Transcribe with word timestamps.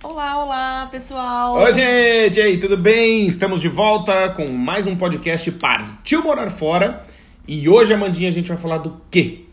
Olá, 0.00 0.44
olá, 0.44 0.88
pessoal! 0.92 1.56
Oi, 1.56 1.72
gente! 1.72 2.38
E 2.38 2.42
aí, 2.42 2.60
tudo 2.60 2.76
bem? 2.76 3.26
Estamos 3.26 3.60
de 3.60 3.68
volta 3.68 4.28
com 4.28 4.46
mais 4.48 4.86
um 4.86 4.94
podcast 4.94 5.50
Partiu 5.50 6.22
Morar 6.22 6.50
Fora. 6.50 7.04
E 7.48 7.68
hoje, 7.68 7.92
Amandinha, 7.92 8.28
a 8.28 8.32
gente 8.32 8.46
vai 8.46 8.56
falar 8.56 8.78
do 8.78 9.00
quê? 9.10 9.44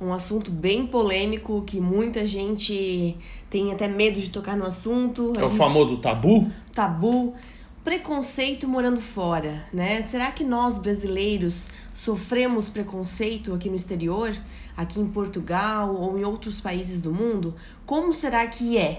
Um 0.00 0.12
assunto 0.12 0.48
bem 0.52 0.86
polêmico 0.86 1.64
que 1.66 1.80
muita 1.80 2.24
gente 2.24 3.16
tem 3.50 3.72
até 3.72 3.88
medo 3.88 4.20
de 4.20 4.30
tocar 4.30 4.56
no 4.56 4.64
assunto. 4.64 5.32
É 5.36 5.42
o 5.42 5.50
famoso 5.50 5.96
tabu? 5.96 6.48
Tabu. 6.72 7.34
Preconceito 7.82 8.68
morando 8.68 9.00
fora, 9.00 9.64
né? 9.72 10.00
Será 10.02 10.30
que 10.30 10.44
nós 10.44 10.78
brasileiros 10.78 11.68
sofremos 11.92 12.70
preconceito 12.70 13.52
aqui 13.52 13.68
no 13.68 13.74
exterior, 13.74 14.32
aqui 14.76 15.00
em 15.00 15.06
Portugal 15.08 15.96
ou 15.96 16.16
em 16.16 16.24
outros 16.24 16.60
países 16.60 17.00
do 17.02 17.12
mundo? 17.12 17.56
Como 17.84 18.12
será 18.12 18.46
que 18.46 18.78
é? 18.78 18.98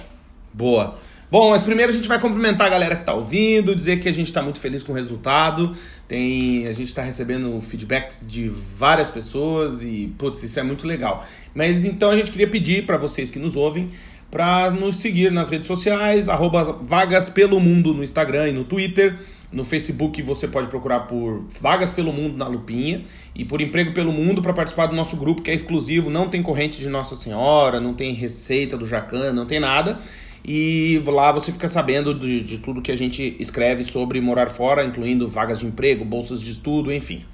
Boa. 0.55 0.97
Bom, 1.29 1.49
mas 1.49 1.63
primeiro 1.63 1.91
a 1.91 1.93
gente 1.93 2.07
vai 2.07 2.17
cumprimentar 2.17 2.67
a 2.67 2.69
galera 2.69 2.95
que 2.95 3.03
tá 3.03 3.13
ouvindo, 3.13 3.75
dizer 3.75 3.99
que 3.99 4.07
a 4.07 4.13
gente 4.13 4.31
tá 4.31 4.41
muito 4.41 4.57
feliz 4.57 4.81
com 4.81 4.93
o 4.93 4.95
resultado. 4.95 5.75
Tem, 6.07 6.65
a 6.65 6.71
gente 6.71 6.95
tá 6.95 7.01
recebendo 7.01 7.59
feedbacks 7.59 8.25
de 8.25 8.47
várias 8.47 9.09
pessoas 9.09 9.83
e, 9.83 10.13
putz, 10.17 10.41
isso 10.43 10.57
é 10.57 10.63
muito 10.63 10.87
legal. 10.87 11.25
Mas 11.53 11.83
então 11.83 12.09
a 12.09 12.15
gente 12.15 12.31
queria 12.31 12.49
pedir 12.49 12.85
para 12.85 12.95
vocês 12.95 13.29
que 13.29 13.37
nos 13.37 13.57
ouvem 13.57 13.89
para 14.31 14.69
nos 14.71 14.95
seguir 14.95 15.29
nas 15.29 15.49
redes 15.49 15.67
sociais, 15.67 16.29
arroba 16.29 16.63
Vagas 16.81 17.27
Pelo 17.27 17.59
Mundo 17.59 17.93
no 17.93 18.03
Instagram 18.03 18.47
e 18.47 18.51
no 18.53 18.63
Twitter. 18.63 19.19
No 19.51 19.65
Facebook 19.65 20.21
você 20.21 20.47
pode 20.47 20.67
procurar 20.69 21.01
por 21.01 21.45
Vagas 21.61 21.91
pelo 21.91 22.11
Mundo 22.11 22.37
na 22.37 22.47
Lupinha 22.47 23.03
e 23.33 23.45
por 23.45 23.61
Emprego 23.61 23.93
pelo 23.93 24.11
Mundo 24.11 24.41
para 24.41 24.53
participar 24.53 24.87
do 24.87 24.95
nosso 24.95 25.15
grupo 25.15 25.41
que 25.41 25.51
é 25.51 25.53
exclusivo, 25.53 26.09
não 26.09 26.29
tem 26.29 26.41
corrente 26.41 26.79
de 26.79 26.89
Nossa 26.89 27.15
Senhora, 27.15 27.79
não 27.79 27.93
tem 27.93 28.13
receita 28.13 28.77
do 28.77 28.85
Jacan, 28.85 29.33
não 29.33 29.45
tem 29.45 29.59
nada. 29.59 29.99
E 30.47 31.01
lá 31.07 31.31
você 31.31 31.51
fica 31.51 31.67
sabendo 31.67 32.13
de, 32.13 32.39
de 32.41 32.59
tudo 32.59 32.79
que 32.79 32.91
a 32.91 32.95
gente 32.95 33.35
escreve 33.39 33.83
sobre 33.83 34.21
morar 34.21 34.47
fora, 34.47 34.85
incluindo 34.85 35.27
vagas 35.27 35.59
de 35.59 35.65
emprego, 35.65 36.05
bolsas 36.05 36.39
de 36.39 36.51
estudo, 36.51 36.93
enfim. 36.93 37.25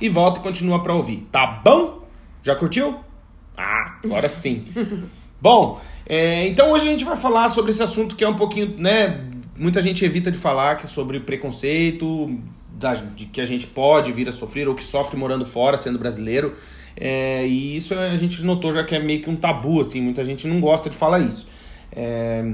e 0.00 0.08
volta 0.08 0.40
e 0.40 0.42
continua 0.42 0.82
para 0.82 0.92
ouvir. 0.92 1.26
Tá 1.30 1.46
bom? 1.46 2.02
Já 2.42 2.56
curtiu? 2.56 2.96
Ah, 3.56 3.98
agora 4.04 4.28
sim. 4.28 4.64
bom, 5.40 5.80
é, 6.04 6.46
então 6.48 6.72
hoje 6.72 6.88
a 6.88 6.90
gente 6.90 7.04
vai 7.04 7.16
falar 7.16 7.48
sobre 7.48 7.70
esse 7.70 7.82
assunto 7.82 8.16
que 8.16 8.24
é 8.24 8.28
um 8.28 8.36
pouquinho, 8.36 8.74
né? 8.78 9.24
Muita 9.56 9.80
gente 9.80 10.04
evita 10.04 10.30
de 10.30 10.38
falar 10.38 10.76
que 10.76 10.84
é 10.84 10.88
sobre 10.88 11.20
preconceito, 11.20 12.38
da, 12.72 12.94
de 12.94 13.26
que 13.26 13.40
a 13.40 13.46
gente 13.46 13.66
pode 13.66 14.12
vir 14.12 14.28
a 14.28 14.32
sofrer 14.32 14.68
ou 14.68 14.74
que 14.74 14.84
sofre 14.84 15.16
morando 15.16 15.46
fora, 15.46 15.76
sendo 15.76 15.98
brasileiro. 15.98 16.54
É, 16.96 17.46
e 17.46 17.76
isso 17.76 17.94
a 17.94 18.16
gente 18.16 18.42
notou 18.42 18.72
já 18.72 18.82
que 18.82 18.94
é 18.94 18.98
meio 18.98 19.22
que 19.22 19.30
um 19.30 19.36
tabu, 19.36 19.80
assim, 19.80 20.00
muita 20.00 20.24
gente 20.24 20.46
não 20.46 20.60
gosta 20.60 20.90
de 20.90 20.96
falar 20.96 21.20
isso. 21.20 21.48
É, 21.92 22.44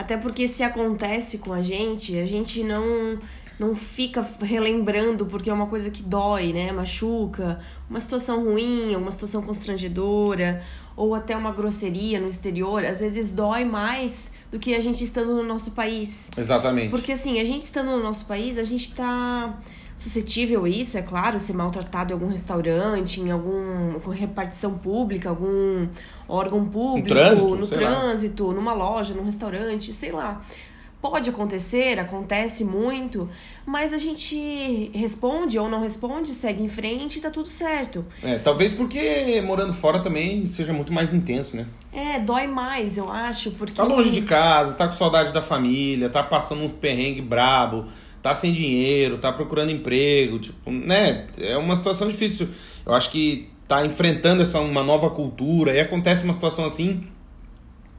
até 0.00 0.16
porque 0.16 0.48
se 0.48 0.62
acontece 0.62 1.36
com 1.36 1.52
a 1.52 1.60
gente, 1.60 2.18
a 2.18 2.24
gente 2.24 2.64
não 2.64 3.18
não 3.58 3.74
fica 3.74 4.26
relembrando 4.40 5.26
porque 5.26 5.50
é 5.50 5.52
uma 5.52 5.66
coisa 5.66 5.90
que 5.90 6.02
dói, 6.02 6.50
né? 6.54 6.72
Machuca, 6.72 7.60
uma 7.90 8.00
situação 8.00 8.42
ruim, 8.42 8.96
uma 8.96 9.10
situação 9.10 9.42
constrangedora, 9.42 10.62
ou 10.96 11.14
até 11.14 11.36
uma 11.36 11.52
grosseria 11.52 12.18
no 12.18 12.26
exterior, 12.26 12.82
às 12.82 13.00
vezes 13.00 13.30
dói 13.30 13.66
mais 13.66 14.29
do 14.50 14.58
que 14.58 14.74
a 14.74 14.80
gente 14.80 15.02
estando 15.04 15.34
no 15.34 15.42
nosso 15.42 15.70
país. 15.70 16.30
Exatamente. 16.36 16.90
Porque 16.90 17.12
assim, 17.12 17.40
a 17.40 17.44
gente 17.44 17.62
estando 17.62 17.90
no 17.92 18.02
nosso 18.02 18.26
país, 18.26 18.58
a 18.58 18.62
gente 18.62 18.92
tá 18.92 19.56
suscetível 20.00 20.64
a 20.64 20.68
isso, 20.68 20.96
é 20.96 21.02
claro, 21.02 21.38
ser 21.38 21.52
maltratado 21.52 22.12
em 22.12 22.14
algum 22.14 22.26
restaurante, 22.26 23.20
em 23.20 23.30
alguma 23.30 24.00
repartição 24.14 24.78
pública, 24.78 25.28
algum 25.28 25.86
órgão 26.26 26.64
público, 26.66 27.08
trânsito, 27.08 27.56
no 27.56 27.66
trânsito, 27.66 28.46
lá. 28.46 28.54
numa 28.54 28.72
loja, 28.72 29.12
num 29.12 29.24
restaurante, 29.24 29.92
sei 29.92 30.10
lá. 30.10 30.42
Pode 31.02 31.30
acontecer, 31.30 31.98
acontece 31.98 32.64
muito, 32.64 33.28
mas 33.64 33.92
a 33.92 33.98
gente 33.98 34.90
responde 34.94 35.58
ou 35.58 35.68
não 35.68 35.80
responde, 35.80 36.28
segue 36.30 36.62
em 36.62 36.68
frente 36.68 37.18
e 37.18 37.20
tá 37.20 37.30
tudo 37.30 37.48
certo. 37.48 38.04
É, 38.22 38.38
talvez 38.38 38.72
porque 38.72 39.40
morando 39.42 39.72
fora 39.72 40.02
também 40.02 40.46
seja 40.46 40.72
muito 40.72 40.92
mais 40.92 41.12
intenso, 41.14 41.56
né? 41.56 41.66
É, 41.92 42.20
dói 42.20 42.46
mais, 42.46 42.96
eu 42.96 43.10
acho, 43.10 43.50
porque... 43.52 43.74
Tá 43.74 43.82
longe 43.82 44.10
assim... 44.10 44.20
de 44.20 44.22
casa, 44.22 44.74
tá 44.74 44.86
com 44.86 44.92
saudade 44.92 45.32
da 45.32 45.42
família, 45.42 46.08
tá 46.08 46.22
passando 46.22 46.62
um 46.62 46.68
perrengue 46.68 47.20
brabo, 47.20 47.86
tá 48.22 48.32
sem 48.32 48.52
dinheiro, 48.52 49.18
tá 49.18 49.32
procurando 49.32 49.72
emprego, 49.72 50.38
tipo, 50.38 50.70
né? 50.70 51.26
É 51.38 51.56
uma 51.56 51.74
situação 51.74 52.08
difícil. 52.08 52.48
Eu 52.86 52.94
acho 52.94 53.10
que 53.10 53.48
tá 53.66 53.84
enfrentando 53.84 54.42
essa 54.42 54.60
uma 54.60 54.82
nova 54.82 55.10
cultura 55.10 55.74
e 55.74 55.80
acontece 55.80 56.24
uma 56.24 56.32
situação 56.32 56.64
assim, 56.64 57.04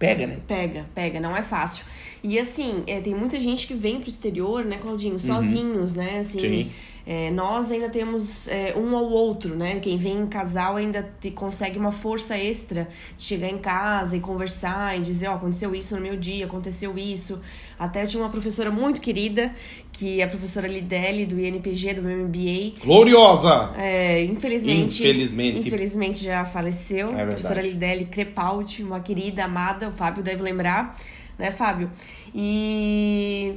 pega, 0.02 0.26
né? 0.26 0.38
Pega, 0.48 0.86
pega, 0.96 1.20
não 1.20 1.38
é 1.38 1.44
fácil. 1.44 1.86
E 2.24 2.40
assim, 2.40 2.84
é, 2.88 3.00
tem 3.00 3.14
muita 3.14 3.40
gente 3.40 3.68
que 3.68 3.74
vem 3.74 4.00
pro 4.00 4.10
exterior, 4.10 4.66
né, 4.66 4.78
Claudinho, 4.78 5.14
uhum. 5.14 5.20
sozinhos, 5.20 5.96
uhum. 5.96 6.04
né? 6.04 6.20
Assim, 6.20 6.40
Sim. 6.40 6.72
É, 7.06 7.32
nós 7.32 7.72
ainda 7.72 7.90
temos 7.90 8.48
é, 8.48 8.76
um 8.78 8.96
ao 8.96 9.06
outro, 9.10 9.56
né? 9.56 9.80
Quem 9.80 9.98
vem 9.98 10.20
em 10.20 10.28
casal 10.28 10.76
ainda 10.76 11.10
te, 11.20 11.32
consegue 11.32 11.78
uma 11.80 11.92
força 11.92 12.38
extra 12.38 12.88
de 13.18 13.24
chegar 13.24 13.50
em 13.50 13.58
casa 13.58 14.16
e 14.16 14.20
conversar 14.20 14.98
e 14.98 15.02
dizer, 15.02 15.28
ó, 15.28 15.34
oh, 15.34 15.36
aconteceu 15.36 15.74
isso 15.74 15.96
no 15.96 16.02
meu 16.02 16.16
dia, 16.16 16.46
aconteceu 16.46 16.98
isso. 16.98 17.42
Até 17.78 18.06
tinha 18.06 18.22
uma 18.22 18.30
professora 18.30 18.70
muito 18.70 19.02
querida, 19.02 19.54
que 19.92 20.22
é 20.22 20.24
a 20.24 20.28
professora 20.28 20.68
Lideli, 20.68 21.26
do 21.26 21.40
INPG, 21.40 21.96
do 21.96 22.04
meu 22.04 22.18
MBA. 22.28 22.80
Gloriosa! 22.84 23.72
É, 23.76 24.24
infelizmente. 24.24 25.02
Infelizmente. 25.02 25.68
Infelizmente 25.68 26.24
já 26.24 26.46
faleceu. 26.46 27.08
É 27.10 27.24
a 27.24 27.26
professora 27.26 27.62
Lideli 27.62 28.06
Crepaldi, 28.06 28.84
uma 28.84 29.00
querida, 29.00 29.46
amada, 29.46 29.90
o 29.90 29.92
Fábio 29.92 30.22
deve 30.22 30.44
lembrar, 30.44 30.96
né, 31.38 31.50
Fábio? 31.50 31.90
E 32.34 33.56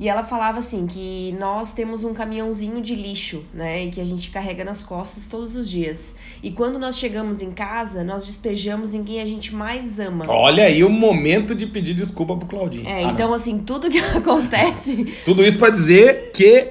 e 0.00 0.08
ela 0.08 0.22
falava 0.22 0.58
assim 0.58 0.86
que 0.86 1.36
nós 1.38 1.72
temos 1.72 2.04
um 2.04 2.14
caminhãozinho 2.14 2.80
de 2.80 2.94
lixo, 2.94 3.44
né, 3.52 3.84
e 3.84 3.90
que 3.90 4.00
a 4.00 4.04
gente 4.04 4.30
carrega 4.30 4.64
nas 4.64 4.82
costas 4.82 5.26
todos 5.26 5.54
os 5.54 5.68
dias. 5.68 6.14
E 6.42 6.50
quando 6.50 6.78
nós 6.78 6.98
chegamos 6.98 7.42
em 7.42 7.50
casa, 7.50 8.02
nós 8.02 8.24
despejamos 8.24 8.94
em 8.94 9.04
quem 9.04 9.20
a 9.20 9.26
gente 9.26 9.54
mais 9.54 10.00
ama. 10.00 10.24
Olha 10.26 10.64
aí 10.64 10.82
o 10.82 10.88
momento 10.88 11.54
de 11.54 11.66
pedir 11.66 11.92
desculpa 11.92 12.34
pro 12.34 12.48
Claudinho. 12.48 12.88
É, 12.88 13.04
ah, 13.04 13.12
então 13.12 13.28
não. 13.28 13.34
assim, 13.34 13.58
tudo 13.58 13.90
que 13.90 13.98
acontece. 14.16 15.14
tudo 15.22 15.44
isso 15.44 15.58
para 15.58 15.68
dizer 15.68 16.30
que 16.32 16.68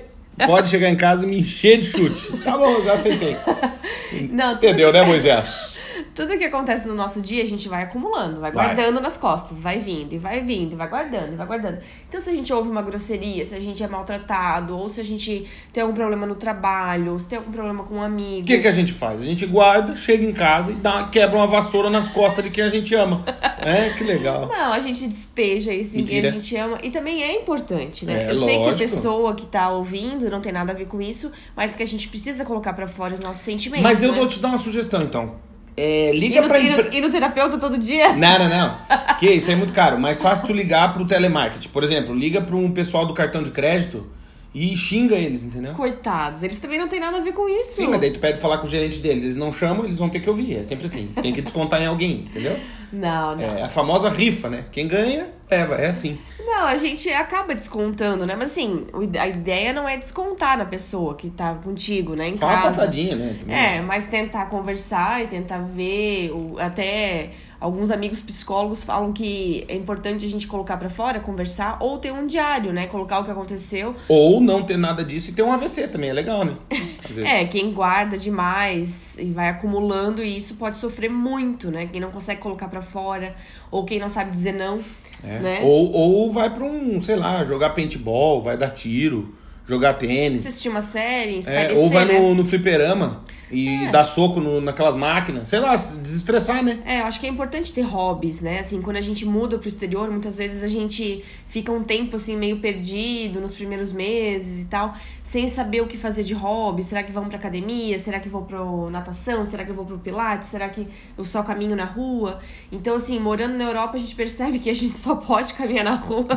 pode 0.47 0.67
chegar 0.67 0.89
em 0.89 0.95
casa 0.95 1.23
e 1.23 1.27
me 1.29 1.39
encher 1.39 1.81
de 1.81 1.85
chute. 1.87 2.35
Tá 2.43 2.57
bom, 2.57 2.81
já 2.83 2.93
aceitei. 2.93 3.37
Não, 4.31 4.53
Entendeu, 4.53 4.91
né, 4.91 5.05
Moisés? 5.05 5.77
tudo 6.19 6.37
que 6.37 6.43
acontece 6.43 6.85
no 6.85 6.93
nosso 6.93 7.21
dia, 7.21 7.41
a 7.41 7.45
gente 7.45 7.69
vai 7.69 7.83
acumulando, 7.83 8.41
vai 8.41 8.51
guardando 8.51 8.95
vai. 8.95 9.03
nas 9.03 9.15
costas, 9.15 9.61
vai 9.61 9.79
vindo, 9.79 10.11
e 10.11 10.17
vai 10.17 10.41
vindo, 10.41 10.73
e 10.73 10.75
vai 10.75 10.89
guardando, 10.89 11.31
e 11.31 11.35
vai 11.37 11.47
guardando. 11.47 11.77
Então, 12.09 12.19
se 12.19 12.29
a 12.29 12.35
gente 12.35 12.51
ouve 12.51 12.69
uma 12.69 12.81
grosseria, 12.81 13.45
se 13.45 13.55
a 13.55 13.59
gente 13.61 13.81
é 13.81 13.87
maltratado, 13.87 14.77
ou 14.77 14.89
se 14.89 14.99
a 14.99 15.03
gente 15.03 15.47
tem 15.71 15.81
algum 15.81 15.95
problema 15.95 16.25
no 16.25 16.35
trabalho, 16.35 17.13
ou 17.13 17.19
se 17.19 17.29
tem 17.29 17.37
algum 17.37 17.53
problema 17.53 17.85
com 17.85 17.95
um 17.95 18.01
amigo. 18.01 18.41
O 18.41 18.43
que, 18.43 18.57
que 18.57 18.67
a 18.67 18.71
gente 18.71 18.91
faz? 18.91 19.21
A 19.21 19.23
gente 19.23 19.45
guarda, 19.45 19.95
chega 19.95 20.25
em 20.25 20.33
casa 20.33 20.73
e 20.73 20.75
dá, 20.75 21.07
quebra 21.07 21.37
uma 21.37 21.47
vassoura 21.47 21.89
nas 21.89 22.09
costas 22.09 22.43
de 22.43 22.51
quem 22.51 22.65
a 22.65 22.69
gente 22.69 22.93
ama. 22.93 23.23
é, 23.57 23.89
que 23.91 24.03
legal. 24.03 24.45
Não, 24.45 24.73
a 24.73 24.79
gente 24.81 25.07
despeja 25.07 25.71
isso 25.71 25.95
Mentira. 25.95 26.17
em 26.17 26.21
quem 26.21 26.29
a 26.29 26.33
gente 26.33 26.55
ama. 26.57 26.77
E 26.83 26.89
também 26.89 27.23
é 27.23 27.33
importante, 27.33 28.05
né? 28.05 28.25
É, 28.25 28.31
Eu 28.31 28.39
lógico. 28.41 28.45
sei 28.45 28.61
que 28.61 28.69
a 28.69 28.73
pessoa 28.73 29.35
que 29.35 29.45
tá 29.45 29.69
ouvindo 29.69 30.29
não 30.29 30.41
tem 30.41 30.51
nada 30.51 30.73
a 30.73 30.75
ver 30.75 30.87
com 30.87 31.01
isso, 31.01 31.31
mas 31.55 31.75
que 31.75 31.83
a 31.83 31.87
gente 31.87 32.09
precisa 32.09 32.43
colocar 32.43 32.73
para 32.73 32.87
fora 32.87 33.13
os 33.13 33.21
nossos 33.21 33.43
sentimentos. 33.43 33.83
Mas 33.83 34.03
eu 34.03 34.11
né? 34.11 34.17
vou 34.17 34.27
te 34.27 34.39
dar 34.39 34.49
uma 34.49 34.57
sugestão, 34.57 35.01
então 35.01 35.47
é, 35.79 36.11
liga 36.13 36.35
e 36.35 36.41
no, 36.41 36.47
pra 36.47 36.59
ir, 36.59 36.77
no, 36.77 36.93
ir 36.93 37.01
no 37.01 37.09
terapeuta 37.09 37.57
todo 37.57 37.77
dia? 37.77 38.13
Não, 38.19 38.39
não, 38.39 38.49
não. 38.49 38.77
que 39.17 39.29
isso 39.29 39.49
é 39.49 39.55
muito 39.55 39.73
caro. 39.73 39.99
Mais 39.99 40.21
fácil 40.21 40.47
tu 40.47 40.53
ligar 40.53 40.93
pro 40.93 41.05
telemarketing. 41.05 41.69
Por 41.69 41.83
exemplo, 41.83 42.13
liga 42.13 42.41
pro 42.41 42.57
um 42.57 42.71
pessoal 42.71 43.05
do 43.05 43.13
cartão 43.13 43.41
de 43.43 43.51
crédito 43.51 44.05
e 44.53 44.75
xinga 44.75 45.15
eles, 45.15 45.43
entendeu? 45.43 45.73
Coitados, 45.73 46.41
eles 46.43 46.59
também 46.59 46.79
não 46.79 46.87
tem 46.87 46.99
nada 46.99 47.17
a 47.17 47.21
ver 47.21 47.33
com 47.33 47.47
isso. 47.47 47.77
Sim, 47.77 47.87
mas 47.87 48.01
daí 48.01 48.11
tu 48.11 48.19
pede 48.19 48.39
falar 48.39 48.57
com 48.57 48.67
o 48.67 48.69
gerente 48.69 48.99
deles. 48.99 49.23
Eles 49.23 49.35
não 49.35 49.51
chamam, 49.51 49.85
eles 49.85 49.97
vão 49.99 50.09
ter 50.09 50.19
que 50.19 50.29
ouvir. 50.29 50.57
É 50.57 50.63
sempre 50.63 50.87
assim. 50.87 51.07
Tem 51.21 51.31
que 51.31 51.41
descontar 51.41 51.81
em 51.81 51.85
alguém, 51.85 52.27
entendeu? 52.29 52.57
Não, 52.91 53.35
não. 53.35 53.43
É 53.43 53.61
a 53.61 53.69
famosa 53.69 54.09
rifa, 54.09 54.49
né? 54.49 54.65
Quem 54.71 54.87
ganha, 54.87 55.27
leva. 55.49 55.75
É 55.75 55.87
assim. 55.87 56.19
Não, 56.39 56.65
a 56.67 56.77
gente 56.77 57.09
acaba 57.09 57.53
descontando, 57.53 58.25
né? 58.25 58.35
Mas 58.35 58.51
assim, 58.51 58.87
a 59.19 59.27
ideia 59.27 59.71
não 59.71 59.87
é 59.87 59.97
descontar 59.97 60.57
na 60.57 60.65
pessoa 60.65 61.15
que 61.15 61.29
tá 61.29 61.55
contigo, 61.55 62.15
né? 62.15 62.29
Em 62.29 62.35
Dá 62.35 62.47
casa. 62.47 62.55
uma 62.55 62.63
passadinha, 62.63 63.15
né? 63.15 63.35
Também. 63.39 63.55
É, 63.55 63.81
mas 63.81 64.07
tentar 64.07 64.45
conversar 64.47 65.23
e 65.23 65.27
tentar 65.27 65.59
ver, 65.59 66.31
até 66.59 67.31
alguns 67.59 67.91
amigos 67.91 68.21
psicólogos 68.21 68.83
falam 68.83 69.11
que 69.11 69.65
é 69.67 69.75
importante 69.75 70.25
a 70.25 70.29
gente 70.29 70.47
colocar 70.47 70.77
para 70.77 70.89
fora, 70.89 71.19
conversar, 71.19 71.77
ou 71.81 71.97
ter 71.97 72.11
um 72.11 72.25
diário, 72.25 72.71
né? 72.71 72.87
Colocar 72.87 73.19
o 73.19 73.25
que 73.25 73.31
aconteceu. 73.31 73.95
Ou 74.07 74.39
não 74.39 74.63
ter 74.63 74.77
nada 74.77 75.03
disso 75.03 75.29
e 75.29 75.33
ter 75.33 75.43
um 75.43 75.51
AVC 75.51 75.87
também, 75.87 76.09
é 76.09 76.13
legal, 76.13 76.45
né? 76.45 76.55
é, 77.25 77.45
quem 77.45 77.73
guarda 77.73 78.17
demais 78.17 79.17
e 79.17 79.31
vai 79.31 79.49
acumulando 79.49 80.23
isso 80.23 80.55
pode 80.55 80.77
sofrer 80.77 81.09
muito, 81.09 81.69
né? 81.69 81.89
Quem 81.91 81.99
não 81.99 82.11
consegue 82.11 82.39
colocar 82.41 82.67
para 82.67 82.81
fora, 82.81 83.35
ou 83.69 83.83
quem 83.83 83.99
não 83.99 84.09
sabe 84.09 84.31
dizer 84.31 84.53
não. 84.53 84.79
É. 85.21 85.39
Né? 85.39 85.59
Ou, 85.63 85.91
ou 85.91 86.31
vai 86.31 86.53
pra 86.53 86.63
um, 86.63 87.01
sei 87.01 87.17
lá, 87.17 87.43
jogar 87.43 87.71
paintball, 87.71 88.41
vai 88.41 88.55
dar 88.55 88.69
tiro, 88.69 89.35
jogar 89.65 89.95
tênis. 89.95 90.45
Assistir 90.45 90.69
uma 90.69 90.81
série, 90.81 91.41
é, 91.45 91.73
Ou 91.73 91.89
vai 91.89 92.05
né? 92.05 92.19
no, 92.19 92.35
no 92.35 92.45
fliperama 92.45 93.23
e 93.51 93.85
é. 93.85 93.91
dar 93.91 94.03
soco 94.03 94.39
no, 94.39 94.61
naquelas 94.61 94.95
máquinas. 94.95 95.49
Sei 95.49 95.59
lá, 95.59 95.75
desestressar, 95.75 96.63
né? 96.63 96.79
É, 96.85 97.01
eu 97.01 97.05
acho 97.05 97.19
que 97.19 97.27
é 97.27 97.29
importante 97.29 97.73
ter 97.73 97.81
hobbies, 97.81 98.41
né? 98.41 98.59
Assim, 98.59 98.81
quando 98.81 98.97
a 98.97 99.01
gente 99.01 99.25
muda 99.25 99.57
pro 99.57 99.67
exterior, 99.67 100.09
muitas 100.09 100.37
vezes 100.37 100.63
a 100.63 100.67
gente 100.67 101.23
fica 101.47 101.71
um 101.71 101.83
tempo, 101.83 102.15
assim, 102.15 102.35
meio 102.35 102.59
perdido 102.59 103.41
nos 103.41 103.53
primeiros 103.53 103.91
meses 103.91 104.63
e 104.63 104.67
tal, 104.67 104.93
sem 105.23 105.47
saber 105.47 105.81
o 105.81 105.87
que 105.87 105.97
fazer 105.97 106.23
de 106.23 106.33
hobby. 106.33 106.83
Será 106.83 107.03
que 107.03 107.11
vamos 107.11 107.29
pra 107.29 107.37
academia? 107.37 107.97
Será 107.97 108.19
que 108.19 108.29
vou 108.29 108.43
pro 108.43 108.89
natação? 108.89 109.43
Será 109.45 109.63
que 109.63 109.71
eu 109.71 109.75
vou 109.75 109.85
pro 109.85 109.97
pilates? 109.97 110.49
Será 110.49 110.69
que 110.69 110.87
eu 111.17 111.23
só 111.23 111.43
caminho 111.43 111.75
na 111.75 111.85
rua? 111.85 112.39
Então, 112.71 112.95
assim, 112.95 113.19
morando 113.19 113.57
na 113.57 113.63
Europa, 113.63 113.97
a 113.97 113.99
gente 113.99 114.15
percebe 114.15 114.59
que 114.59 114.69
a 114.69 114.73
gente 114.73 114.95
só 114.95 115.15
pode 115.15 115.53
caminhar 115.53 115.85
na 115.85 115.95
rua 115.95 116.27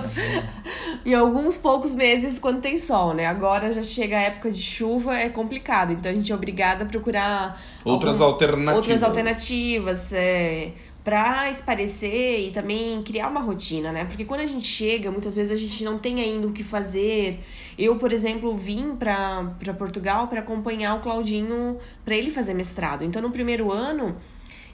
em 1.04 1.14
alguns 1.14 1.58
poucos 1.58 1.94
meses 1.94 2.38
quando 2.38 2.60
tem 2.60 2.76
sol, 2.76 3.14
né? 3.14 3.26
Agora 3.26 3.72
já 3.72 3.82
chega 3.82 4.16
a 4.16 4.20
época 4.20 4.50
de 4.50 4.62
chuva, 4.62 5.16
é 5.16 5.28
complicado. 5.28 5.92
Então 5.92 6.10
a 6.10 6.14
gente 6.14 6.30
é 6.30 6.34
obrigada 6.34 6.84
a 6.84 6.86
procurar 7.02 7.60
outras 7.84 8.20
algum, 8.20 8.32
alternativas. 8.32 8.76
Outras 8.76 9.02
alternativas, 9.02 10.12
é, 10.12 10.72
para 11.04 11.50
esparecer 11.50 12.46
e 12.46 12.50
também 12.52 13.02
criar 13.02 13.28
uma 13.28 13.40
rotina, 13.40 13.90
né? 13.90 14.04
Porque 14.04 14.24
quando 14.24 14.40
a 14.40 14.46
gente 14.46 14.66
chega, 14.66 15.10
muitas 15.10 15.34
vezes 15.34 15.50
a 15.50 15.56
gente 15.56 15.82
não 15.82 15.98
tem 15.98 16.20
ainda 16.20 16.46
o 16.46 16.52
que 16.52 16.62
fazer. 16.62 17.40
Eu, 17.76 17.96
por 17.96 18.12
exemplo, 18.12 18.56
vim 18.56 18.94
para 18.94 19.74
Portugal 19.76 20.28
para 20.28 20.38
acompanhar 20.38 20.94
o 20.94 21.00
Claudinho 21.00 21.76
para 22.04 22.14
ele 22.14 22.30
fazer 22.30 22.54
mestrado. 22.54 23.02
Então, 23.02 23.20
no 23.20 23.30
primeiro 23.30 23.72
ano, 23.72 24.16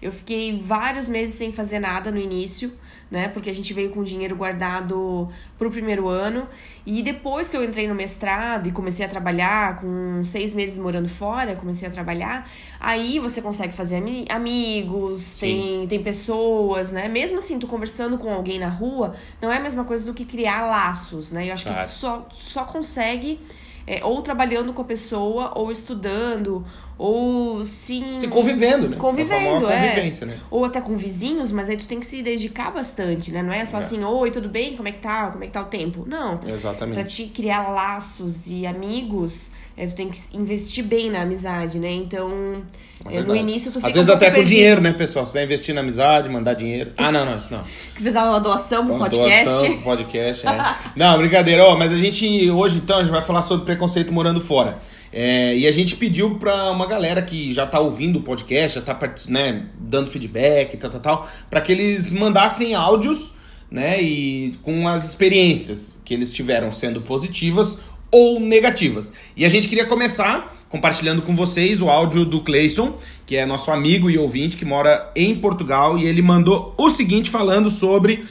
eu 0.02 0.12
fiquei 0.12 0.54
vários 0.56 1.08
meses 1.08 1.34
sem 1.34 1.50
fazer 1.50 1.78
nada 1.78 2.10
no 2.10 2.18
início 2.18 2.72
né? 3.10 3.28
Porque 3.28 3.48
a 3.48 3.54
gente 3.54 3.72
veio 3.72 3.90
com 3.90 4.02
dinheiro 4.02 4.36
guardado 4.36 5.28
pro 5.58 5.70
primeiro 5.70 6.08
ano. 6.08 6.46
E 6.84 7.02
depois 7.02 7.50
que 7.50 7.56
eu 7.56 7.64
entrei 7.64 7.88
no 7.88 7.94
mestrado 7.94 8.68
e 8.68 8.72
comecei 8.72 9.04
a 9.04 9.08
trabalhar, 9.08 9.76
com 9.76 10.22
seis 10.24 10.54
meses 10.54 10.78
morando 10.78 11.08
fora, 11.08 11.56
comecei 11.56 11.88
a 11.88 11.90
trabalhar, 11.90 12.48
aí 12.78 13.18
você 13.18 13.40
consegue 13.40 13.74
fazer 13.74 13.96
ami 13.96 14.24
amigos, 14.28 15.36
tem, 15.38 15.86
tem 15.86 16.02
pessoas, 16.02 16.92
né? 16.92 17.08
Mesmo 17.08 17.38
assim, 17.38 17.58
tu 17.58 17.66
conversando 17.66 18.18
com 18.18 18.32
alguém 18.32 18.58
na 18.58 18.68
rua, 18.68 19.14
não 19.40 19.52
é 19.52 19.56
a 19.56 19.60
mesma 19.60 19.84
coisa 19.84 20.04
do 20.04 20.14
que 20.14 20.24
criar 20.24 20.66
laços, 20.66 21.30
né? 21.30 21.48
Eu 21.48 21.54
acho 21.54 21.64
claro. 21.64 21.88
que 21.88 21.94
só, 21.94 22.28
só 22.32 22.64
consegue 22.64 23.40
é, 23.88 24.04
ou 24.04 24.20
trabalhando 24.20 24.74
com 24.74 24.82
a 24.82 24.84
pessoa, 24.84 25.52
ou 25.54 25.72
estudando, 25.72 26.62
ou 26.98 27.64
sim. 27.64 28.20
Se 28.20 28.28
convivendo, 28.28 28.86
né? 28.90 28.96
Convivendo, 28.98 29.66
é. 29.70 30.10
Né? 30.26 30.38
Ou 30.50 30.66
até 30.66 30.78
com 30.78 30.94
vizinhos, 30.98 31.50
mas 31.50 31.70
aí 31.70 31.76
tu 31.78 31.86
tem 31.86 31.98
que 31.98 32.04
se 32.04 32.22
dedicar 32.22 32.70
bastante, 32.70 33.32
né? 33.32 33.42
Não 33.42 33.50
é 33.50 33.64
só 33.64 33.78
é. 33.78 33.80
assim, 33.80 34.04
oi, 34.04 34.30
tudo 34.30 34.50
bem? 34.50 34.76
Como 34.76 34.88
é 34.88 34.92
que 34.92 34.98
tá? 34.98 35.30
Como 35.30 35.42
é 35.42 35.46
que 35.46 35.54
tá 35.54 35.62
o 35.62 35.66
tempo? 35.66 36.04
Não. 36.06 36.38
Exatamente. 36.46 36.96
Pra 36.96 37.04
te 37.04 37.24
criar 37.28 37.70
laços 37.70 38.46
e 38.46 38.66
amigos, 38.66 39.50
é, 39.78 39.86
tu 39.86 39.94
tem 39.94 40.08
que 40.08 40.18
investir 40.34 40.82
bem 40.82 41.08
na 41.08 41.22
amizade, 41.22 41.78
né? 41.78 41.92
Então. 41.92 42.62
É 43.08 43.20
no 43.20 43.36
início 43.36 43.70
tu 43.70 43.76
fica 43.76 43.86
Às 43.86 43.94
vezes 43.94 44.08
um 44.08 44.12
até 44.12 44.26
perdido. 44.26 44.44
com 44.44 44.50
dinheiro, 44.50 44.80
né, 44.80 44.92
pessoal? 44.92 45.24
Você 45.24 45.34
vai 45.34 45.44
investir 45.44 45.72
na 45.72 45.82
amizade, 45.82 46.28
mandar 46.28 46.54
dinheiro. 46.54 46.90
Ah, 46.96 47.12
não, 47.12 47.24
não, 47.24 47.38
isso 47.38 47.46
não. 47.48 47.62
Que 47.94 48.02
fizer 48.02 48.20
uma 48.20 48.40
doação 48.40 48.84
pro 48.84 48.98
podcast. 48.98 49.44
Doação 49.44 49.72
pro 49.74 49.82
podcast, 49.82 50.46
é. 50.48 50.74
não, 50.96 51.16
brincadeira. 51.16 51.64
Ó, 51.64 51.78
mas 51.78 51.92
a 51.92 51.96
gente, 51.96 52.50
hoje 52.50 52.78
então, 52.78 52.98
a 52.98 53.02
gente 53.02 53.12
vai 53.12 53.22
falar 53.22 53.42
sobre 53.42 53.66
preconceito 53.66 54.12
morando 54.12 54.40
fora. 54.40 54.78
É, 55.12 55.56
e 55.56 55.64
a 55.64 55.70
gente 55.70 55.94
pediu 55.94 56.38
pra 56.40 56.72
uma 56.72 56.86
galera 56.86 57.22
que 57.22 57.54
já 57.54 57.64
tá 57.64 57.78
ouvindo 57.78 58.18
o 58.18 58.22
podcast, 58.22 58.80
já 58.80 58.84
tá 58.84 58.98
né, 59.28 59.66
dando 59.78 60.10
feedback 60.10 60.76
tal, 60.76 60.90
tal, 60.90 61.00
tal, 61.00 61.28
pra 61.48 61.60
que 61.60 61.70
eles 61.70 62.10
mandassem 62.10 62.74
áudios, 62.74 63.32
né, 63.70 64.02
e 64.02 64.54
com 64.62 64.88
as 64.88 65.04
experiências 65.04 66.00
que 66.04 66.12
eles 66.12 66.32
tiveram 66.32 66.72
sendo 66.72 67.00
positivas 67.00 67.80
ou 68.10 68.40
negativas. 68.40 69.12
E 69.36 69.44
a 69.44 69.48
gente 69.48 69.68
queria 69.68 69.86
começar 69.86 70.56
compartilhando 70.68 71.22
com 71.22 71.34
vocês 71.34 71.80
o 71.80 71.88
áudio 71.88 72.24
do 72.24 72.40
Cleison, 72.42 72.98
que 73.26 73.36
é 73.36 73.46
nosso 73.46 73.70
amigo 73.70 74.10
e 74.10 74.18
ouvinte 74.18 74.56
que 74.56 74.64
mora 74.64 75.10
em 75.16 75.34
Portugal, 75.34 75.98
e 75.98 76.06
ele 76.06 76.22
mandou 76.22 76.74
o 76.76 76.90
seguinte 76.90 77.30
falando 77.30 77.70
sobre 77.70 78.26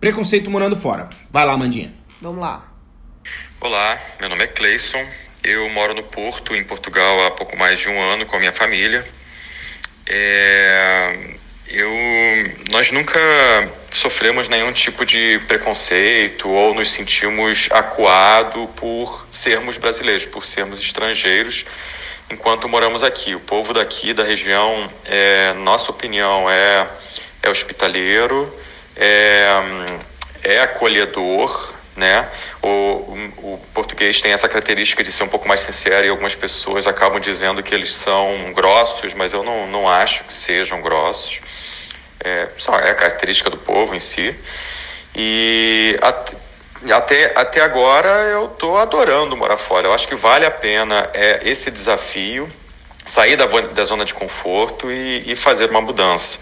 preconceito 0.00 0.50
morando 0.50 0.76
fora. 0.76 1.08
Vai 1.30 1.46
lá, 1.46 1.56
Mandinha. 1.56 1.94
Vamos 2.20 2.40
lá. 2.40 2.72
Olá, 3.60 3.98
meu 4.20 4.28
nome 4.28 4.44
é 4.44 4.46
Cleison. 4.46 5.04
Eu 5.42 5.68
moro 5.70 5.94
no 5.94 6.02
Porto, 6.02 6.54
em 6.56 6.64
Portugal, 6.64 7.26
há 7.26 7.30
pouco 7.30 7.56
mais 7.56 7.78
de 7.78 7.88
um 7.88 8.00
ano 8.00 8.26
com 8.26 8.36
a 8.36 8.38
minha 8.40 8.52
família. 8.52 9.06
É, 10.06 11.35
eu, 11.68 11.90
nós 12.70 12.92
nunca 12.92 13.18
sofremos 13.90 14.48
nenhum 14.48 14.72
tipo 14.72 15.04
de 15.04 15.40
preconceito 15.48 16.48
ou 16.48 16.74
nos 16.74 16.90
sentimos 16.90 17.68
acuado 17.72 18.68
por 18.76 19.26
sermos 19.30 19.76
brasileiros, 19.76 20.24
por 20.26 20.44
sermos 20.44 20.80
estrangeiros, 20.80 21.64
enquanto 22.30 22.68
moramos 22.68 23.02
aqui. 23.02 23.34
O 23.34 23.40
povo 23.40 23.72
daqui, 23.74 24.12
da 24.12 24.22
região, 24.22 24.88
é, 25.04 25.54
nossa 25.54 25.90
opinião, 25.90 26.48
é, 26.48 26.86
é 27.42 27.50
hospitaleiro, 27.50 28.52
é, 28.96 29.46
é 30.44 30.60
acolhedor, 30.60 31.75
né? 31.96 32.28
O, 32.62 32.68
o, 33.38 33.60
português 33.72 34.20
tem 34.20 34.32
essa 34.32 34.48
característica 34.48 35.02
de 35.02 35.10
ser 35.10 35.24
um 35.24 35.28
pouco 35.28 35.48
mais 35.48 35.60
sincero 35.60 36.06
e 36.06 36.10
algumas 36.10 36.34
pessoas 36.34 36.86
acabam 36.86 37.18
dizendo 37.20 37.62
que 37.62 37.74
eles 37.74 37.94
são 37.94 38.52
grossos, 38.52 39.14
mas 39.14 39.32
eu 39.32 39.42
não, 39.42 39.66
não 39.66 39.88
acho 39.88 40.24
que 40.24 40.32
sejam 40.32 40.80
grossos. 40.82 41.40
É, 42.22 42.48
só 42.56 42.78
é 42.78 42.90
a 42.90 42.94
característica 42.94 43.48
do 43.48 43.56
povo 43.56 43.94
em 43.94 44.00
si. 44.00 44.34
E 45.14 45.98
até, 46.92 47.32
até 47.34 47.60
agora 47.60 48.08
eu 48.24 48.46
estou 48.46 48.76
adorando 48.76 49.36
morar 49.36 49.56
fora. 49.56 49.86
Eu 49.86 49.94
acho 49.94 50.06
que 50.06 50.14
vale 50.14 50.44
a 50.44 50.50
pena 50.50 51.08
é, 51.14 51.40
esse 51.44 51.70
desafio, 51.70 52.50
sair 53.04 53.36
da, 53.36 53.46
da 53.46 53.84
zona 53.84 54.04
de 54.04 54.12
conforto 54.12 54.90
e, 54.90 55.32
e 55.32 55.36
fazer 55.36 55.70
uma 55.70 55.80
mudança. 55.80 56.40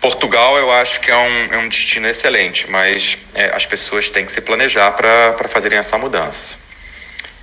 Portugal 0.00 0.56
eu 0.56 0.70
acho 0.70 1.00
que 1.00 1.10
é 1.10 1.16
um, 1.16 1.54
é 1.54 1.58
um 1.58 1.68
destino 1.68 2.08
excelente, 2.08 2.70
mas 2.70 3.18
é, 3.34 3.54
as 3.54 3.66
pessoas 3.66 4.10
têm 4.10 4.24
que 4.24 4.32
se 4.32 4.40
planejar 4.40 4.92
para 4.92 5.48
fazerem 5.48 5.78
essa 5.78 5.98
mudança. 5.98 6.56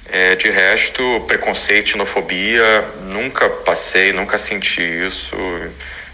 É, 0.08 0.36
de 0.36 0.50
resto, 0.50 1.24
preconceito, 1.28 1.90
xenofobia, 1.90 2.88
nunca 3.02 3.50
passei, 3.50 4.14
nunca 4.14 4.38
senti 4.38 4.82
isso, 4.82 5.36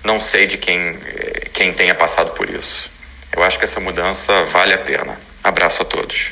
não 0.03 0.19
sei 0.19 0.47
de 0.47 0.57
quem, 0.57 0.97
quem 1.53 1.73
tenha 1.73 1.93
passado 1.93 2.31
por 2.31 2.49
isso. 2.49 2.89
Eu 3.35 3.43
acho 3.43 3.57
que 3.57 3.65
essa 3.65 3.79
mudança 3.79 4.43
vale 4.45 4.73
a 4.73 4.77
pena. 4.77 5.19
Abraço 5.43 5.81
a 5.81 5.85
todos. 5.85 6.31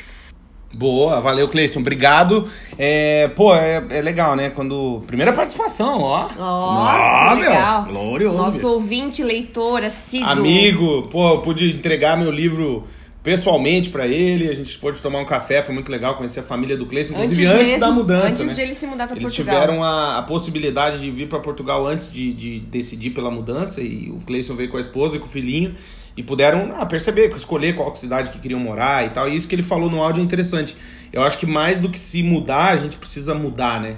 Boa, 0.73 1.19
valeu, 1.19 1.47
Cleison. 1.47 1.79
Obrigado. 1.79 2.47
É, 2.77 3.27
pô, 3.29 3.55
é, 3.55 3.83
é, 3.89 4.01
legal, 4.01 4.35
né? 4.35 4.49
Quando. 4.51 5.03
Primeira 5.07 5.33
participação, 5.33 6.01
ó. 6.01 6.29
Ó, 6.37 7.31
oh, 7.31 7.35
legal. 7.35 7.83
Meu, 7.85 7.93
glorioso. 7.93 8.37
Nosso 8.37 8.67
ouvinte, 8.67 9.23
leitor, 9.23 9.83
assíduo. 9.83 10.29
Amigo, 10.29 11.07
pô, 11.09 11.33
eu 11.33 11.41
pude 11.41 11.71
entregar 11.71 12.15
meu 12.15 12.31
livro 12.31 12.85
pessoalmente 13.21 13.89
para 13.89 14.07
ele, 14.07 14.47
a 14.47 14.53
gente 14.53 14.77
pôde 14.77 15.01
tomar 15.01 15.19
um 15.19 15.25
café, 15.25 15.61
foi 15.61 15.73
muito 15.73 15.91
legal 15.91 16.15
conhecer 16.15 16.39
a 16.39 16.43
família 16.43 16.77
do 16.77 16.85
Cleison, 16.85 17.13
inclusive 17.13 17.45
antes, 17.45 17.59
antes 17.59 17.71
mesmo, 17.73 17.79
da 17.79 17.91
mudança. 17.91 18.27
Antes 18.27 18.45
né? 18.45 18.53
de 18.53 18.61
ele 18.61 18.75
se 18.75 18.87
mudar 18.87 19.07
para 19.07 19.19
Portugal. 19.19 19.25
Eles 19.25 19.35
tiveram 19.35 19.83
a, 19.83 20.19
a, 20.19 20.23
possibilidade 20.23 20.99
de 20.99 21.11
vir 21.11 21.27
para 21.27 21.39
Portugal 21.39 21.85
antes 21.85 22.11
de, 22.11 22.33
de 22.33 22.59
decidir 22.61 23.09
pela 23.09 23.29
mudança, 23.29 23.81
e 23.81 24.09
o 24.09 24.23
Cleison 24.25 24.55
veio 24.55 24.69
com 24.69 24.77
a 24.77 24.81
esposa 24.81 25.17
e 25.17 25.19
com 25.19 25.25
o 25.25 25.29
filhinho 25.29 25.75
e 26.19 26.23
puderam 26.23 26.69
ah, 26.75 26.85
perceber, 26.85 27.33
escolher 27.33 27.77
qual 27.77 27.95
cidade 27.95 28.29
que 28.29 28.39
queriam 28.39 28.59
morar 28.59 29.07
e 29.07 29.09
tal. 29.11 29.29
E 29.29 29.37
isso 29.37 29.47
que 29.47 29.55
ele 29.55 29.63
falou 29.63 29.89
no 29.89 30.03
áudio 30.03 30.19
é 30.19 30.23
interessante. 30.25 30.75
Eu 31.13 31.23
acho 31.23 31.37
que 31.37 31.45
mais 31.45 31.79
do 31.79 31.87
que 31.87 31.97
se 31.97 32.21
mudar, 32.21 32.73
a 32.73 32.75
gente 32.75 32.97
precisa 32.97 33.33
mudar, 33.33 33.79
né? 33.79 33.95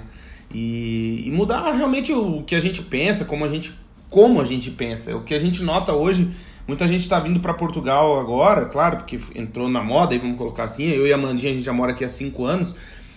E, 0.54 1.24
e 1.26 1.30
mudar 1.32 1.72
realmente 1.72 2.12
o 2.12 2.44
que 2.44 2.54
a 2.54 2.60
gente 2.60 2.80
pensa, 2.80 3.24
como 3.24 3.44
a 3.44 3.48
gente, 3.48 3.74
como 4.08 4.40
a 4.40 4.44
gente 4.44 4.70
pensa. 4.70 5.16
O 5.16 5.24
que 5.24 5.34
a 5.34 5.40
gente 5.40 5.64
nota 5.64 5.94
hoje, 5.94 6.30
muita 6.64 6.86
gente 6.86 7.00
está 7.00 7.18
vindo 7.18 7.40
para 7.40 7.54
Portugal 7.54 8.20
agora, 8.20 8.66
claro, 8.66 8.98
porque 8.98 9.18
entrou 9.34 9.68
na 9.68 9.82
moda, 9.82 10.14
aí 10.14 10.20
vamos 10.20 10.38
colocar 10.38 10.62
assim. 10.62 10.90
Eu 10.90 11.04
e 11.04 11.12
a 11.12 11.18
Mandinha, 11.18 11.50
a 11.50 11.54
gente 11.56 11.64
já 11.64 11.72
mora 11.72 11.90
aqui 11.90 12.04
há 12.04 12.08
cinco 12.08 12.44
anos, 12.44 12.76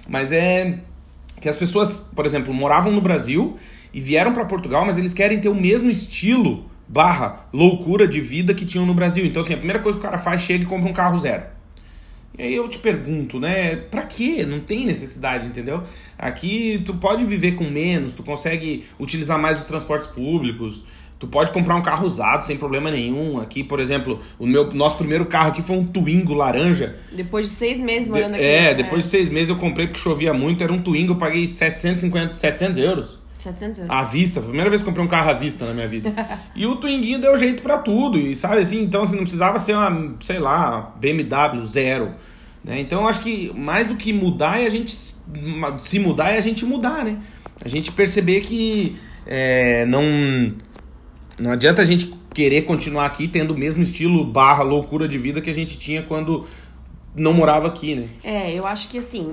mas 0.10 0.32
é 0.32 0.80
que 1.40 1.48
as 1.48 1.58
pessoas, 1.58 2.10
por 2.16 2.26
exemplo, 2.26 2.52
moravam 2.52 2.92
no 2.92 3.02
Brasil 3.02 3.56
e 3.94 4.02
vieram 4.02 4.34
para 4.34 4.46
Portugal, 4.46 4.84
mas 4.84 4.98
eles 4.98 5.14
querem 5.14 5.40
ter 5.40 5.50
o 5.50 5.54
mesmo 5.54 5.92
estilo 5.92 6.74
barra 6.88 7.48
loucura 7.52 8.08
de 8.08 8.22
vida 8.22 8.54
que 8.54 8.66
tinham 8.66 8.86
no 8.86 8.94
Brasil. 8.94 9.26
Então, 9.26 9.42
assim, 9.42 9.54
a 9.54 9.58
primeira 9.58 9.82
coisa 9.82 9.98
que 9.98 10.06
o 10.06 10.08
cara 10.08 10.20
faz, 10.20 10.42
chega 10.42 10.64
e 10.64 10.68
compra 10.68 10.90
um 10.90 10.94
carro 10.94 11.20
zero. 11.20 11.44
E 12.38 12.44
aí 12.44 12.56
eu 12.56 12.68
te 12.68 12.78
pergunto, 12.78 13.40
né? 13.40 13.76
Pra 13.76 14.04
quê? 14.04 14.46
Não 14.46 14.60
tem 14.60 14.86
necessidade, 14.86 15.48
entendeu? 15.48 15.84
Aqui 16.18 16.82
tu 16.86 16.94
pode 16.96 17.24
viver 17.24 17.54
com 17.54 17.70
menos, 17.70 18.12
tu 18.12 18.24
consegue 18.24 18.86
utilizar 19.00 19.40
mais 19.40 19.60
os 19.60 19.66
transportes 19.66 20.08
públicos, 20.08 20.84
Tu 21.18 21.26
pode 21.28 21.52
comprar 21.52 21.76
um 21.76 21.82
carro 21.82 22.06
usado 22.06 22.46
sem 22.46 22.58
problema 22.58 22.92
nenhum. 22.92 23.40
Aqui, 23.40 23.64
por 23.64 23.80
exemplo, 23.80 24.20
o 24.38 24.46
meu 24.46 24.72
nosso 24.74 24.98
primeiro 24.98 25.26
carro 25.26 25.50
aqui 25.50 25.62
foi 25.62 25.78
um 25.78 25.86
Twingo 25.86 26.34
laranja. 26.34 26.98
Depois 27.12 27.50
de 27.50 27.52
seis 27.54 27.80
meses 27.80 28.10
morando 28.10 28.34
de, 28.34 28.40
aqui. 28.40 28.46
É, 28.46 28.76
depois 28.76 29.00
é. 29.00 29.04
de 29.04 29.08
seis 29.08 29.30
meses 29.30 29.50
eu 29.50 29.56
comprei 29.56 29.88
porque 29.88 30.02
chovia 30.02 30.34
muito. 30.34 30.62
Era 30.62 30.74
um 30.74 30.82
Twingo, 30.82 31.14
eu 31.14 31.18
paguei 31.18 31.48
750, 31.48 32.36
700 32.36 32.78
euros. 32.78 33.20
700 33.46 33.80
euros. 33.80 33.96
À 33.96 34.04
vista. 34.04 34.36
Foi 34.36 34.44
a 34.44 34.48
primeira 34.48 34.70
vez 34.70 34.82
que 34.82 34.88
comprei 34.88 35.06
um 35.06 35.10
carro 35.10 35.30
à 35.30 35.34
vista 35.34 35.66
na 35.66 35.74
minha 35.74 35.88
vida. 35.88 36.14
e 36.56 36.66
o 36.66 36.76
Twinguinho 36.78 37.20
deu 37.20 37.38
jeito 37.38 37.62
para 37.62 37.78
tudo. 37.78 38.18
E 38.18 38.36
sabe 38.36 38.58
assim, 38.58 38.82
então 38.82 39.04
assim, 39.04 39.16
não 39.16 39.24
precisava 39.24 39.60
ser 39.60 39.74
uma, 39.74 40.16
sei 40.20 40.40
lá, 40.40 40.94
BMW 41.00 41.66
zero. 41.66 42.14
Né? 42.64 42.80
Então 42.80 43.02
eu 43.02 43.08
acho 43.08 43.20
que 43.20 43.54
mais 43.54 43.88
do 43.88 43.96
que 43.96 44.12
mudar 44.12 44.60
é 44.60 44.66
a 44.66 44.70
gente 44.70 44.96
se 44.96 46.00
mudar 46.00 46.32
é 46.32 46.38
a 46.38 46.42
gente 46.42 46.66
mudar, 46.66 47.06
né? 47.06 47.18
A 47.64 47.68
gente 47.68 47.92
perceber 47.92 48.42
que 48.42 48.98
é, 49.26 49.86
não 49.86 50.04
não 51.40 51.52
adianta 51.52 51.82
a 51.82 51.86
gente 51.86 52.12
querer 52.34 52.64
continuar 52.64 53.06
aqui 53.06 53.28
tendo 53.28 53.54
o 53.54 53.58
mesmo 53.58 53.84
estilo 53.84 54.26
barra 54.26 54.64
loucura 54.64 55.08
de 55.08 55.18
vida 55.18 55.42
que 55.42 55.50
a 55.50 55.54
gente 55.54 55.78
tinha 55.78 56.02
quando 56.02 56.46
não 57.16 57.34
morava 57.34 57.68
aqui, 57.68 57.96
né? 57.96 58.08
É, 58.24 58.52
eu 58.52 58.66
acho 58.66 58.90
que 58.90 58.98
assim, 58.98 59.32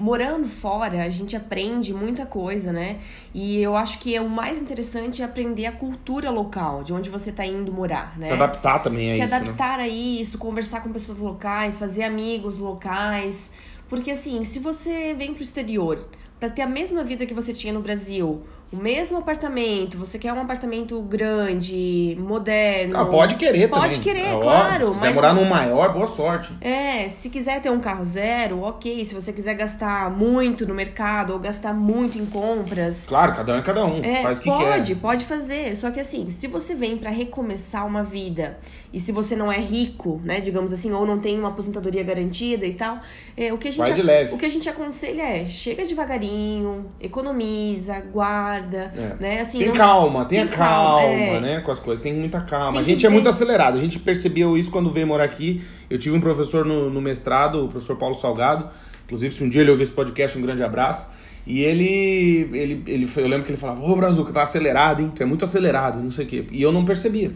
morando 0.00 0.48
fora, 0.48 1.04
a 1.04 1.08
gente 1.10 1.36
aprende 1.36 1.92
muita 1.92 2.24
coisa, 2.24 2.72
né? 2.72 2.98
E 3.34 3.58
eu 3.58 3.76
acho 3.76 3.98
que 3.98 4.16
é 4.16 4.20
o 4.20 4.28
mais 4.28 4.60
interessante 4.60 5.20
é 5.20 5.24
aprender 5.24 5.66
a 5.66 5.72
cultura 5.72 6.30
local, 6.30 6.82
de 6.82 6.92
onde 6.92 7.10
você 7.10 7.30
está 7.30 7.44
indo 7.44 7.72
morar, 7.72 8.18
né? 8.18 8.26
Se 8.26 8.32
adaptar 8.32 8.78
também 8.78 9.10
a 9.10 9.14
Se 9.14 9.20
isso. 9.20 9.28
Se 9.28 9.34
adaptar 9.34 9.78
né? 9.78 9.84
a 9.84 9.88
isso, 9.88 10.38
conversar 10.38 10.82
com 10.82 10.90
pessoas 10.90 11.18
locais, 11.18 11.78
fazer 11.78 12.02
amigos 12.02 12.58
locais. 12.58 13.50
Porque 13.88 14.10
assim, 14.10 14.42
se 14.42 14.58
você 14.58 15.14
vem 15.14 15.34
pro 15.34 15.42
exterior 15.42 16.08
para 16.38 16.48
ter 16.48 16.62
a 16.62 16.66
mesma 16.66 17.04
vida 17.04 17.26
que 17.26 17.34
você 17.34 17.52
tinha 17.52 17.72
no 17.72 17.82
Brasil, 17.82 18.42
o 18.72 18.76
mesmo 18.76 19.18
apartamento, 19.18 19.98
você 19.98 20.16
quer 20.16 20.32
um 20.32 20.40
apartamento 20.40 21.00
grande, 21.02 22.16
moderno. 22.20 22.96
Ah, 22.96 23.04
pode 23.04 23.34
querer 23.34 23.68
pode 23.68 23.82
também. 23.82 23.90
Pode 23.90 24.00
querer, 24.00 24.40
claro. 24.40 24.94
Se 24.94 25.00
mas, 25.00 25.14
morar 25.14 25.34
num 25.34 25.44
maior, 25.44 25.92
boa 25.92 26.06
sorte. 26.06 26.56
É, 26.60 27.08
se 27.08 27.28
quiser 27.30 27.60
ter 27.60 27.70
um 27.70 27.80
carro 27.80 28.04
zero, 28.04 28.60
ok. 28.62 29.04
Se 29.04 29.12
você 29.12 29.32
quiser 29.32 29.54
gastar 29.54 30.08
muito 30.10 30.68
no 30.68 30.72
mercado 30.72 31.32
ou 31.32 31.40
gastar 31.40 31.74
muito 31.74 32.16
em 32.16 32.24
compras. 32.24 33.06
Claro, 33.06 33.34
cada 33.34 33.54
um 33.54 33.58
é 33.58 33.62
cada 33.62 33.84
um. 33.84 34.04
É, 34.04 34.22
faz 34.22 34.38
o 34.38 34.42
que 34.42 34.48
pode, 34.48 34.62
quer. 34.62 34.70
Pode, 34.70 34.94
pode 34.96 35.24
fazer. 35.24 35.74
Só 35.74 35.90
que 35.90 35.98
assim, 35.98 36.30
se 36.30 36.46
você 36.46 36.72
vem 36.72 36.96
para 36.96 37.10
recomeçar 37.10 37.84
uma 37.84 38.04
vida 38.04 38.56
e 38.92 39.00
se 39.00 39.10
você 39.10 39.34
não 39.34 39.50
é 39.50 39.58
rico, 39.58 40.20
né, 40.24 40.38
digamos 40.38 40.72
assim, 40.72 40.92
ou 40.92 41.04
não 41.04 41.18
tem 41.18 41.36
uma 41.38 41.48
aposentadoria 41.48 42.04
garantida 42.04 42.66
e 42.66 42.74
tal, 42.74 43.00
é, 43.36 43.52
o 43.52 43.58
que 43.58 43.66
a 43.66 43.70
gente 43.72 43.80
Vai 43.80 43.94
de 43.94 44.02
leve. 44.02 44.34
o 44.34 44.38
que 44.38 44.46
a 44.46 44.48
gente 44.48 44.68
aconselha 44.68 45.22
é 45.22 45.44
chega 45.44 45.84
devagarinho, 45.84 46.86
economiza, 47.00 48.00
guarda 48.00 48.59
é. 48.72 49.16
né? 49.18 49.40
Assim, 49.40 49.58
tem 49.58 49.68
não... 49.68 49.74
calma, 49.74 50.24
tenha 50.24 50.46
calma, 50.46 51.00
calma 51.00 51.14
é... 51.14 51.40
né? 51.40 51.60
Com 51.60 51.70
as 51.70 51.78
coisas, 51.78 52.02
tem 52.02 52.12
muita 52.12 52.40
calma. 52.40 52.72
Tem 52.72 52.80
a 52.80 52.82
gente 52.82 53.06
é 53.06 53.08
muito 53.08 53.28
acelerado, 53.28 53.76
a 53.76 53.80
gente 53.80 53.98
percebeu 53.98 54.56
isso 54.56 54.70
quando 54.70 54.92
veio 54.92 55.06
morar 55.06 55.24
aqui. 55.24 55.62
Eu 55.88 55.98
tive 55.98 56.16
um 56.16 56.20
professor 56.20 56.64
no, 56.64 56.90
no 56.90 57.00
mestrado, 57.00 57.64
o 57.64 57.68
professor 57.68 57.96
Paulo 57.96 58.14
Salgado. 58.14 58.68
Inclusive, 59.06 59.34
se 59.34 59.42
um 59.42 59.48
dia 59.48 59.62
ele 59.62 59.70
ouvir 59.70 59.84
esse 59.84 59.92
podcast, 59.92 60.38
um 60.38 60.42
grande 60.42 60.62
abraço. 60.62 61.08
E 61.46 61.62
ele, 61.62 62.48
ele, 62.52 62.82
ele 62.86 63.10
eu 63.16 63.26
lembro 63.26 63.44
que 63.44 63.50
ele 63.50 63.58
falava, 63.58 63.82
ô 63.82 63.96
Brazuca, 63.96 64.32
tá 64.32 64.42
acelerado, 64.42 65.02
hein? 65.02 65.10
Tu 65.14 65.22
é 65.22 65.26
muito 65.26 65.44
acelerado, 65.44 65.98
não 65.98 66.10
sei 66.10 66.26
o 66.26 66.28
quê. 66.28 66.44
E 66.50 66.62
eu 66.62 66.70
não 66.70 66.84
percebia 66.84 67.32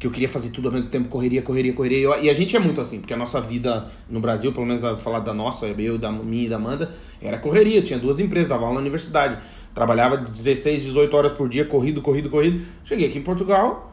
que 0.00 0.06
eu 0.06 0.10
queria 0.10 0.30
fazer 0.30 0.48
tudo 0.48 0.68
ao 0.68 0.72
mesmo 0.72 0.88
tempo, 0.88 1.10
correria, 1.10 1.42
correria, 1.42 1.74
correria. 1.74 2.18
E 2.20 2.30
a 2.30 2.32
gente 2.32 2.56
é 2.56 2.58
muito 2.58 2.80
assim, 2.80 3.00
porque 3.00 3.12
a 3.12 3.16
nossa 3.18 3.38
vida 3.38 3.86
no 4.08 4.18
Brasil, 4.18 4.50
pelo 4.50 4.64
menos 4.64 4.82
a 4.82 4.96
falar 4.96 5.20
da 5.20 5.34
nossa, 5.34 5.66
eu, 5.66 5.98
da 5.98 6.10
minha 6.10 6.46
e 6.46 6.48
da 6.48 6.56
Amanda, 6.56 6.94
era 7.20 7.36
correria. 7.36 7.82
Tinha 7.82 7.98
duas 7.98 8.18
empresas, 8.18 8.48
dava 8.48 8.62
aula 8.62 8.76
na 8.76 8.80
universidade. 8.80 9.36
Trabalhava 9.74 10.16
16, 10.16 10.84
18 10.84 11.14
horas 11.14 11.32
por 11.32 11.50
dia, 11.50 11.66
corrido, 11.66 12.00
corrido, 12.00 12.30
corrido. 12.30 12.64
Cheguei 12.82 13.08
aqui 13.08 13.18
em 13.18 13.22
Portugal, 13.22 13.92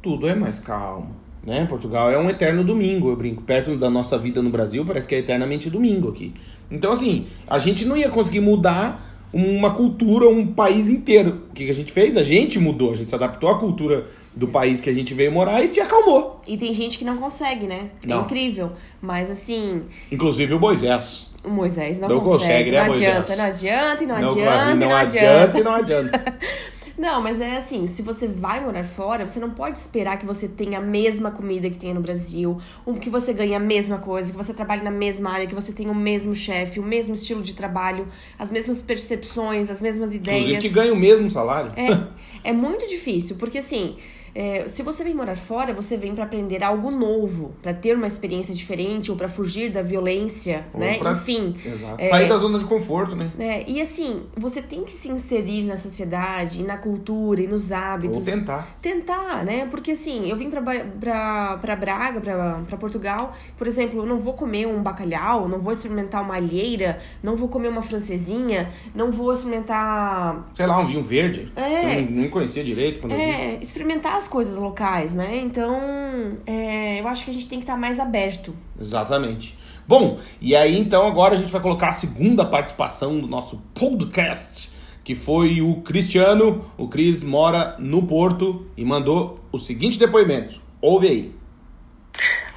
tudo 0.00 0.28
é 0.28 0.34
mais 0.34 0.60
calmo. 0.60 1.16
Né? 1.44 1.66
Portugal 1.66 2.08
é 2.08 2.16
um 2.16 2.30
eterno 2.30 2.62
domingo, 2.62 3.08
eu 3.08 3.16
brinco. 3.16 3.42
Perto 3.42 3.76
da 3.76 3.90
nossa 3.90 4.16
vida 4.16 4.40
no 4.40 4.50
Brasil, 4.50 4.84
parece 4.84 5.08
que 5.08 5.14
é 5.16 5.18
eternamente 5.18 5.68
domingo 5.68 6.08
aqui. 6.08 6.34
Então, 6.70 6.92
assim, 6.92 7.26
a 7.48 7.58
gente 7.58 7.84
não 7.84 7.96
ia 7.96 8.08
conseguir 8.08 8.40
mudar 8.40 9.17
uma 9.32 9.74
cultura, 9.74 10.28
um 10.28 10.46
país 10.46 10.88
inteiro. 10.88 11.42
O 11.50 11.54
que, 11.54 11.68
a 11.68 11.74
gente 11.74 11.92
fez? 11.92 12.16
A 12.16 12.22
gente 12.22 12.58
mudou, 12.58 12.92
a 12.92 12.94
gente 12.94 13.10
se 13.10 13.14
adaptou 13.14 13.48
à 13.48 13.58
cultura 13.58 14.06
do 14.34 14.48
país 14.48 14.80
que 14.80 14.88
a 14.88 14.92
gente 14.92 15.12
veio 15.14 15.32
morar 15.32 15.62
e 15.62 15.68
se 15.68 15.80
acalmou. 15.80 16.40
E 16.46 16.56
tem 16.56 16.72
gente 16.72 16.96
que 16.96 17.04
não 17.04 17.16
consegue, 17.18 17.66
né? 17.66 17.90
É 18.02 18.06
não. 18.06 18.20
É 18.20 18.24
incrível. 18.24 18.72
Mas 19.00 19.30
assim. 19.30 19.82
Inclusive 20.10 20.54
o 20.54 20.60
Moisés. 20.60 21.28
O 21.44 21.50
Moisés 21.50 22.00
não, 22.00 22.08
não 22.08 22.20
consegue. 22.20 22.42
consegue 22.42 22.70
né, 22.70 22.84
não 22.84 22.92
adianta, 22.92 23.36
não 23.36 23.44
adianta, 23.44 24.04
e 24.04 24.06
não, 24.06 24.20
não 24.20 24.28
adianta, 24.28 24.74
não, 24.74 24.88
não 24.88 24.96
adianta. 24.96 25.58
e 25.58 25.62
não 25.62 25.72
adianta. 25.72 26.38
Não, 26.98 27.22
mas 27.22 27.40
é 27.40 27.56
assim, 27.56 27.86
se 27.86 28.02
você 28.02 28.26
vai 28.26 28.60
morar 28.60 28.82
fora, 28.82 29.26
você 29.26 29.38
não 29.38 29.50
pode 29.50 29.78
esperar 29.78 30.18
que 30.18 30.26
você 30.26 30.48
tenha 30.48 30.78
a 30.78 30.80
mesma 30.80 31.30
comida 31.30 31.70
que 31.70 31.78
tem 31.78 31.94
no 31.94 32.00
Brasil, 32.00 32.60
ou 32.84 32.94
que 32.94 33.08
você 33.08 33.32
ganhe 33.32 33.54
a 33.54 33.60
mesma 33.60 33.98
coisa, 33.98 34.32
que 34.32 34.36
você 34.36 34.52
trabalhe 34.52 34.82
na 34.82 34.90
mesma 34.90 35.30
área, 35.30 35.46
que 35.46 35.54
você 35.54 35.72
tenha 35.72 35.92
o 35.92 35.94
mesmo 35.94 36.34
chefe, 36.34 36.80
o 36.80 36.82
mesmo 36.82 37.14
estilo 37.14 37.40
de 37.40 37.54
trabalho, 37.54 38.08
as 38.36 38.50
mesmas 38.50 38.82
percepções, 38.82 39.70
as 39.70 39.80
mesmas 39.80 40.12
ideias. 40.12 40.42
Inclusive 40.42 40.68
que 40.68 40.74
ganhe 40.74 40.90
o 40.90 40.96
mesmo 40.96 41.30
salário. 41.30 41.72
É, 41.76 42.08
é 42.50 42.52
muito 42.52 42.88
difícil, 42.88 43.36
porque 43.36 43.58
assim, 43.58 43.96
é, 44.40 44.68
se 44.68 44.84
você 44.84 45.02
vem 45.02 45.12
morar 45.14 45.36
fora, 45.36 45.74
você 45.74 45.96
vem 45.96 46.14
para 46.14 46.22
aprender 46.22 46.62
algo 46.62 46.92
novo, 46.92 47.56
para 47.60 47.74
ter 47.74 47.96
uma 47.96 48.06
experiência 48.06 48.54
diferente 48.54 49.10
ou 49.10 49.16
para 49.16 49.28
fugir 49.28 49.68
da 49.68 49.82
violência, 49.82 50.64
ou 50.72 50.78
né? 50.78 50.96
Pra... 50.96 51.10
Enfim. 51.10 51.56
Exato. 51.66 51.96
É, 51.98 52.08
Sair 52.08 52.28
da 52.28 52.38
zona 52.38 52.60
de 52.60 52.64
conforto, 52.66 53.16
né? 53.16 53.32
É, 53.36 53.68
e 53.68 53.80
assim, 53.80 54.22
você 54.36 54.62
tem 54.62 54.84
que 54.84 54.92
se 54.92 55.10
inserir 55.10 55.64
na 55.64 55.76
sociedade, 55.76 56.62
na 56.62 56.76
cultura 56.76 57.42
e 57.42 57.48
nos 57.48 57.72
hábitos. 57.72 58.28
Ou 58.28 58.32
tentar. 58.32 58.78
Tentar, 58.80 59.44
né? 59.44 59.66
Porque 59.68 59.90
assim, 59.90 60.30
eu 60.30 60.36
vim 60.36 60.50
pra, 60.50 60.62
pra, 60.62 61.58
pra 61.60 61.74
Braga, 61.74 62.20
pra, 62.20 62.60
pra 62.64 62.76
Portugal, 62.76 63.34
por 63.56 63.66
exemplo, 63.66 63.98
eu 63.98 64.06
não 64.06 64.20
vou 64.20 64.34
comer 64.34 64.68
um 64.68 64.80
bacalhau, 64.80 65.48
não 65.48 65.58
vou 65.58 65.72
experimentar 65.72 66.22
uma 66.22 66.36
alheira, 66.36 67.00
não 67.24 67.34
vou 67.34 67.48
comer 67.48 67.70
uma 67.70 67.82
francesinha, 67.82 68.70
não 68.94 69.10
vou 69.10 69.32
experimentar. 69.32 70.48
Sei 70.54 70.64
lá, 70.64 70.78
um 70.78 70.84
vinho 70.84 71.02
verde. 71.02 71.50
É. 71.56 72.02
Eu 72.02 72.08
nem 72.08 72.30
conhecia 72.30 72.62
direito 72.62 73.00
quando 73.00 73.14
É, 73.14 73.58
experimentar 73.60 74.14
as 74.14 74.27
coisas 74.28 74.56
locais, 74.56 75.14
né? 75.14 75.38
Então, 75.38 76.38
é, 76.46 77.00
eu 77.00 77.08
acho 77.08 77.24
que 77.24 77.30
a 77.30 77.34
gente 77.34 77.48
tem 77.48 77.58
que 77.58 77.64
estar 77.64 77.76
mais 77.76 77.98
aberto. 77.98 78.54
Exatamente. 78.80 79.58
Bom, 79.86 80.20
e 80.38 80.54
aí 80.54 80.78
então 80.78 81.06
agora 81.06 81.34
a 81.34 81.38
gente 81.38 81.50
vai 81.50 81.62
colocar 81.62 81.88
a 81.88 81.92
segunda 81.92 82.44
participação 82.44 83.18
do 83.18 83.26
nosso 83.26 83.56
podcast, 83.74 84.70
que 85.02 85.14
foi 85.14 85.62
o 85.62 85.80
Cristiano. 85.80 86.70
O 86.76 86.88
Cris 86.88 87.22
mora 87.22 87.74
no 87.78 88.06
Porto 88.06 88.66
e 88.76 88.84
mandou 88.84 89.40
o 89.50 89.58
seguinte 89.58 89.98
depoimento. 89.98 90.60
Ouve 90.80 91.08
aí. 91.08 91.34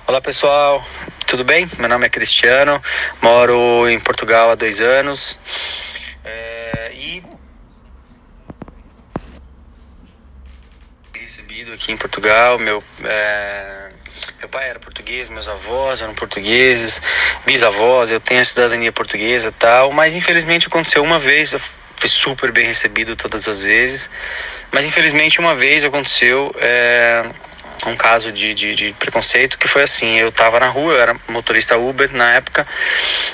Olá 0.06 0.20
pessoal, 0.20 0.84
tudo 1.26 1.46
bem? 1.46 1.66
Meu 1.80 1.88
nome 1.88 2.06
é 2.06 2.10
Cristiano, 2.10 2.82
moro 3.22 3.88
em 3.88 3.98
Portugal 3.98 4.50
há 4.50 4.56
dois 4.56 4.82
anos. 4.82 5.40
É, 6.26 6.92
e 6.94 7.24
recebido 11.22 11.74
aqui 11.74 11.92
em 11.92 11.98
Portugal. 11.98 12.58
Meu, 12.58 12.84
é, 13.04 13.90
meu 14.40 14.50
pai 14.50 14.70
era 14.70 14.80
português, 14.80 15.30
meus 15.30 15.48
avós 15.48 16.02
eram 16.02 16.14
portugueses, 16.14 17.02
bisavós, 17.46 18.12
eu 18.12 18.20
tenho 18.20 18.42
a 18.42 18.46
cidadania 18.46 18.92
portuguesa 18.92 19.50
e 19.50 19.52
tal, 19.52 19.92
mas 19.92 20.16
infelizmente 20.16 20.68
aconteceu 20.68 21.04
uma 21.04 21.20
vez, 21.20 21.54
eu 21.54 21.60
fui 21.96 22.10
super 22.10 22.52
bem 22.52 22.66
recebido 22.66 23.16
todas 23.16 23.48
as 23.48 23.62
vezes, 23.62 24.10
mas 24.72 24.86
infelizmente 24.86 25.40
uma 25.40 25.56
vez 25.56 25.86
aconteceu 25.86 26.54
é, 26.60 27.24
um 27.86 27.96
caso 27.96 28.32
de, 28.32 28.54
de, 28.54 28.76
de, 28.76 28.94
preconceito 28.94 29.58
que 29.58 29.68
foi 29.68 29.84
assim, 29.84 30.18
eu 30.18 30.30
estava 30.30 30.60
na 30.60 30.68
rua, 30.68 30.94
eu 30.94 31.02
era 31.02 31.16
motorista 31.28 31.78
Uber 31.78 32.12
na 32.12 32.34
época, 32.34 32.68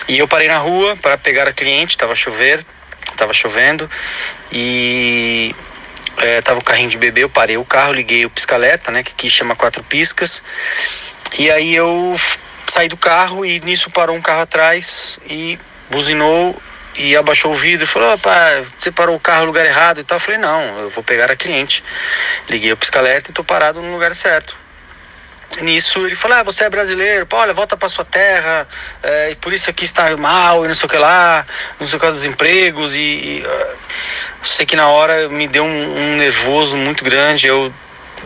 e 0.07 0.17
eu 0.19 0.27
parei 0.27 0.49
na 0.49 0.57
rua 0.57 0.97
para 0.97 1.17
pegar 1.17 1.47
a 1.47 1.53
cliente, 1.53 1.91
estava 1.91 2.13
chover, 2.15 2.65
estava 3.13 3.33
chovendo, 3.33 3.89
e 4.51 5.55
é, 6.17 6.41
tava 6.41 6.59
o 6.59 6.63
carrinho 6.63 6.89
de 6.89 6.97
bebê, 6.97 7.23
eu 7.23 7.29
parei 7.29 7.57
o 7.57 7.65
carro, 7.65 7.93
liguei 7.93 8.25
o 8.25 8.29
pisca-alerta, 8.29 8.91
né, 8.91 9.03
que 9.03 9.11
aqui 9.11 9.29
chama 9.29 9.55
quatro 9.55 9.83
piscas, 9.83 10.41
e 11.37 11.51
aí 11.51 11.75
eu 11.75 12.15
saí 12.67 12.87
do 12.87 12.97
carro 12.97 13.45
e 13.45 13.59
nisso 13.61 13.89
parou 13.89 14.15
um 14.15 14.21
carro 14.21 14.41
atrás 14.41 15.19
e 15.25 15.57
buzinou 15.89 16.55
e 16.95 17.15
abaixou 17.15 17.51
o 17.51 17.55
vidro 17.55 17.85
e 17.85 17.87
falou, 17.87 18.13
opa, 18.13 18.63
você 18.77 18.91
parou 18.91 19.15
o 19.15 19.19
carro 19.19 19.41
no 19.41 19.47
lugar 19.47 19.65
errado 19.65 19.99
e 19.99 20.03
tal. 20.03 20.15
Eu 20.15 20.19
falei, 20.19 20.39
não, 20.39 20.79
eu 20.79 20.89
vou 20.89 21.03
pegar 21.03 21.29
a 21.29 21.35
cliente. 21.35 21.83
Liguei 22.49 22.71
o 22.71 22.77
pisca-alerta 22.77 23.29
e 23.29 23.33
tô 23.33 23.43
parado 23.43 23.81
no 23.81 23.93
lugar 23.93 24.15
certo. 24.15 24.57
Nisso 25.61 26.05
ele 26.05 26.15
falou, 26.15 26.37
ah, 26.37 26.43
você 26.43 26.65
é 26.65 26.69
brasileiro, 26.69 27.25
pô, 27.25 27.37
olha, 27.37 27.53
volta 27.53 27.75
para 27.75 27.89
sua 27.89 28.05
terra, 28.05 28.67
é, 29.01 29.31
e 29.31 29.35
por 29.35 29.51
isso 29.53 29.69
aqui 29.69 29.85
está 29.85 30.15
mal, 30.15 30.63
e 30.63 30.67
não 30.67 30.75
sei 30.75 30.85
o 30.85 30.89
que 30.89 30.97
lá, 30.97 31.45
não 31.79 31.87
sei 31.87 31.97
o 31.97 31.99
que 31.99 32.07
dos 32.07 32.25
empregos, 32.25 32.95
e, 32.95 32.99
e 32.99 33.43
uh, 33.45 33.77
sei 34.43 34.65
que 34.65 34.75
na 34.75 34.87
hora 34.87 35.27
me 35.29 35.47
deu 35.47 35.63
um, 35.63 36.13
um 36.13 36.17
nervoso 36.17 36.77
muito 36.77 37.03
grande, 37.03 37.47
eu 37.47 37.73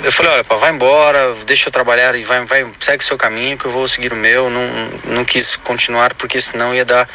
eu 0.03 0.11
falei, 0.11 0.31
olha, 0.31 0.43
pá, 0.43 0.55
vai 0.55 0.71
embora, 0.71 1.35
deixa 1.45 1.67
eu 1.67 1.71
trabalhar 1.71 2.15
e 2.15 2.23
vai, 2.23 2.43
vai, 2.45 2.65
segue 2.79 3.03
o 3.03 3.07
seu 3.07 3.17
caminho 3.17 3.57
que 3.57 3.65
eu 3.65 3.71
vou 3.71 3.87
seguir 3.87 4.13
o 4.13 4.15
meu. 4.15 4.49
Não, 4.49 4.89
não 5.05 5.25
quis 5.25 5.55
continuar 5.55 6.13
porque 6.15 6.39
senão 6.39 6.73
ia 6.73 6.85
dar 6.85 7.07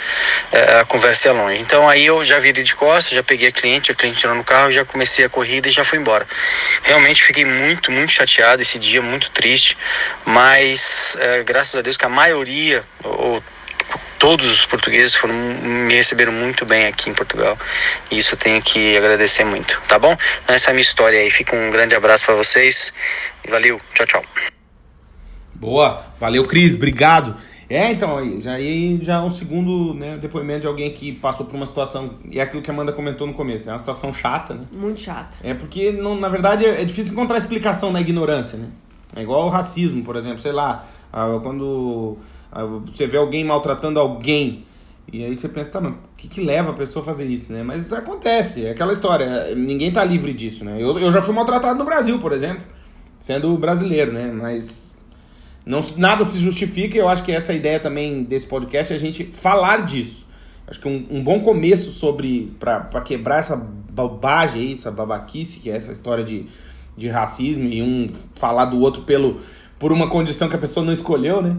é, 0.52 0.80
a 0.80 0.85
conversa 0.85 1.28
ia 1.28 1.33
longe. 1.33 1.61
Então 1.61 1.88
aí 1.88 2.06
eu 2.06 2.25
já 2.25 2.38
virei 2.38 2.62
de 2.62 2.75
costas, 2.75 3.14
já 3.14 3.23
peguei 3.23 3.49
a 3.49 3.52
cliente, 3.52 3.90
a 3.90 3.95
cliente 3.95 4.18
entrou 4.18 4.35
no 4.35 4.45
carro, 4.45 4.71
já 4.71 4.85
comecei 4.85 5.25
a 5.25 5.28
corrida 5.28 5.68
e 5.68 5.71
já 5.71 5.85
fui 5.85 5.99
embora. 5.99 6.26
Realmente 6.83 7.23
fiquei 7.23 7.45
muito, 7.45 7.90
muito 7.90 8.12
chateado 8.12 8.62
esse 8.62 8.78
dia, 8.78 9.02
muito 9.02 9.30
triste, 9.30 9.76
mas 10.25 11.16
é, 11.18 11.42
graças 11.42 11.76
a 11.76 11.83
Deus 11.83 11.97
que 11.97 12.04
a 12.04 12.09
maioria, 12.09 12.85
ou 13.02 13.42
todos 14.18 14.50
os 14.50 14.66
portugueses 14.66 15.14
foram 15.14 15.35
me 15.35 15.94
receberam 15.94 16.32
muito 16.32 16.64
bem 16.64 16.87
aqui 16.87 17.11
em 17.11 17.14
Portugal. 17.14 17.58
E 18.11 18.18
isso 18.18 18.35
eu 18.35 18.38
tenho 18.38 18.61
que 18.62 18.96
agradecer 18.96 19.44
muito, 19.44 19.80
tá 19.87 19.99
bom? 19.99 20.16
Então, 20.42 20.54
essa 20.54 20.70
é 20.70 20.73
a 20.73 20.75
minha 20.75 20.82
história 20.82 21.18
aí. 21.18 21.30
Fica 21.30 21.56
um 21.56 21.70
grande 21.70 21.94
abraço 21.94 22.25
para 22.25 22.35
vocês 22.35 22.92
e 23.44 23.50
valeu. 23.50 23.80
Tchau, 23.94 24.06
tchau. 24.06 24.23
Boa, 25.54 26.06
valeu, 26.20 26.46
Cris, 26.46 26.75
obrigado. 26.75 27.37
É, 27.68 27.90
então, 27.90 28.38
já 28.38 28.52
aí 28.52 28.99
já 29.02 29.14
é 29.14 29.20
um 29.20 29.30
segundo 29.30 29.92
né, 29.92 30.18
depoimento 30.18 30.61
de 30.61 30.66
alguém 30.68 30.92
que 30.92 31.12
passou 31.12 31.44
por 31.46 31.56
uma 31.56 31.66
situação, 31.66 32.14
e 32.30 32.38
é 32.38 32.42
aquilo 32.42 32.62
que 32.62 32.70
a 32.70 32.75
Amanda 32.75 32.92
comentou 32.92 33.26
no 33.26 33.35
começo, 33.35 33.68
é 33.68 33.73
uma 33.73 33.78
situação 33.78 34.12
chata, 34.12 34.54
né? 34.54 34.66
Muito 34.70 35.00
chata. 35.00 35.38
É 35.42 35.52
porque, 35.52 35.90
não, 35.90 36.14
na 36.14 36.28
verdade, 36.28 36.64
é, 36.64 36.82
é 36.82 36.85
difícil 36.85 37.12
encontrar 37.12 37.38
explicação 37.38 37.90
na 37.90 38.00
ignorância, 38.00 38.56
né? 38.56 38.68
É 39.16 39.23
igual 39.23 39.46
o 39.46 39.49
racismo, 39.49 40.04
por 40.04 40.14
exemplo, 40.14 40.38
sei 40.40 40.52
lá, 40.52 40.87
ah, 41.12 41.40
quando 41.42 42.18
você 42.84 43.06
vê 43.06 43.16
alguém 43.16 43.44
maltratando 43.44 44.00
alguém. 44.00 44.64
E 45.12 45.24
aí 45.24 45.36
você 45.36 45.48
pensa, 45.48 45.70
tá, 45.70 45.80
mas 45.80 45.92
o 45.92 45.96
que, 46.16 46.28
que 46.28 46.40
leva 46.40 46.70
a 46.70 46.74
pessoa 46.74 47.02
a 47.02 47.06
fazer 47.06 47.26
isso, 47.26 47.52
né? 47.52 47.62
Mas 47.62 47.92
acontece, 47.92 48.66
é 48.66 48.70
aquela 48.70 48.92
história, 48.92 49.54
ninguém 49.54 49.92
tá 49.92 50.02
livre 50.04 50.32
disso, 50.32 50.64
né? 50.64 50.76
Eu, 50.80 50.98
eu 50.98 51.12
já 51.12 51.22
fui 51.22 51.32
maltratado 51.32 51.78
no 51.78 51.84
Brasil, 51.84 52.18
por 52.18 52.32
exemplo, 52.32 52.64
sendo 53.20 53.56
brasileiro, 53.56 54.12
né? 54.12 54.32
Mas 54.32 54.98
não, 55.64 55.80
nada 55.96 56.24
se 56.24 56.38
justifica 56.38 56.96
eu 56.96 57.08
acho 57.08 57.22
que 57.22 57.32
essa 57.32 57.52
ideia 57.52 57.78
também 57.78 58.24
desse 58.24 58.46
podcast 58.46 58.92
é 58.92 58.96
a 58.96 59.00
gente 59.00 59.24
falar 59.32 59.84
disso. 59.84 60.26
Acho 60.66 60.80
que 60.80 60.88
um, 60.88 61.06
um 61.10 61.22
bom 61.22 61.40
começo 61.40 61.92
sobre, 61.92 62.56
para 62.58 63.00
quebrar 63.00 63.38
essa 63.38 63.56
bobagem 63.56 64.60
aí, 64.60 64.72
essa 64.72 64.90
babaquice, 64.90 65.60
que 65.60 65.70
é 65.70 65.76
essa 65.76 65.92
história 65.92 66.24
de, 66.24 66.46
de 66.96 67.08
racismo 67.08 67.68
e 67.68 67.80
um 67.80 68.10
falar 68.34 68.66
do 68.66 68.80
outro 68.80 69.02
pelo, 69.02 69.40
por 69.78 69.92
uma 69.92 70.08
condição 70.08 70.48
que 70.48 70.56
a 70.56 70.58
pessoa 70.58 70.84
não 70.84 70.92
escolheu, 70.92 71.40
né? 71.40 71.56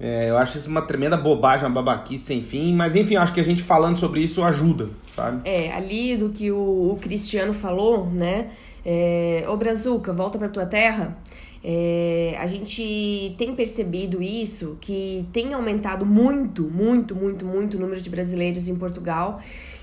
É, 0.00 0.30
eu 0.30 0.38
acho 0.38 0.58
isso 0.58 0.68
uma 0.68 0.82
tremenda 0.82 1.16
bobagem, 1.16 1.66
uma 1.66 1.82
babaquice 1.82 2.24
sem 2.24 2.42
fim, 2.42 2.72
mas 2.74 2.94
enfim, 2.94 3.16
acho 3.16 3.32
que 3.32 3.40
a 3.40 3.44
gente 3.44 3.62
falando 3.62 3.96
sobre 3.96 4.20
isso 4.20 4.42
ajuda, 4.42 4.88
sabe? 5.14 5.40
É, 5.44 5.72
ali 5.72 6.16
do 6.16 6.28
que 6.28 6.52
o, 6.52 6.92
o 6.92 6.98
Cristiano 7.00 7.52
falou, 7.52 8.06
né? 8.06 8.50
É, 8.84 9.44
Ô 9.48 9.56
Brazuca, 9.56 10.12
volta 10.12 10.38
pra 10.38 10.48
tua 10.48 10.66
terra. 10.66 11.18
É, 11.62 12.36
a 12.38 12.46
gente 12.46 13.34
tem 13.36 13.54
percebido 13.54 14.22
isso, 14.22 14.78
que 14.80 15.26
tem 15.32 15.52
aumentado 15.52 16.06
muito, 16.06 16.62
muito, 16.62 17.16
muito, 17.16 17.44
muito 17.44 17.76
o 17.76 17.80
número 17.80 18.00
de 18.00 18.08
brasileiros 18.08 18.68
em 18.68 18.76
Portugal. 18.76 19.40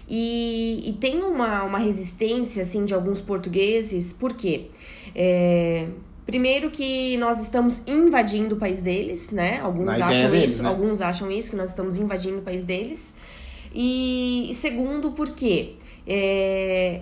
E, 0.08 0.82
e 0.88 0.94
tem 0.94 1.22
uma, 1.22 1.64
uma 1.64 1.78
resistência, 1.78 2.62
assim, 2.62 2.86
de 2.86 2.94
alguns 2.94 3.22
portugueses, 3.22 4.14
por 4.14 4.34
quê? 4.34 4.68
É, 5.14 5.88
Primeiro 6.26 6.72
que 6.72 7.18
nós 7.18 7.42
estamos 7.42 7.82
invadindo 7.86 8.56
o 8.56 8.58
país 8.58 8.82
deles, 8.82 9.30
né? 9.30 9.60
Alguns 9.60 10.00
acham 10.00 10.32
deles, 10.32 10.52
isso, 10.52 10.64
né? 10.64 10.70
alguns 10.70 11.02
acham 11.02 11.32
isso, 11.32 11.52
que 11.52 11.56
nós 11.56 11.70
estamos 11.70 11.98
invadindo 11.98 12.40
o 12.40 12.42
país 12.42 12.64
deles. 12.64 13.14
E, 13.74 14.50
segundo, 14.54 15.12
porque 15.12 15.74
é, 16.08 17.02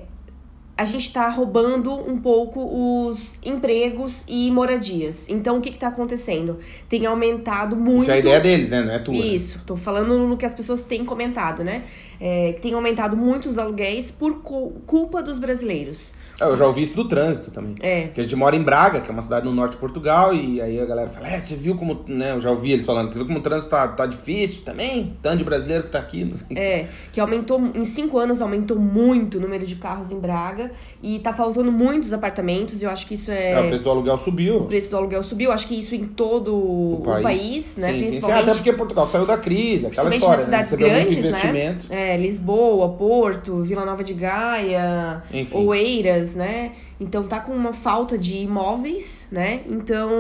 a 0.76 0.86
gente 0.86 1.04
está 1.04 1.30
roubando 1.30 1.94
um 1.94 2.20
pouco 2.20 3.08
os 3.08 3.38
empregos 3.46 4.24
e 4.28 4.50
moradias. 4.50 5.30
Então, 5.30 5.58
o 5.60 5.62
que 5.62 5.70
está 5.70 5.88
acontecendo? 5.88 6.58
Tem 6.90 7.06
aumentado 7.06 7.76
muito. 7.76 8.02
Isso 8.02 8.12
é 8.12 8.16
a 8.16 8.18
ideia 8.18 8.42
deles, 8.42 8.70
né? 8.72 8.82
Não 8.82 8.92
é 8.92 9.00
tua. 9.00 9.16
Isso, 9.16 9.62
tô 9.68 9.76
falando 9.76 10.18
no 10.28 10.36
que 10.36 10.46
as 10.46 10.56
pessoas 10.56 10.82
têm 10.82 11.06
comentado, 11.06 11.64
né? 11.64 11.84
É, 12.26 12.54
tem 12.62 12.74
aumentado 12.74 13.18
muito 13.18 13.50
os 13.50 13.58
aluguéis 13.58 14.10
por 14.10 14.42
culpa 14.86 15.22
dos 15.22 15.38
brasileiros. 15.38 16.14
É, 16.40 16.46
eu 16.46 16.56
já 16.56 16.66
ouvi 16.66 16.82
isso 16.82 16.96
do 16.96 17.06
trânsito 17.06 17.52
também. 17.52 17.76
É. 17.82 18.08
Que 18.08 18.22
a 18.22 18.24
gente 18.24 18.34
mora 18.34 18.56
em 18.56 18.64
Braga, 18.64 19.02
que 19.02 19.10
é 19.10 19.12
uma 19.12 19.22
cidade 19.22 19.46
no 19.46 19.54
norte 19.54 19.74
de 19.74 19.78
Portugal, 19.78 20.34
e 20.34 20.62
aí 20.62 20.80
a 20.80 20.86
galera 20.86 21.10
fala, 21.10 21.28
é, 21.28 21.42
você 21.42 21.54
viu 21.54 21.76
como, 21.76 22.06
né, 22.08 22.32
eu 22.32 22.40
já 22.40 22.50
ouvi 22.50 22.72
eles 22.72 22.86
falando, 22.86 23.10
você 23.10 23.16
viu 23.16 23.26
como 23.26 23.40
o 23.40 23.42
trânsito 23.42 23.70
tá, 23.70 23.90
tá 23.90 24.06
difícil 24.06 24.62
também? 24.64 25.18
Tanto 25.22 25.40
de 25.40 25.44
brasileiro 25.44 25.84
que 25.84 25.92
tá 25.92 26.00
aqui, 26.00 26.24
não 26.24 26.34
sei. 26.34 26.58
É, 26.58 26.88
que 27.12 27.20
aumentou, 27.20 27.62
em 27.76 27.84
cinco 27.84 28.18
anos 28.18 28.42
aumentou 28.42 28.80
muito 28.80 29.38
o 29.38 29.42
número 29.42 29.66
de 29.66 29.76
carros 29.76 30.10
em 30.10 30.20
Braga, 30.20 30.72
e 31.04 31.20
tá 31.20 31.34
faltando 31.34 31.74
muitos 31.74 32.14
apartamentos, 32.14 32.82
eu 32.82 32.90
acho 32.90 33.06
que 33.06 33.16
isso 33.16 33.32
é... 33.32 33.52
é 33.52 33.60
o 33.60 33.68
preço 33.68 33.84
do 33.84 33.90
aluguel 33.90 34.18
subiu. 34.18 34.58
O 34.60 34.66
preço 34.68 34.90
do 34.90 34.96
aluguel 34.96 35.24
subiu, 35.24 35.52
acho 35.52 35.68
que 35.68 35.78
isso 35.78 35.94
em 35.94 36.06
todo 36.06 36.56
o 36.56 37.02
país, 37.04 37.20
o 37.20 37.24
país 37.24 37.78
né, 37.78 37.92
sim, 37.92 37.98
principalmente... 38.00 38.38
Sim, 38.38 38.44
até 38.44 38.54
porque 38.54 38.74
Portugal 38.74 39.08
saiu 39.08 39.26
da 39.26 39.38
crise, 39.38 39.88
aquela 39.88 40.16
história, 40.16 40.38
nas 40.38 40.48
né? 40.48 40.64
cidades 40.64 40.74
grandes, 40.74 41.26
né? 41.26 41.78
É, 41.90 42.13
Lisboa, 42.18 42.90
Porto, 42.90 43.62
Vila 43.64 43.86
Nova 43.86 44.04
de 44.04 44.14
Gaia, 44.14 45.24
Enfim. 45.34 45.58
Oeiras, 45.58 46.36
né? 46.36 46.74
Então 47.00 47.24
tá 47.24 47.40
com 47.40 47.54
uma 47.54 47.74
falta 47.74 48.18
de 48.18 48.38
imóveis, 48.38 49.28
né? 49.32 49.62
Então 49.68 50.12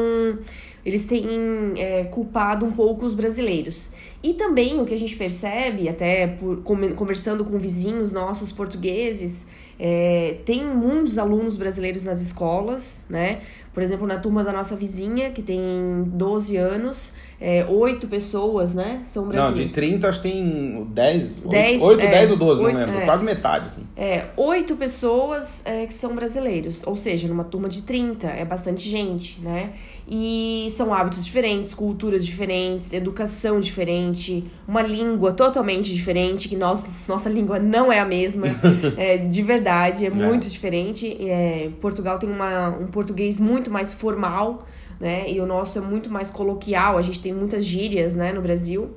eles 0.85 1.03
têm 1.05 1.25
é, 1.77 2.03
culpado 2.05 2.65
um 2.65 2.71
pouco 2.71 3.05
os 3.05 3.15
brasileiros. 3.15 3.89
E 4.21 4.33
também 4.33 4.79
o 4.79 4.85
que 4.85 4.93
a 4.93 4.97
gente 4.97 5.15
percebe, 5.15 5.89
até 5.89 6.27
por 6.27 6.61
conversando 6.63 7.43
com 7.43 7.57
vizinhos 7.57 8.13
nossos 8.13 8.51
portugueses, 8.51 9.45
é, 9.79 10.37
tem 10.45 10.65
muitos 10.65 11.17
alunos 11.17 11.57
brasileiros 11.57 12.03
nas 12.03 12.21
escolas, 12.21 13.05
né? 13.09 13.41
Por 13.73 13.81
exemplo, 13.81 14.05
na 14.05 14.17
turma 14.17 14.43
da 14.43 14.53
nossa 14.53 14.75
vizinha, 14.75 15.31
que 15.31 15.41
tem 15.41 16.03
12 16.05 16.57
anos, 16.57 17.11
é, 17.41 17.65
8 17.67 18.07
pessoas, 18.07 18.73
né? 18.73 19.01
São 19.03 19.27
brasileiros. 19.27 19.59
Não, 19.59 19.67
de 19.67 19.73
30 19.73 20.07
acho 20.07 20.21
que 20.21 20.29
tem 20.29 20.87
10, 20.91 21.29
10 21.49 21.81
8, 21.81 21.83
8 21.83 22.01
é, 22.01 22.11
10 22.11 22.31
ou 22.31 22.37
12, 22.37 22.61
8, 22.61 22.73
não 22.73 22.85
lembro. 22.85 23.01
É, 23.01 23.05
quase 23.05 23.23
metade, 23.23 23.65
assim. 23.65 23.81
É, 23.97 24.25
8 24.37 24.75
pessoas 24.75 25.61
é, 25.65 25.85
que 25.87 25.93
são 25.93 26.13
brasileiros. 26.15 26.83
Ou 26.85 26.95
seja, 26.95 27.27
numa 27.27 27.43
turma 27.43 27.67
de 27.67 27.81
30 27.81 28.27
é 28.27 28.45
bastante 28.45 28.87
gente, 28.87 29.41
né? 29.41 29.71
E 30.07 30.67
são 30.75 30.93
hábitos 30.93 31.25
diferentes, 31.25 31.73
culturas 31.73 32.25
diferentes, 32.25 32.91
educação 32.91 33.59
diferente, 33.59 34.43
uma 34.67 34.81
língua 34.81 35.31
totalmente 35.31 35.93
diferente, 35.93 36.49
que 36.49 36.57
nós, 36.57 36.89
nossa 37.07 37.29
língua 37.29 37.57
não 37.57 37.91
é 37.91 37.99
a 37.99 38.05
mesma, 38.05 38.47
é, 38.97 39.17
de 39.17 39.41
verdade, 39.41 40.03
é, 40.03 40.07
é. 40.07 40.11
muito 40.11 40.49
diferente. 40.49 41.15
É, 41.19 41.69
Portugal 41.79 42.19
tem 42.19 42.29
uma, 42.29 42.69
um 42.69 42.87
português 42.87 43.39
muito 43.39 43.62
mais 43.71 43.93
formal, 43.93 44.65
né? 44.99 45.29
E 45.29 45.39
o 45.39 45.45
nosso 45.45 45.77
é 45.77 45.81
muito 45.81 46.09
mais 46.09 46.31
coloquial, 46.31 46.97
a 46.97 47.01
gente 47.01 47.19
tem 47.19 47.33
muitas 47.33 47.65
gírias, 47.65 48.15
né, 48.15 48.31
no 48.31 48.41
Brasil. 48.41 48.91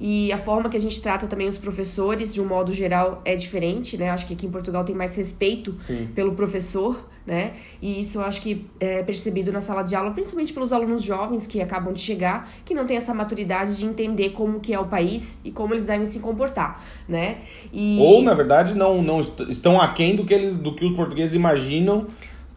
E 0.00 0.30
a 0.32 0.38
forma 0.38 0.68
que 0.68 0.76
a 0.76 0.80
gente 0.80 1.00
trata 1.02 1.26
também 1.26 1.48
os 1.48 1.58
professores, 1.58 2.32
de 2.32 2.40
um 2.40 2.46
modo 2.46 2.72
geral, 2.72 3.20
é 3.24 3.34
diferente, 3.34 3.96
né? 3.96 4.10
Acho 4.10 4.26
que 4.26 4.34
aqui 4.34 4.46
em 4.46 4.50
Portugal 4.50 4.84
tem 4.84 4.94
mais 4.94 5.16
respeito 5.16 5.74
Sim. 5.86 6.08
pelo 6.14 6.32
professor, 6.34 7.04
né? 7.26 7.54
E 7.82 8.00
isso 8.00 8.18
eu 8.18 8.22
acho 8.22 8.40
que 8.40 8.64
é 8.78 9.02
percebido 9.02 9.50
na 9.50 9.60
sala 9.60 9.82
de 9.82 9.96
aula, 9.96 10.12
principalmente 10.12 10.52
pelos 10.52 10.72
alunos 10.72 11.02
jovens 11.02 11.48
que 11.48 11.60
acabam 11.60 11.92
de 11.92 12.00
chegar, 12.00 12.48
que 12.64 12.74
não 12.74 12.86
têm 12.86 12.96
essa 12.96 13.12
maturidade 13.12 13.76
de 13.76 13.84
entender 13.86 14.30
como 14.30 14.60
que 14.60 14.72
é 14.72 14.78
o 14.78 14.86
país 14.86 15.38
e 15.44 15.50
como 15.50 15.74
eles 15.74 15.84
devem 15.84 16.06
se 16.06 16.20
comportar, 16.20 16.84
né? 17.08 17.38
E... 17.72 17.98
Ou, 18.00 18.22
na 18.22 18.34
verdade, 18.34 18.74
não, 18.74 19.02
não 19.02 19.20
estão 19.20 19.80
aquém 19.80 20.14
do 20.14 20.24
que, 20.24 20.32
eles, 20.32 20.56
do 20.56 20.76
que 20.76 20.84
os 20.84 20.92
portugueses 20.92 21.34
imaginam 21.34 22.06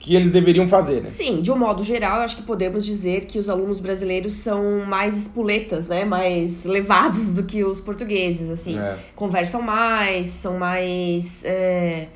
que 0.01 0.15
eles 0.15 0.31
deveriam 0.31 0.67
fazer, 0.67 1.03
né? 1.03 1.09
Sim, 1.09 1.41
de 1.41 1.51
um 1.51 1.57
modo 1.57 1.83
geral, 1.83 2.17
eu 2.17 2.23
acho 2.23 2.35
que 2.35 2.41
podemos 2.41 2.83
dizer 2.83 3.25
que 3.25 3.37
os 3.37 3.47
alunos 3.47 3.79
brasileiros 3.79 4.33
são 4.33 4.83
mais 4.83 5.15
espuletas, 5.15 5.87
né? 5.87 6.03
Mais 6.03 6.65
levados 6.65 7.35
do 7.35 7.43
que 7.43 7.63
os 7.63 7.79
portugueses, 7.79 8.49
assim. 8.49 8.79
É. 8.79 8.97
Conversam 9.15 9.61
mais, 9.61 10.27
são 10.27 10.57
mais... 10.57 11.45
É, 11.45 12.07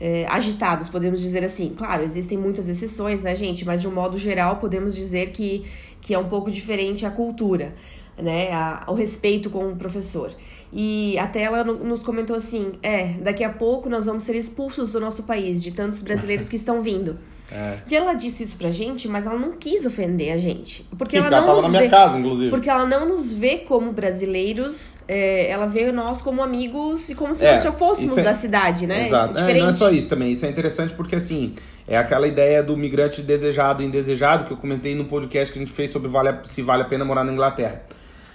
é, 0.00 0.26
agitados, 0.28 0.88
podemos 0.88 1.20
dizer 1.20 1.44
assim. 1.44 1.74
Claro, 1.76 2.02
existem 2.02 2.36
muitas 2.36 2.68
exceções, 2.68 3.22
né, 3.22 3.36
gente? 3.36 3.64
Mas 3.64 3.80
de 3.80 3.86
um 3.86 3.92
modo 3.92 4.18
geral, 4.18 4.56
podemos 4.56 4.96
dizer 4.96 5.30
que, 5.30 5.64
que 6.00 6.12
é 6.12 6.18
um 6.18 6.28
pouco 6.28 6.50
diferente 6.50 7.06
a 7.06 7.10
cultura, 7.10 7.72
né? 8.18 8.52
A, 8.52 8.84
o 8.88 8.94
respeito 8.94 9.48
com 9.48 9.68
o 9.70 9.76
professor. 9.76 10.34
E 10.72 11.16
até 11.18 11.42
ela 11.42 11.62
nos 11.62 12.02
comentou 12.02 12.34
assim: 12.34 12.72
é, 12.82 13.14
daqui 13.20 13.44
a 13.44 13.50
pouco 13.50 13.88
nós 13.88 14.06
vamos 14.06 14.24
ser 14.24 14.34
expulsos 14.34 14.90
do 14.90 14.98
nosso 14.98 15.22
país, 15.22 15.62
de 15.62 15.70
tantos 15.70 16.02
brasileiros 16.02 16.48
que 16.48 16.56
estão 16.56 16.82
vindo. 16.82 17.18
É. 17.54 17.76
E 17.90 17.94
ela 17.94 18.14
disse 18.14 18.44
isso 18.44 18.56
pra 18.56 18.70
gente, 18.70 19.06
mas 19.06 19.26
ela 19.26 19.38
não 19.38 19.52
quis 19.52 19.84
ofender 19.84 20.32
a 20.32 20.38
gente. 20.38 20.86
Porque 20.96 21.18
ela 21.18 21.30
não 21.30 21.60
nos 21.60 21.70
vê, 21.70 21.88
casa, 21.88 22.18
inclusive. 22.18 22.50
Porque 22.50 22.70
ela 22.70 22.86
não 22.86 23.06
nos 23.06 23.32
vê 23.32 23.58
como 23.58 23.92
brasileiros, 23.92 24.98
é, 25.06 25.50
ela 25.50 25.66
vê 25.66 25.92
nós 25.92 26.22
como 26.22 26.42
amigos 26.42 27.10
e 27.10 27.14
como 27.14 27.34
se 27.34 27.44
é, 27.44 27.62
nós 27.62 27.76
fôssemos 27.76 28.16
é, 28.16 28.22
da 28.22 28.32
cidade, 28.32 28.86
né? 28.86 29.06
Exato. 29.06 29.38
É, 29.38 29.54
não 29.60 29.68
é 29.68 29.72
só 29.74 29.90
isso 29.90 30.08
também. 30.08 30.32
Isso 30.32 30.46
é 30.46 30.48
interessante 30.48 30.94
porque, 30.94 31.14
assim, 31.14 31.54
é 31.86 31.98
aquela 31.98 32.26
ideia 32.26 32.62
do 32.62 32.74
migrante 32.74 33.20
desejado 33.20 33.82
e 33.82 33.86
indesejado 33.86 34.44
que 34.44 34.52
eu 34.52 34.56
comentei 34.56 34.94
no 34.94 35.04
podcast 35.04 35.52
que 35.52 35.58
a 35.58 35.62
gente 35.62 35.72
fez 35.72 35.90
sobre 35.90 36.08
vale, 36.08 36.38
se 36.44 36.62
vale 36.62 36.82
a 36.82 36.86
pena 36.86 37.04
morar 37.04 37.22
na 37.22 37.32
Inglaterra. 37.32 37.82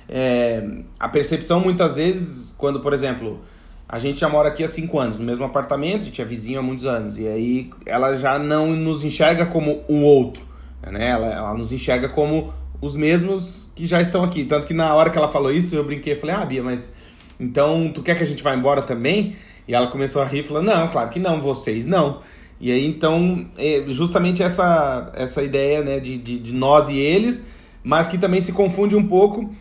É, 0.07 0.63
a 0.99 1.09
percepção 1.09 1.59
muitas 1.59 1.95
vezes, 1.95 2.53
quando, 2.55 2.79
por 2.81 2.93
exemplo, 2.93 3.41
a 3.89 3.99
gente 3.99 4.19
já 4.19 4.27
mora 4.27 4.49
aqui 4.49 4.63
há 4.63 4.67
cinco 4.67 4.99
anos, 4.99 5.17
no 5.17 5.23
mesmo 5.23 5.45
apartamento, 5.45 6.01
a 6.01 6.05
gente 6.05 6.21
é 6.21 6.25
vizinho 6.25 6.59
há 6.59 6.61
muitos 6.61 6.85
anos. 6.85 7.17
E 7.17 7.27
aí 7.27 7.69
ela 7.85 8.15
já 8.15 8.37
não 8.37 8.75
nos 8.75 9.05
enxerga 9.05 9.45
como 9.45 9.83
o 9.87 10.01
outro, 10.01 10.43
né? 10.85 11.09
Ela, 11.09 11.27
ela 11.27 11.53
nos 11.53 11.71
enxerga 11.71 12.09
como 12.09 12.53
os 12.81 12.95
mesmos 12.95 13.71
que 13.73 13.85
já 13.85 14.01
estão 14.01 14.23
aqui. 14.23 14.43
Tanto 14.43 14.67
que 14.67 14.73
na 14.73 14.93
hora 14.93 15.09
que 15.09 15.17
ela 15.17 15.29
falou 15.29 15.51
isso, 15.51 15.75
eu 15.75 15.85
brinquei 15.85 16.15
falei, 16.15 16.35
ah, 16.35 16.45
Bia, 16.45 16.63
mas 16.63 16.93
então 17.39 17.89
tu 17.93 18.01
quer 18.01 18.15
que 18.15 18.23
a 18.23 18.25
gente 18.25 18.43
vá 18.43 18.53
embora 18.53 18.81
também? 18.81 19.35
E 19.67 19.73
ela 19.73 19.87
começou 19.87 20.21
a 20.21 20.25
rir 20.25 20.43
falou, 20.43 20.63
não, 20.63 20.89
claro 20.89 21.09
que 21.09 21.19
não, 21.19 21.39
vocês 21.39 21.85
não. 21.85 22.21
E 22.59 22.71
aí, 22.71 22.85
então, 22.85 23.45
é 23.57 23.85
justamente 23.87 24.41
essa, 24.41 25.11
essa 25.15 25.43
ideia 25.43 25.83
né, 25.83 25.99
de, 25.99 26.17
de, 26.17 26.39
de 26.39 26.53
nós 26.53 26.89
e 26.89 26.97
eles, 26.97 27.45
mas 27.83 28.07
que 28.07 28.17
também 28.17 28.41
se 28.41 28.51
confunde 28.51 28.95
um 28.95 29.07
pouco 29.07 29.53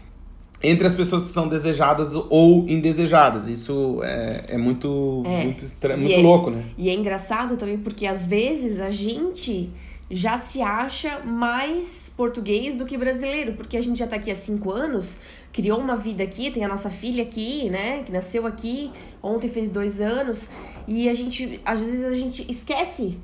entre 0.62 0.86
as 0.86 0.94
pessoas 0.94 1.24
que 1.24 1.30
são 1.30 1.48
desejadas 1.48 2.14
ou 2.14 2.68
indesejadas. 2.68 3.48
Isso 3.48 4.00
é, 4.02 4.44
é 4.48 4.58
muito, 4.58 5.22
é. 5.26 5.44
muito, 5.44 5.64
estranho, 5.64 6.00
muito 6.00 6.14
é, 6.14 6.22
louco, 6.22 6.50
né? 6.50 6.64
E 6.78 6.88
é 6.88 6.94
engraçado 6.94 7.56
também 7.56 7.78
porque 7.78 8.06
às 8.06 8.26
vezes 8.26 8.80
a 8.80 8.90
gente 8.90 9.70
já 10.08 10.38
se 10.38 10.62
acha 10.62 11.20
mais 11.20 12.12
português 12.16 12.76
do 12.76 12.86
que 12.86 12.96
brasileiro, 12.96 13.54
porque 13.54 13.76
a 13.76 13.80
gente 13.80 13.98
já 13.98 14.06
tá 14.06 14.16
aqui 14.16 14.30
há 14.30 14.36
cinco 14.36 14.70
anos, 14.70 15.18
criou 15.52 15.80
uma 15.80 15.96
vida 15.96 16.22
aqui, 16.22 16.50
tem 16.50 16.64
a 16.64 16.68
nossa 16.68 16.88
filha 16.88 17.24
aqui, 17.24 17.68
né, 17.68 18.04
que 18.04 18.12
nasceu 18.12 18.46
aqui, 18.46 18.92
ontem 19.20 19.50
fez 19.50 19.68
dois 19.68 20.00
anos, 20.00 20.48
e 20.86 21.08
a 21.08 21.14
gente, 21.14 21.60
às 21.64 21.80
vezes 21.80 22.04
a 22.04 22.12
gente 22.12 22.48
esquece 22.48 23.18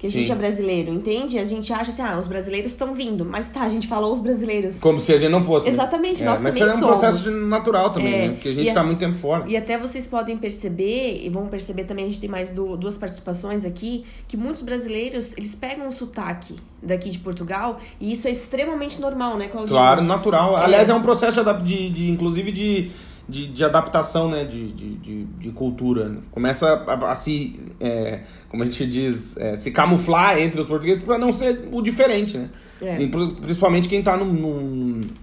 que 0.00 0.06
a 0.06 0.10
gente 0.10 0.26
Sim. 0.26 0.32
é 0.32 0.34
brasileiro, 0.34 0.90
entende? 0.90 1.38
A 1.38 1.44
gente 1.44 1.70
acha 1.74 1.90
assim, 1.90 2.00
ah, 2.00 2.18
os 2.18 2.26
brasileiros 2.26 2.72
estão 2.72 2.94
vindo, 2.94 3.22
mas 3.22 3.50
tá, 3.50 3.60
a 3.60 3.68
gente 3.68 3.86
falou 3.86 4.14
os 4.14 4.22
brasileiros. 4.22 4.80
Como 4.80 4.98
se 4.98 5.12
a 5.12 5.18
gente 5.18 5.30
não 5.30 5.44
fosse. 5.44 5.66
Né? 5.66 5.72
Exatamente, 5.72 6.24
nós 6.24 6.40
é, 6.40 6.42
mas 6.42 6.54
também 6.54 6.68
somos. 6.70 6.80
Mas 6.80 7.02
é 7.02 7.08
um 7.08 7.10
processo 7.12 7.36
natural 7.42 7.90
também, 7.92 8.14
é, 8.14 8.18
né? 8.22 8.28
Porque 8.30 8.48
a 8.48 8.52
gente 8.54 8.66
está 8.66 8.82
muito 8.82 8.98
tempo 8.98 9.18
fora. 9.18 9.44
E 9.46 9.58
até 9.58 9.76
vocês 9.76 10.06
podem 10.06 10.38
perceber, 10.38 11.20
e 11.22 11.28
vão 11.28 11.48
perceber 11.48 11.84
também, 11.84 12.06
a 12.06 12.08
gente 12.08 12.18
tem 12.18 12.30
mais 12.30 12.50
do, 12.50 12.78
duas 12.78 12.96
participações 12.96 13.66
aqui, 13.66 14.06
que 14.26 14.38
muitos 14.38 14.62
brasileiros, 14.62 15.36
eles 15.36 15.54
pegam 15.54 15.86
o 15.86 15.92
sotaque 15.92 16.56
daqui 16.82 17.10
de 17.10 17.18
Portugal, 17.18 17.78
e 18.00 18.10
isso 18.10 18.26
é 18.26 18.30
extremamente 18.30 18.98
normal, 19.02 19.36
né, 19.36 19.48
Claudinho? 19.48 19.76
Claro, 19.76 20.00
natural. 20.00 20.56
É. 20.56 20.64
Aliás, 20.64 20.88
é 20.88 20.94
um 20.94 21.02
processo 21.02 21.44
de, 21.62 21.90
de 21.90 22.10
inclusive, 22.10 22.50
de 22.50 22.90
de, 23.30 23.46
de 23.46 23.64
adaptação 23.64 24.28
né, 24.28 24.44
de, 24.44 24.72
de, 24.72 24.94
de, 24.96 25.24
de 25.24 25.50
cultura. 25.52 26.18
Começa 26.30 26.84
a, 26.86 27.10
a 27.12 27.14
se, 27.14 27.58
é, 27.80 28.20
como 28.48 28.62
a 28.62 28.66
gente 28.66 28.84
diz, 28.86 29.36
é, 29.36 29.54
se 29.56 29.70
camuflar 29.70 30.38
entre 30.38 30.60
os 30.60 30.66
portugueses 30.66 31.02
para 31.02 31.16
não 31.16 31.32
ser 31.32 31.68
o 31.72 31.80
diferente, 31.80 32.36
né? 32.36 32.50
É. 32.82 32.96
Principalmente 33.42 33.88
quem 33.88 33.98
está 34.00 34.18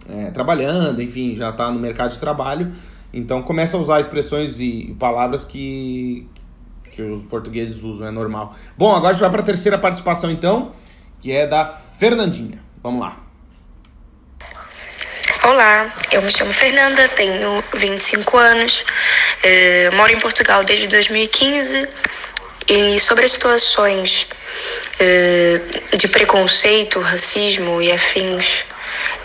é, 0.10 0.32
trabalhando, 0.32 1.02
enfim, 1.02 1.36
já 1.36 1.50
está 1.50 1.72
no 1.72 1.80
mercado 1.80 2.12
de 2.12 2.20
trabalho. 2.20 2.72
Então 3.12 3.41
começa 3.41 3.76
a 3.78 3.80
usar 3.80 4.00
expressões 4.00 4.60
e 4.60 4.96
palavras 5.00 5.43
que, 5.43 6.28
que 6.91 7.02
os 7.02 7.26
portugueses 7.26 7.84
usam, 7.84 8.08
é 8.08 8.12
normal. 8.12 8.56
Bom, 8.78 8.96
agora 8.96 9.10
a 9.10 9.13
gente 9.13 9.22
vai 9.22 9.32
para 9.32 9.41
a 9.41 9.46
terceira 9.46 9.78
participação 9.78 10.30
então, 10.30 10.72
que 11.20 11.32
é 11.32 11.48
da 11.48 11.65
Fernandinha. 11.65 12.60
Vamos 12.84 13.02
lá. 13.02 13.27
Olá, 15.47 15.89
eu 16.12 16.21
me 16.21 16.29
chamo 16.29 16.51
Fernanda, 16.51 17.07
tenho 17.07 17.63
25 17.73 18.38
anos, 18.38 18.86
eh, 19.41 19.89
moro 19.93 20.12
em 20.12 20.19
Portugal 20.19 20.62
desde 20.65 20.88
2015 20.88 21.88
e 22.67 22.99
sobre 22.99 23.23
as 23.23 23.31
situações 23.31 24.27
eh, 24.99 25.62
de 25.95 26.10
preconceito, 26.10 26.99
racismo 26.99 27.81
e 27.81 27.93
afins 27.93 28.65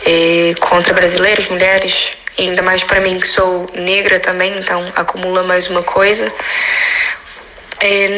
eh, 0.06 0.54
contra 0.60 0.94
brasileiros, 0.94 1.48
mulheres, 1.48 2.12
e 2.38 2.42
ainda 2.42 2.62
mais 2.62 2.84
para 2.84 3.00
mim 3.00 3.18
que 3.18 3.26
sou 3.26 3.68
negra 3.74 4.20
também, 4.20 4.54
então 4.56 4.80
acumula 4.94 5.42
mais 5.42 5.68
uma 5.68 5.82
coisa. 5.82 6.32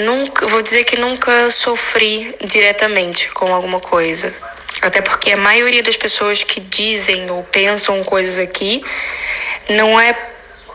nunca, 0.04 0.46
vou 0.46 0.60
dizer 0.60 0.84
que 0.84 1.00
nunca 1.00 1.48
sofri 1.48 2.36
diretamente 2.44 3.30
com 3.30 3.54
alguma 3.54 3.80
coisa 3.80 4.30
até 4.82 5.00
porque 5.00 5.32
a 5.32 5.36
maioria 5.36 5.82
das 5.82 5.96
pessoas 5.96 6.42
que 6.44 6.60
dizem 6.60 7.30
ou 7.30 7.42
pensam 7.44 8.02
coisas 8.04 8.38
aqui 8.38 8.84
não 9.68 9.98
é 9.98 10.12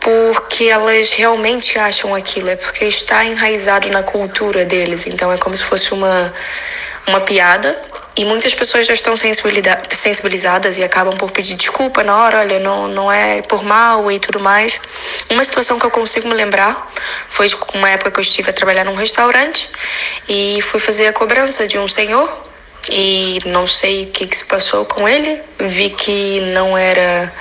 porque 0.00 0.64
elas 0.64 1.12
realmente 1.12 1.78
acham 1.78 2.14
aquilo, 2.14 2.48
é 2.48 2.56
porque 2.56 2.86
está 2.86 3.24
enraizado 3.24 3.88
na 3.90 4.02
cultura 4.02 4.64
deles. 4.64 5.06
Então 5.06 5.30
é 5.32 5.36
como 5.36 5.54
se 5.54 5.64
fosse 5.64 5.92
uma, 5.92 6.32
uma 7.06 7.20
piada. 7.20 7.78
E 8.16 8.24
muitas 8.24 8.54
pessoas 8.54 8.86
já 8.86 8.92
estão 8.92 9.14
sensibilizadas 9.16 10.78
e 10.78 10.82
acabam 10.82 11.16
por 11.16 11.30
pedir 11.30 11.54
desculpa 11.54 12.02
na 12.02 12.16
hora, 12.16 12.40
olha, 12.40 12.58
não, 12.58 12.88
não 12.88 13.12
é 13.12 13.40
por 13.42 13.62
mal 13.62 14.10
e 14.10 14.18
tudo 14.18 14.40
mais. 14.40 14.80
Uma 15.30 15.44
situação 15.44 15.78
que 15.78 15.86
eu 15.86 15.90
consigo 15.90 16.28
me 16.28 16.34
lembrar 16.34 16.90
foi 17.28 17.46
uma 17.72 17.88
época 17.88 18.10
que 18.10 18.18
eu 18.18 18.22
estive 18.22 18.50
a 18.50 18.52
trabalhar 18.52 18.84
num 18.84 18.96
restaurante 18.96 19.70
e 20.28 20.60
fui 20.60 20.80
fazer 20.80 21.06
a 21.06 21.12
cobrança 21.12 21.68
de 21.68 21.78
um 21.78 21.86
senhor 21.86 22.49
e 22.88 23.38
não 23.46 23.66
sei 23.66 24.04
o 24.04 24.06
que, 24.08 24.26
que 24.26 24.36
se 24.36 24.44
passou 24.44 24.84
com 24.84 25.08
ele. 25.08 25.40
Vi 25.58 25.90
que 25.90 26.40
não 26.52 26.76
era 26.76 27.32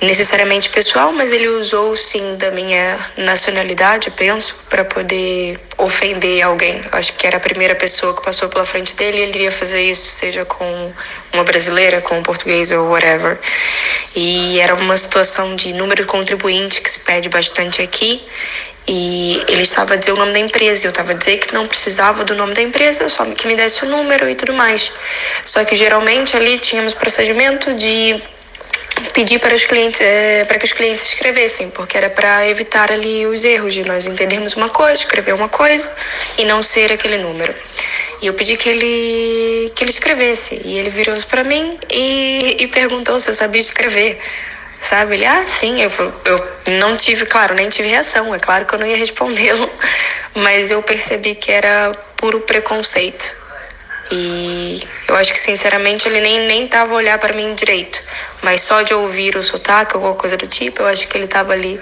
necessariamente 0.00 0.68
pessoal, 0.68 1.12
mas 1.12 1.32
ele 1.32 1.48
usou 1.48 1.96
sim 1.96 2.36
da 2.36 2.50
minha 2.50 2.98
nacionalidade, 3.16 4.10
penso, 4.10 4.56
para 4.68 4.84
poder 4.84 5.58
ofender 5.78 6.42
alguém. 6.42 6.80
Acho 6.92 7.14
que 7.14 7.26
era 7.26 7.38
a 7.38 7.40
primeira 7.40 7.74
pessoa 7.74 8.14
que 8.14 8.22
passou 8.22 8.48
pela 8.48 8.64
frente 8.64 8.94
dele 8.94 9.18
e 9.18 9.20
ele 9.22 9.30
iria 9.30 9.52
fazer 9.52 9.82
isso, 9.82 10.06
seja 10.06 10.44
com 10.44 10.92
uma 11.32 11.44
brasileira, 11.44 12.00
com 12.00 12.18
um 12.18 12.22
português 12.22 12.70
ou 12.70 12.88
whatever. 12.90 13.38
E 14.14 14.60
era 14.60 14.74
uma 14.74 14.96
situação 14.96 15.56
de 15.56 15.72
número 15.72 16.02
de 16.02 16.08
contribuinte 16.08 16.80
que 16.80 16.90
se 16.90 17.00
pede 17.00 17.28
bastante 17.28 17.80
aqui. 17.80 18.22
E 18.88 19.42
ele 19.48 19.62
estava 19.62 19.94
a 19.94 19.96
dizer 19.96 20.12
o 20.12 20.16
nome 20.16 20.32
da 20.32 20.38
empresa, 20.38 20.86
eu 20.86 20.90
estava 20.90 21.10
a 21.12 21.14
dizer 21.14 21.38
que 21.38 21.52
não 21.52 21.66
precisava 21.66 22.24
do 22.24 22.34
nome 22.34 22.54
da 22.54 22.62
empresa, 22.62 23.08
só 23.08 23.24
que 23.24 23.46
me 23.46 23.56
desse 23.56 23.84
o 23.84 23.88
número 23.88 24.28
e 24.30 24.34
tudo 24.34 24.52
mais. 24.52 24.92
Só 25.44 25.64
que 25.64 25.74
geralmente 25.74 26.36
ali 26.36 26.56
tínhamos 26.58 26.94
procedimento 26.94 27.74
de 27.74 28.22
pedir 29.12 29.38
para 29.38 29.54
os 29.54 29.64
clientes 29.64 30.00
é, 30.00 30.44
para 30.44 30.58
que 30.58 30.64
os 30.64 30.72
clientes 30.72 31.06
escrevessem 31.06 31.70
porque 31.70 31.96
era 31.96 32.08
para 32.08 32.48
evitar 32.48 32.90
ali 32.90 33.26
os 33.26 33.44
erros 33.44 33.74
de 33.74 33.84
nós 33.84 34.06
entendermos 34.06 34.54
uma 34.54 34.68
coisa 34.68 35.00
escrever 35.00 35.34
uma 35.34 35.48
coisa 35.48 35.90
e 36.38 36.44
não 36.44 36.62
ser 36.62 36.90
aquele 36.92 37.18
número 37.18 37.54
e 38.22 38.26
eu 38.26 38.34
pedi 38.34 38.56
que 38.56 38.68
ele 38.68 39.70
que 39.74 39.84
ele 39.84 39.90
escrevesse 39.90 40.60
e 40.64 40.78
ele 40.78 40.90
virou 40.90 41.14
para 41.28 41.44
mim 41.44 41.78
e, 41.90 42.56
e 42.60 42.66
perguntou 42.68 43.20
se 43.20 43.28
eu 43.28 43.34
sabia 43.34 43.60
escrever 43.60 44.18
sabe? 44.80 45.14
Ele, 45.14 45.26
ah, 45.26 45.44
sim, 45.46 45.80
eu, 45.80 45.90
eu 46.24 46.48
não 46.78 46.96
tive, 46.96 47.26
claro, 47.26 47.54
nem 47.54 47.68
tive 47.68 47.88
reação, 47.88 48.34
é 48.34 48.38
claro 48.38 48.64
que 48.64 48.74
eu 48.74 48.78
não 48.78 48.86
ia 48.86 48.96
respondê-lo, 48.96 49.70
mas 50.34 50.70
eu 50.70 50.82
percebi 50.82 51.34
que 51.34 51.50
era 51.50 51.92
puro 52.16 52.40
preconceito. 52.40 53.46
E 54.10 54.80
eu 55.08 55.16
acho 55.16 55.32
que, 55.32 55.40
sinceramente, 55.40 56.08
ele 56.08 56.20
nem, 56.20 56.46
nem 56.46 56.68
tava 56.68 56.92
a 56.92 56.96
olhar 56.96 57.18
para 57.18 57.32
mim 57.32 57.54
direito, 57.54 58.00
mas 58.40 58.60
só 58.60 58.82
de 58.82 58.94
ouvir 58.94 59.36
o 59.36 59.42
sotaque, 59.42 59.94
alguma 59.94 60.14
coisa 60.14 60.36
do 60.36 60.46
tipo, 60.46 60.82
eu 60.82 60.86
acho 60.86 61.08
que 61.08 61.18
ele 61.18 61.26
tava 61.26 61.52
ali. 61.52 61.80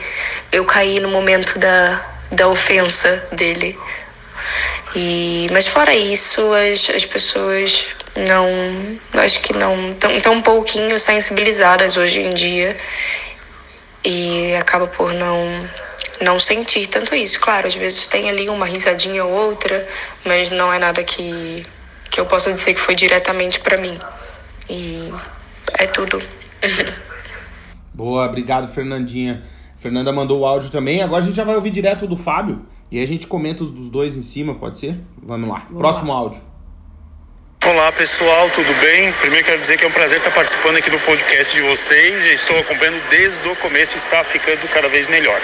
Eu 0.50 0.64
caí 0.64 1.00
no 1.00 1.09
momento 1.09 1.59
da, 1.59 2.02
da 2.30 2.48
ofensa 2.48 3.28
dele. 3.30 3.78
E, 4.96 5.48
mas 5.52 5.66
fora 5.66 5.94
isso, 5.94 6.40
as, 6.54 6.88
as 6.88 7.04
pessoas 7.04 7.88
não 8.16 9.20
acho 9.20 9.40
que 9.40 9.53
não 9.53 9.92
tão, 9.94 10.20
tão 10.20 10.42
pouquinho 10.42 10.98
sensibilizadas 10.98 11.96
hoje 11.96 12.20
em 12.20 12.33
dia 12.35 12.77
e 14.05 14.55
acaba 14.57 14.87
por 14.87 15.12
não 15.12 15.68
não 16.20 16.38
sentir 16.38 16.87
tanto 16.87 17.14
isso. 17.14 17.40
Claro, 17.40 17.66
às 17.66 17.74
vezes 17.74 18.07
tem 18.07 18.29
ali 18.29 18.48
uma 18.48 18.66
risadinha 18.66 19.24
ou 19.24 19.33
outra, 19.33 19.87
mas 20.24 20.50
não 20.50 20.72
é 20.72 20.79
nada 20.79 21.03
que 21.03 21.64
que 22.11 22.20
eu 22.20 22.27
possa 22.27 22.53
dizer 22.53 22.74
que 22.74 22.81
foi 22.81 22.94
diretamente 22.94 23.59
para 23.59 23.77
mim. 23.77 23.98
E 24.70 25.12
é 25.79 25.87
tudo. 25.87 26.22
Boa, 27.92 28.27
obrigado, 28.27 28.68
Fernandinha. 28.68 29.42
Fernanda 29.77 30.12
mandou 30.12 30.40
o 30.40 30.46
áudio 30.46 30.70
também. 30.70 31.03
Agora 31.03 31.22
a 31.22 31.27
gente 31.27 31.37
já 31.37 31.44
vai 31.44 31.57
ouvir 31.57 31.70
direto 31.70 32.07
do 32.07 32.16
Fábio 32.16 32.64
e 32.90 32.98
aí 32.98 33.05
a 33.05 33.07
gente 33.07 33.27
comenta 33.27 33.64
os 33.64 33.72
dos 33.72 33.90
dois 33.90 34.16
em 34.16 34.22
cima, 34.22 34.55
pode 34.55 34.79
ser? 34.79 35.00
Vamos 35.20 35.48
lá. 35.48 35.64
Vamos 35.66 35.79
Próximo 35.79 36.12
lá. 36.12 36.18
áudio. 36.18 36.54
Olá 37.66 37.90
pessoal, 37.92 38.50
tudo 38.50 38.74
bem? 38.74 39.11
Primeiro 39.12 39.46
quero 39.46 39.59
dizer 39.59 39.79
que 39.79 39.85
é 39.85 39.88
um 39.88 39.90
prazer 39.90 40.18
estar 40.18 40.31
participando 40.31 40.77
aqui 40.77 40.90
do 40.90 40.98
podcast 40.98 41.55
de 41.55 41.62
vocês. 41.62 42.22
Já 42.22 42.33
estou 42.33 42.59
acompanhando 42.59 43.03
desde 43.09 43.48
o 43.48 43.57
começo 43.57 43.94
e 43.94 43.96
está 43.96 44.22
ficando 44.22 44.68
cada 44.68 44.87
vez 44.87 45.07
melhor. 45.07 45.40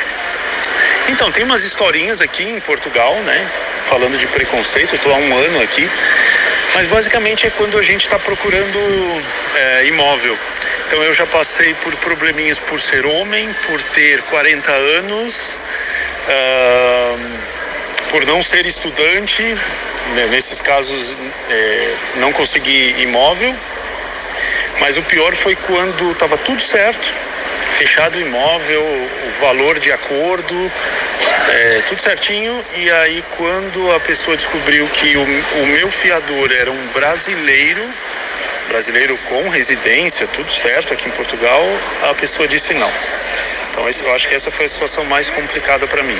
Então, 1.08 1.32
tem 1.32 1.42
umas 1.44 1.64
historinhas 1.64 2.20
aqui 2.20 2.44
em 2.44 2.60
Portugal, 2.60 3.14
né? 3.22 3.50
Falando 3.86 4.18
de 4.18 4.26
preconceito, 4.26 4.96
estou 4.96 5.14
há 5.14 5.16
um 5.16 5.34
ano 5.34 5.62
aqui. 5.62 5.88
Mas 6.74 6.86
basicamente 6.88 7.46
é 7.46 7.50
quando 7.50 7.78
a 7.78 7.82
gente 7.82 8.02
está 8.02 8.18
procurando 8.18 9.22
é, 9.56 9.86
imóvel. 9.86 10.36
Então 10.86 11.02
eu 11.02 11.12
já 11.14 11.24
passei 11.24 11.72
por 11.74 11.94
probleminhas 11.96 12.58
por 12.58 12.80
ser 12.80 13.06
homem, 13.06 13.50
por 13.66 13.80
ter 13.80 14.20
40 14.22 14.72
anos, 14.72 15.58
uh, 16.28 17.18
por 18.10 18.26
não 18.26 18.42
ser 18.42 18.66
estudante, 18.66 19.42
né, 20.14 20.26
nesses 20.30 20.60
casos 20.60 21.16
é, 21.48 21.94
não 22.16 22.32
consegui 22.32 22.96
imóvel, 22.98 23.54
mas 24.80 24.96
o 24.96 25.02
pior 25.02 25.34
foi 25.34 25.54
quando 25.54 26.10
estava 26.12 26.36
tudo 26.38 26.60
certo, 26.60 27.12
fechado 27.72 28.18
o 28.18 28.20
imóvel, 28.20 28.82
o 28.82 29.40
valor 29.40 29.78
de 29.78 29.92
acordo, 29.92 30.72
é, 31.50 31.82
tudo 31.86 32.00
certinho. 32.00 32.64
E 32.76 32.90
aí, 32.90 33.24
quando 33.36 33.92
a 33.92 34.00
pessoa 34.00 34.36
descobriu 34.36 34.88
que 34.88 35.16
o, 35.16 35.22
o 35.22 35.66
meu 35.66 35.90
fiador 35.90 36.50
era 36.52 36.70
um 36.70 36.86
brasileiro, 36.88 37.86
brasileiro 38.68 39.18
com 39.28 39.48
residência, 39.48 40.26
tudo 40.28 40.50
certo 40.50 40.94
aqui 40.94 41.08
em 41.08 41.12
Portugal, 41.12 41.62
a 42.02 42.14
pessoa 42.14 42.48
disse 42.48 42.74
não. 42.74 42.90
Então, 43.70 43.88
eu 43.88 44.14
acho 44.14 44.28
que 44.28 44.34
essa 44.34 44.50
foi 44.50 44.64
a 44.64 44.68
situação 44.68 45.04
mais 45.04 45.30
complicada 45.30 45.86
para 45.86 46.02
mim. 46.02 46.18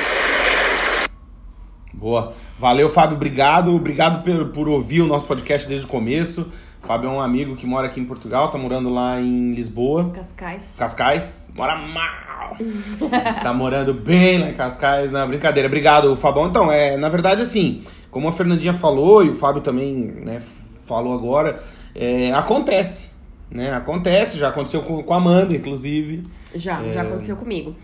Boa. 2.00 2.32
Valeu, 2.58 2.88
Fábio. 2.88 3.14
Obrigado. 3.14 3.74
Obrigado 3.74 4.24
por, 4.24 4.46
por 4.48 4.68
ouvir 4.70 5.02
o 5.02 5.06
nosso 5.06 5.26
podcast 5.26 5.68
desde 5.68 5.84
o 5.84 5.88
começo. 5.88 6.46
Fábio 6.80 7.10
é 7.10 7.12
um 7.12 7.20
amigo 7.20 7.54
que 7.56 7.66
mora 7.66 7.88
aqui 7.88 8.00
em 8.00 8.06
Portugal, 8.06 8.50
tá 8.50 8.56
morando 8.56 8.88
lá 8.88 9.20
em 9.20 9.52
Lisboa. 9.52 10.10
Cascais. 10.10 10.62
Cascais. 10.78 11.48
Mora 11.54 11.76
mal. 11.76 12.56
tá 13.42 13.52
morando 13.52 13.92
bem 13.92 14.38
lá 14.38 14.48
em 14.48 14.54
Cascais. 14.54 15.12
Não, 15.12 15.28
brincadeira. 15.28 15.68
Obrigado, 15.68 16.16
Fabão. 16.16 16.48
Então, 16.48 16.72
é, 16.72 16.96
na 16.96 17.10
verdade, 17.10 17.42
assim, 17.42 17.82
como 18.10 18.28
a 18.28 18.32
Fernandinha 18.32 18.72
falou 18.72 19.22
e 19.22 19.28
o 19.28 19.34
Fábio 19.34 19.60
também 19.60 19.94
né, 19.94 20.40
falou 20.84 21.12
agora, 21.12 21.62
é, 21.94 22.32
acontece. 22.32 23.10
Né? 23.50 23.70
Acontece, 23.74 24.38
já 24.38 24.48
aconteceu 24.48 24.80
com, 24.80 25.02
com 25.02 25.12
a 25.12 25.18
Amanda, 25.18 25.54
inclusive. 25.54 26.26
Já, 26.54 26.82
é... 26.82 26.92
já 26.92 27.02
aconteceu 27.02 27.36
comigo. 27.36 27.76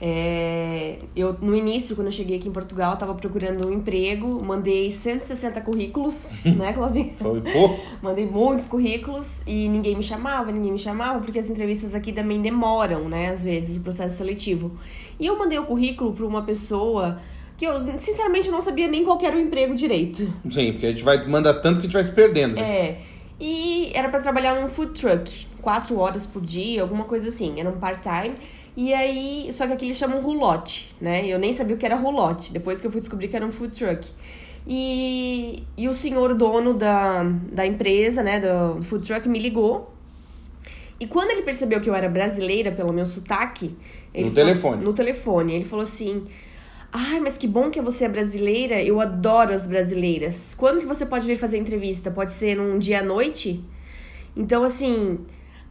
É, 0.00 0.98
eu, 1.14 1.36
no 1.40 1.54
início, 1.54 1.94
quando 1.94 2.08
eu 2.08 2.12
cheguei 2.12 2.36
aqui 2.36 2.48
em 2.48 2.52
Portugal, 2.52 2.94
estava 2.94 3.14
procurando 3.14 3.66
um 3.66 3.72
emprego, 3.72 4.42
mandei 4.42 4.90
160 4.90 5.60
currículos, 5.60 6.32
né, 6.44 6.72
Claudinha? 6.72 7.12
Foi 7.16 7.40
pouco. 7.40 7.80
mandei 8.02 8.26
muitos 8.26 8.66
currículos 8.66 9.42
e 9.46 9.68
ninguém 9.68 9.96
me 9.96 10.02
chamava, 10.02 10.50
ninguém 10.50 10.72
me 10.72 10.78
chamava, 10.78 11.20
porque 11.20 11.38
as 11.38 11.48
entrevistas 11.48 11.94
aqui 11.94 12.12
também 12.12 12.40
demoram, 12.42 13.08
né, 13.08 13.30
às 13.30 13.44
vezes, 13.44 13.76
o 13.76 13.80
processo 13.80 14.16
seletivo. 14.16 14.72
E 15.18 15.26
eu 15.26 15.38
mandei 15.38 15.58
o 15.58 15.64
currículo 15.64 16.12
para 16.12 16.26
uma 16.26 16.42
pessoa 16.42 17.18
que 17.56 17.64
eu, 17.64 17.80
sinceramente, 17.96 18.50
não 18.50 18.60
sabia 18.60 18.88
nem 18.88 19.04
qual 19.04 19.18
era 19.22 19.36
o 19.36 19.40
emprego 19.40 19.74
direito. 19.74 20.22
Sim, 20.50 20.72
porque 20.72 20.86
a 20.86 20.90
gente 20.90 21.04
vai 21.04 21.26
mandar 21.26 21.54
tanto 21.54 21.76
que 21.76 21.80
a 21.80 21.84
gente 21.84 21.94
vai 21.94 22.04
se 22.04 22.12
perdendo. 22.12 22.56
Né? 22.56 22.62
É. 22.62 23.00
E 23.40 23.90
era 23.94 24.08
para 24.08 24.20
trabalhar 24.20 24.60
num 24.60 24.66
food 24.66 24.92
truck, 24.92 25.46
quatro 25.60 25.98
horas 25.98 26.26
por 26.26 26.42
dia, 26.42 26.82
alguma 26.82 27.04
coisa 27.04 27.28
assim. 27.28 27.60
Era 27.60 27.68
um 27.68 27.78
part-time. 27.78 28.34
E 28.76 28.92
aí, 28.92 29.50
só 29.52 29.66
que 29.66 29.72
aqui 29.72 29.84
eles 29.84 29.96
chamam 29.96 30.20
roulotte, 30.20 30.94
né? 31.00 31.26
Eu 31.26 31.38
nem 31.38 31.52
sabia 31.52 31.76
o 31.76 31.78
que 31.78 31.86
era 31.86 31.94
roulotte, 31.94 32.52
depois 32.52 32.80
que 32.80 32.86
eu 32.86 32.90
fui 32.90 33.00
descobrir 33.00 33.28
que 33.28 33.36
era 33.36 33.46
um 33.46 33.52
food 33.52 33.78
truck. 33.78 34.10
E, 34.66 35.62
e 35.76 35.86
o 35.88 35.92
senhor 35.92 36.34
dono 36.34 36.74
da, 36.74 37.22
da 37.22 37.66
empresa, 37.66 38.22
né, 38.22 38.40
do 38.40 38.82
food 38.82 39.06
truck, 39.06 39.28
me 39.28 39.38
ligou. 39.38 39.92
E 40.98 41.06
quando 41.06 41.30
ele 41.30 41.42
percebeu 41.42 41.80
que 41.80 41.88
eu 41.88 41.94
era 41.94 42.08
brasileira 42.08 42.72
pelo 42.72 42.92
meu 42.92 43.06
sotaque... 43.06 43.76
no 44.24 44.30
falou, 44.30 44.46
telefone. 44.46 44.84
No 44.84 44.92
telefone. 44.92 45.52
Ele 45.54 45.64
falou 45.64 45.82
assim... 45.82 46.24
Ai, 46.96 47.18
mas 47.18 47.36
que 47.36 47.48
bom 47.48 47.70
que 47.70 47.82
você 47.82 48.04
é 48.04 48.08
brasileira. 48.08 48.80
Eu 48.80 49.00
adoro 49.00 49.52
as 49.52 49.66
brasileiras. 49.66 50.54
Quando 50.54 50.78
que 50.78 50.86
você 50.86 51.04
pode 51.04 51.26
vir 51.26 51.36
fazer 51.36 51.58
entrevista? 51.58 52.10
Pode 52.10 52.30
ser 52.30 52.56
num 52.56 52.78
dia 52.78 53.00
à 53.00 53.02
noite? 53.02 53.62
Então, 54.36 54.62
assim, 54.62 55.18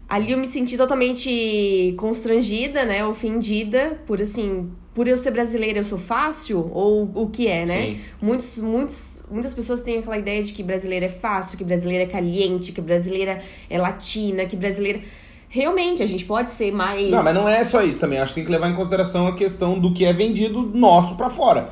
ali 0.08 0.32
eu 0.32 0.38
me 0.38 0.46
senti 0.46 0.78
totalmente 0.78 1.94
constrangida, 1.98 2.86
né? 2.86 3.06
Ofendida 3.06 4.02
por 4.06 4.22
assim, 4.22 4.72
por 4.94 5.08
eu 5.08 5.18
ser 5.18 5.32
brasileira 5.32 5.80
eu 5.80 5.84
sou 5.84 5.98
fácil 5.98 6.70
ou 6.74 7.10
o 7.16 7.30
que 7.30 7.48
é, 7.48 7.66
né? 7.66 7.86
Sim. 7.86 8.00
Muitos, 8.22 8.58
muitos, 8.60 9.24
muitas 9.30 9.54
pessoas 9.54 9.82
têm 9.82 10.00
aquela 10.00 10.18
ideia 10.18 10.44
de 10.44 10.54
que 10.54 10.62
brasileira 10.62 11.06
é 11.06 11.10
fácil, 11.10 11.58
que 11.58 11.64
brasileira 11.64 12.04
é 12.04 12.08
caliente, 12.08 12.72
que 12.72 12.82
brasileira 12.82 13.42
é 13.70 13.78
latina, 13.78 14.46
que 14.46 14.56
brasileira 14.56 15.02
realmente 15.50 16.02
a 16.02 16.08
gente 16.08 16.26
pode 16.26 16.50
ser 16.50 16.72
mais 16.72 17.10
Não, 17.10 17.24
mas 17.24 17.36
não 17.36 17.48
é 17.48 17.64
só 17.64 17.84
isso 17.84 18.00
também. 18.00 18.20
Acho 18.20 18.34
que 18.34 18.42
tem 18.42 18.46
que 18.46 18.52
levar 18.52 18.70
em 18.70 18.76
consideração 18.76 19.28
a 19.28 19.36
questão 19.36 19.80
do 19.80 19.94
que 19.94 20.04
é 20.04 20.12
vendido 20.12 20.62
nosso 20.64 21.16
para 21.16 21.30
fora. 21.30 21.70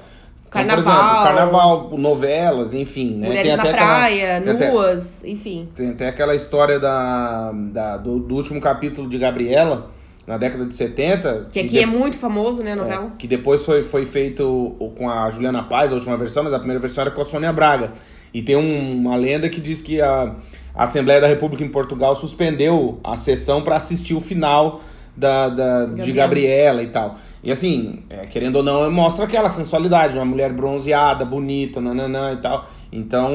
Carnaval. 0.51 0.81
Então, 0.81 0.93
por 0.93 1.05
exemplo, 1.05 1.23
carnaval, 1.23 1.97
novelas, 1.97 2.73
enfim, 2.73 3.15
né? 3.15 3.27
Mulheres 3.27 3.55
na 3.55 3.65
praia, 3.65 4.37
aquela, 4.37 4.71
nuas, 4.71 5.19
até, 5.19 5.29
enfim. 5.29 5.69
Tem 5.73 5.89
até 5.91 6.09
aquela 6.09 6.35
história 6.35 6.77
da, 6.77 7.53
da 7.53 7.95
do, 7.95 8.19
do, 8.19 8.35
último 8.35 8.59
capítulo 8.59 9.07
de 9.07 9.17
Gabriela, 9.17 9.89
na 10.27 10.37
década 10.37 10.65
de 10.65 10.75
70. 10.75 11.47
Que 11.53 11.59
aqui 11.59 11.69
que 11.69 11.75
de, 11.75 11.79
é 11.79 11.85
muito 11.85 12.17
famoso, 12.17 12.61
né, 12.63 12.73
a 12.73 12.75
novela? 12.75 13.05
É, 13.05 13.17
que 13.17 13.27
depois 13.27 13.63
foi, 13.63 13.83
foi 13.83 14.05
feito 14.05 14.75
com 14.97 15.09
a 15.09 15.29
Juliana 15.29 15.63
Paz, 15.63 15.93
a 15.93 15.95
última 15.95 16.17
versão, 16.17 16.43
mas 16.43 16.51
a 16.51 16.59
primeira 16.59 16.81
versão 16.81 17.03
era 17.03 17.11
com 17.11 17.21
a 17.21 17.25
Sônia 17.25 17.53
Braga. 17.53 17.93
E 18.33 18.41
tem 18.41 18.57
um, 18.57 18.97
uma 18.97 19.15
lenda 19.15 19.47
que 19.47 19.61
diz 19.61 19.81
que 19.81 20.01
a, 20.01 20.35
a 20.75 20.83
Assembleia 20.83 21.21
da 21.21 21.27
República 21.27 21.63
em 21.63 21.69
Portugal 21.69 22.13
suspendeu 22.13 22.99
a 23.05 23.15
sessão 23.15 23.61
para 23.61 23.77
assistir 23.77 24.15
o 24.15 24.19
final 24.19 24.81
da, 25.15 25.49
da 25.49 25.85
de 25.85 26.11
Gabriela 26.11 26.81
e 26.81 26.87
tal. 26.87 27.17
E 27.43 27.51
assim, 27.51 28.03
é, 28.09 28.27
querendo 28.27 28.57
ou 28.57 28.63
não, 28.63 28.91
mostra 28.91 29.25
aquela 29.25 29.49
sensualidade, 29.49 30.15
uma 30.15 30.25
mulher 30.25 30.53
bronzeada, 30.53 31.25
bonita, 31.25 31.81
nananã 31.81 32.33
e 32.33 32.37
tal. 32.37 32.67
Então, 32.91 33.31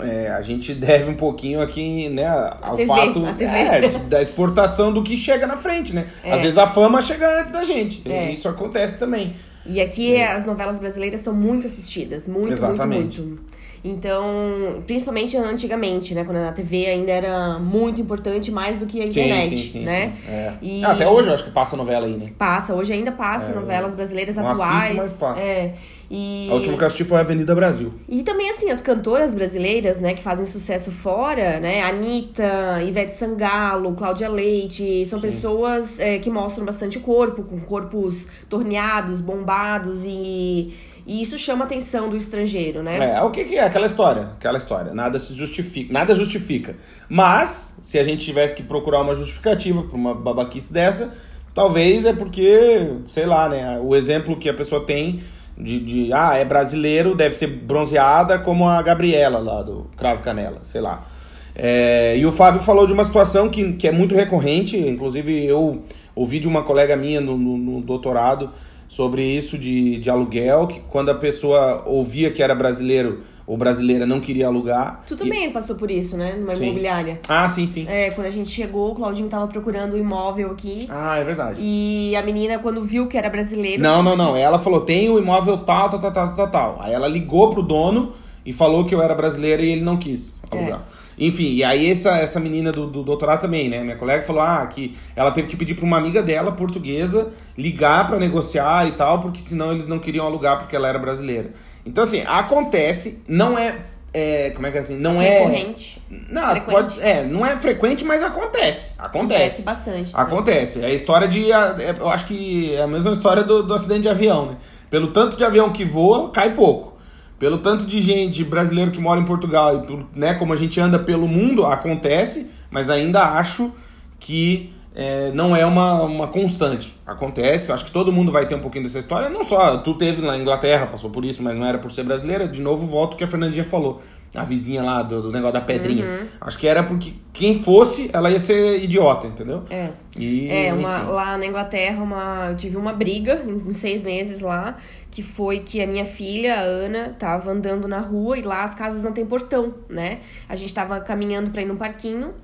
é, 0.00 0.28
a 0.28 0.42
gente 0.42 0.72
deve 0.74 1.10
um 1.10 1.14
pouquinho 1.14 1.60
aqui, 1.60 2.08
né, 2.08 2.26
ao 2.62 2.76
TV, 2.76 2.86
fato 2.86 3.24
é, 3.40 3.88
da 4.08 4.22
exportação 4.22 4.92
do 4.92 5.02
que 5.02 5.16
chega 5.16 5.46
na 5.46 5.56
frente, 5.56 5.94
né? 5.94 6.06
É. 6.22 6.32
Às 6.32 6.42
vezes 6.42 6.58
a 6.58 6.66
fama 6.66 7.00
chega 7.00 7.40
antes 7.40 7.50
da 7.52 7.64
gente. 7.64 8.02
É. 8.10 8.30
Isso 8.30 8.48
acontece 8.48 8.98
também. 8.98 9.34
E 9.68 9.80
aqui 9.80 10.14
é. 10.14 10.32
as 10.32 10.46
novelas 10.46 10.78
brasileiras 10.78 11.20
são 11.20 11.34
muito 11.34 11.66
assistidas, 11.66 12.26
muito, 12.26 12.52
Exatamente. 12.52 13.20
muito, 13.20 13.22
muito. 13.22 13.58
Então, 13.84 14.82
principalmente 14.86 15.36
antigamente, 15.36 16.14
né? 16.14 16.24
Quando 16.24 16.38
a 16.38 16.52
TV 16.52 16.86
ainda 16.86 17.12
era 17.12 17.58
muito 17.58 18.00
importante, 18.00 18.50
mais 18.50 18.80
do 18.80 18.86
que 18.86 19.00
a 19.00 19.06
internet, 19.06 19.54
sim, 19.54 19.62
sim, 19.62 19.68
sim, 19.70 19.84
né? 19.84 20.16
É. 20.28 20.52
E... 20.60 20.84
Ah, 20.84 20.92
até 20.92 21.08
hoje 21.08 21.28
eu 21.28 21.34
acho 21.34 21.44
que 21.44 21.50
passa 21.50 21.76
novela 21.76 22.06
aí, 22.06 22.16
né? 22.16 22.26
Passa, 22.36 22.74
hoje 22.74 22.92
ainda 22.92 23.12
passa 23.12 23.52
é, 23.52 23.54
novelas 23.54 23.94
brasileiras 23.94 24.36
atuais. 24.36 24.98
Assisto, 24.98 25.02
mas 25.02 25.12
passa. 25.12 25.40
É. 25.40 25.74
E... 26.10 26.46
A 26.48 26.54
última 26.54 26.76
que 26.76 26.82
eu 26.82 26.86
assisti 26.86 27.04
foi 27.04 27.20
Avenida 27.20 27.54
Brasil. 27.54 27.92
E 28.08 28.22
também, 28.22 28.48
assim, 28.48 28.70
as 28.70 28.80
cantoras 28.80 29.34
brasileiras, 29.34 30.00
né, 30.00 30.14
que 30.14 30.22
fazem 30.22 30.46
sucesso 30.46 30.90
fora, 30.90 31.60
né? 31.60 31.82
Anitta, 31.82 32.82
Ivete 32.82 33.12
Sangalo, 33.12 33.92
Cláudia 33.92 34.28
Leite, 34.28 35.04
são 35.04 35.20
Sim. 35.20 35.26
pessoas 35.26 36.00
é, 36.00 36.18
que 36.18 36.30
mostram 36.30 36.64
bastante 36.64 36.98
corpo, 36.98 37.42
com 37.42 37.60
corpos 37.60 38.26
torneados, 38.48 39.20
bombados 39.20 40.02
e 40.04 40.72
e 41.08 41.22
isso 41.22 41.38
chama 41.38 41.64
a 41.64 41.66
atenção 41.66 42.10
do 42.10 42.18
estrangeiro, 42.18 42.82
né? 42.82 43.14
É, 43.16 43.22
o 43.22 43.30
que, 43.30 43.42
que 43.46 43.54
é 43.56 43.64
aquela 43.64 43.86
história? 43.86 44.24
Aquela 44.36 44.58
história. 44.58 44.92
Nada 44.92 45.18
se 45.18 45.32
justifica. 45.32 45.90
Nada 45.90 46.14
justifica. 46.14 46.76
Mas, 47.08 47.78
se 47.80 47.98
a 47.98 48.04
gente 48.04 48.22
tivesse 48.22 48.54
que 48.54 48.62
procurar 48.62 49.00
uma 49.00 49.14
justificativa 49.14 49.82
para 49.84 49.96
uma 49.96 50.14
babaquice 50.14 50.70
dessa, 50.70 51.14
talvez 51.54 52.04
é 52.04 52.12
porque, 52.12 52.90
sei 53.08 53.24
lá, 53.24 53.48
né? 53.48 53.80
O 53.82 53.96
exemplo 53.96 54.36
que 54.36 54.50
a 54.50 54.54
pessoa 54.54 54.84
tem 54.84 55.20
de, 55.58 55.80
de 55.80 56.12
ah, 56.12 56.36
é 56.36 56.44
brasileiro, 56.44 57.14
deve 57.14 57.34
ser 57.34 57.48
bronzeada 57.48 58.38
como 58.38 58.66
a 58.66 58.80
Gabriela 58.80 59.38
lá 59.38 59.62
do 59.62 59.90
Cravo 59.96 60.22
Canela, 60.22 60.60
sei 60.62 60.80
lá. 60.80 61.06
É, 61.54 62.16
e 62.16 62.24
o 62.24 62.30
Fábio 62.30 62.60
falou 62.60 62.86
de 62.86 62.92
uma 62.92 63.02
situação 63.02 63.48
que, 63.48 63.72
que 63.72 63.88
é 63.88 63.90
muito 63.90 64.14
recorrente, 64.14 64.76
inclusive 64.76 65.44
eu 65.44 65.82
ouvi 66.14 66.38
de 66.38 66.46
uma 66.46 66.62
colega 66.62 66.96
minha 66.96 67.20
no, 67.20 67.36
no, 67.36 67.58
no 67.58 67.80
doutorado 67.80 68.50
sobre 68.88 69.22
isso 69.24 69.58
de, 69.58 69.98
de 69.98 70.08
aluguel, 70.08 70.68
que 70.68 70.80
quando 70.88 71.10
a 71.10 71.14
pessoa 71.14 71.82
ouvia 71.84 72.30
que 72.30 72.42
era 72.42 72.54
brasileiro 72.54 73.22
ou 73.48 73.56
brasileira 73.56 74.04
não 74.04 74.20
queria 74.20 74.46
alugar. 74.46 75.02
Tu 75.06 75.16
também 75.16 75.46
e... 75.46 75.50
passou 75.50 75.74
por 75.74 75.90
isso, 75.90 76.18
né? 76.18 76.34
Numa 76.34 76.54
sim. 76.54 76.64
imobiliária. 76.64 77.18
Ah, 77.26 77.48
sim, 77.48 77.66
sim. 77.66 77.86
É, 77.88 78.10
quando 78.10 78.26
a 78.26 78.30
gente 78.30 78.50
chegou, 78.50 78.92
o 78.92 78.94
Claudinho 78.94 79.26
tava 79.26 79.48
procurando 79.48 79.94
um 79.94 79.98
imóvel 79.98 80.50
aqui. 80.50 80.86
Ah, 80.90 81.16
é 81.16 81.24
verdade. 81.24 81.58
E 81.58 82.14
a 82.14 82.22
menina, 82.22 82.58
quando 82.58 82.82
viu 82.82 83.06
que 83.06 83.16
era 83.16 83.30
brasileiro. 83.30 83.82
Não, 83.82 84.02
não, 84.02 84.14
não. 84.14 84.36
Ela 84.36 84.58
falou: 84.58 84.82
tem 84.82 85.08
o 85.08 85.14
um 85.14 85.18
imóvel 85.18 85.56
tal, 85.56 85.88
tal, 85.88 85.98
tal, 85.98 86.12
tal, 86.12 86.34
tal, 86.34 86.50
tal. 86.50 86.82
Aí 86.82 86.92
ela 86.92 87.08
ligou 87.08 87.48
pro 87.48 87.62
dono 87.62 88.12
e 88.44 88.52
falou 88.52 88.84
que 88.84 88.94
eu 88.94 89.00
era 89.00 89.14
brasileira 89.14 89.62
e 89.62 89.70
ele 89.70 89.82
não 89.82 89.96
quis 89.96 90.38
alugar. 90.50 90.80
É. 90.80 91.08
Enfim, 91.24 91.54
e 91.54 91.64
aí 91.64 91.90
essa, 91.90 92.18
essa 92.18 92.38
menina 92.38 92.70
do, 92.70 92.86
do 92.86 93.02
doutorado 93.02 93.40
também, 93.40 93.70
né? 93.70 93.82
Minha 93.82 93.96
colega 93.96 94.22
falou 94.22 94.42
ah, 94.42 94.66
que 94.66 94.94
ela 95.16 95.30
teve 95.30 95.48
que 95.48 95.56
pedir 95.56 95.74
para 95.74 95.86
uma 95.86 95.96
amiga 95.96 96.22
dela, 96.22 96.52
portuguesa, 96.52 97.28
ligar 97.56 98.06
para 98.06 98.18
negociar 98.18 98.86
e 98.86 98.92
tal, 98.92 99.20
porque 99.20 99.40
senão 99.40 99.72
eles 99.72 99.88
não 99.88 99.98
queriam 99.98 100.26
alugar 100.26 100.58
porque 100.58 100.76
ela 100.76 100.86
era 100.86 100.98
brasileira. 100.98 101.50
Então, 101.88 102.04
assim, 102.04 102.22
acontece, 102.26 103.22
não 103.26 103.58
é. 103.58 103.76
é 104.12 104.50
como 104.50 104.66
é 104.66 104.70
que 104.70 104.76
é 104.76 104.80
assim? 104.80 104.98
Não 104.98 105.20
é. 105.20 105.38
Recorrente. 105.38 106.02
Não, 106.28 106.60
pode, 106.60 107.00
é, 107.00 107.24
não 107.24 107.44
é 107.44 107.56
frequente, 107.56 108.04
mas 108.04 108.22
acontece. 108.22 108.90
Acontece. 108.98 109.62
Acontece 109.62 109.62
bastante. 109.62 110.08
Sim. 110.10 110.14
Acontece. 110.14 110.80
É 110.82 110.86
a 110.86 110.92
história 110.92 111.26
de. 111.26 111.50
É, 111.50 111.96
eu 111.98 112.08
acho 112.10 112.26
que 112.26 112.74
é 112.74 112.82
a 112.82 112.86
mesma 112.86 113.12
história 113.12 113.42
do, 113.42 113.62
do 113.62 113.72
acidente 113.72 114.02
de 114.02 114.08
avião, 114.08 114.46
né? 114.46 114.56
Pelo 114.90 115.08
tanto 115.08 115.36
de 115.36 115.44
avião 115.44 115.72
que 115.72 115.84
voa, 115.84 116.30
cai 116.30 116.54
pouco. 116.54 116.98
Pelo 117.38 117.58
tanto 117.58 117.86
de 117.86 118.02
gente 118.02 118.44
brasileiro 118.44 118.90
que 118.90 119.00
mora 119.00 119.20
em 119.20 119.24
Portugal 119.24 119.86
e 119.88 120.18
né, 120.18 120.34
como 120.34 120.52
a 120.52 120.56
gente 120.56 120.78
anda 120.80 120.98
pelo 120.98 121.26
mundo, 121.28 121.64
acontece, 121.64 122.50
mas 122.70 122.90
ainda 122.90 123.22
acho 123.38 123.72
que 124.18 124.74
é, 125.00 125.30
não 125.30 125.54
é 125.54 125.64
uma, 125.64 126.02
uma 126.02 126.26
constante. 126.26 126.92
Acontece, 127.06 127.68
eu 127.68 127.74
acho 127.76 127.84
que 127.84 127.92
todo 127.92 128.10
mundo 128.10 128.32
vai 128.32 128.46
ter 128.46 128.56
um 128.56 128.60
pouquinho 128.60 128.82
dessa 128.82 128.98
história. 128.98 129.30
Não 129.30 129.44
só, 129.44 129.78
tu 129.78 129.94
teve 129.94 130.20
na 130.20 130.36
Inglaterra, 130.36 130.88
passou 130.88 131.08
por 131.08 131.24
isso, 131.24 131.40
mas 131.40 131.56
não 131.56 131.64
era 131.64 131.78
por 131.78 131.92
ser 131.92 132.02
brasileira. 132.02 132.48
De 132.48 132.60
novo, 132.60 132.84
volto 132.84 133.16
que 133.16 133.22
a 133.22 133.28
Fernandinha 133.28 133.62
falou. 133.62 134.02
A 134.34 134.42
vizinha 134.42 134.82
lá 134.82 135.00
do, 135.04 135.22
do 135.22 135.30
negócio 135.30 135.52
da 135.52 135.60
pedrinha. 135.60 136.04
Uhum. 136.04 136.26
Acho 136.40 136.58
que 136.58 136.66
era 136.66 136.82
porque 136.82 137.12
quem 137.32 137.62
fosse, 137.62 138.10
ela 138.12 138.28
ia 138.28 138.40
ser 138.40 138.82
idiota, 138.82 139.28
entendeu? 139.28 139.62
É. 139.70 139.90
E, 140.18 140.50
é, 140.50 140.74
uma, 140.74 140.98
lá 141.04 141.38
na 141.38 141.46
Inglaterra, 141.46 142.02
uma, 142.02 142.48
eu 142.50 142.56
tive 142.56 142.76
uma 142.76 142.92
briga 142.92 143.40
em 143.46 143.72
seis 143.72 144.02
meses 144.02 144.40
lá, 144.40 144.78
que 145.12 145.22
foi 145.22 145.60
que 145.60 145.80
a 145.80 145.86
minha 145.86 146.04
filha, 146.04 146.56
a 146.56 146.60
Ana, 146.60 147.14
tava 147.16 147.52
andando 147.52 147.86
na 147.86 148.00
rua 148.00 148.36
e 148.36 148.42
lá 148.42 148.64
as 148.64 148.74
casas 148.74 149.04
não 149.04 149.12
tem 149.12 149.24
portão, 149.24 149.74
né? 149.88 150.18
A 150.48 150.56
gente 150.56 150.74
tava 150.74 151.00
caminhando 151.00 151.52
pra 151.52 151.62
ir 151.62 151.66
num 151.66 151.76
parquinho. 151.76 152.34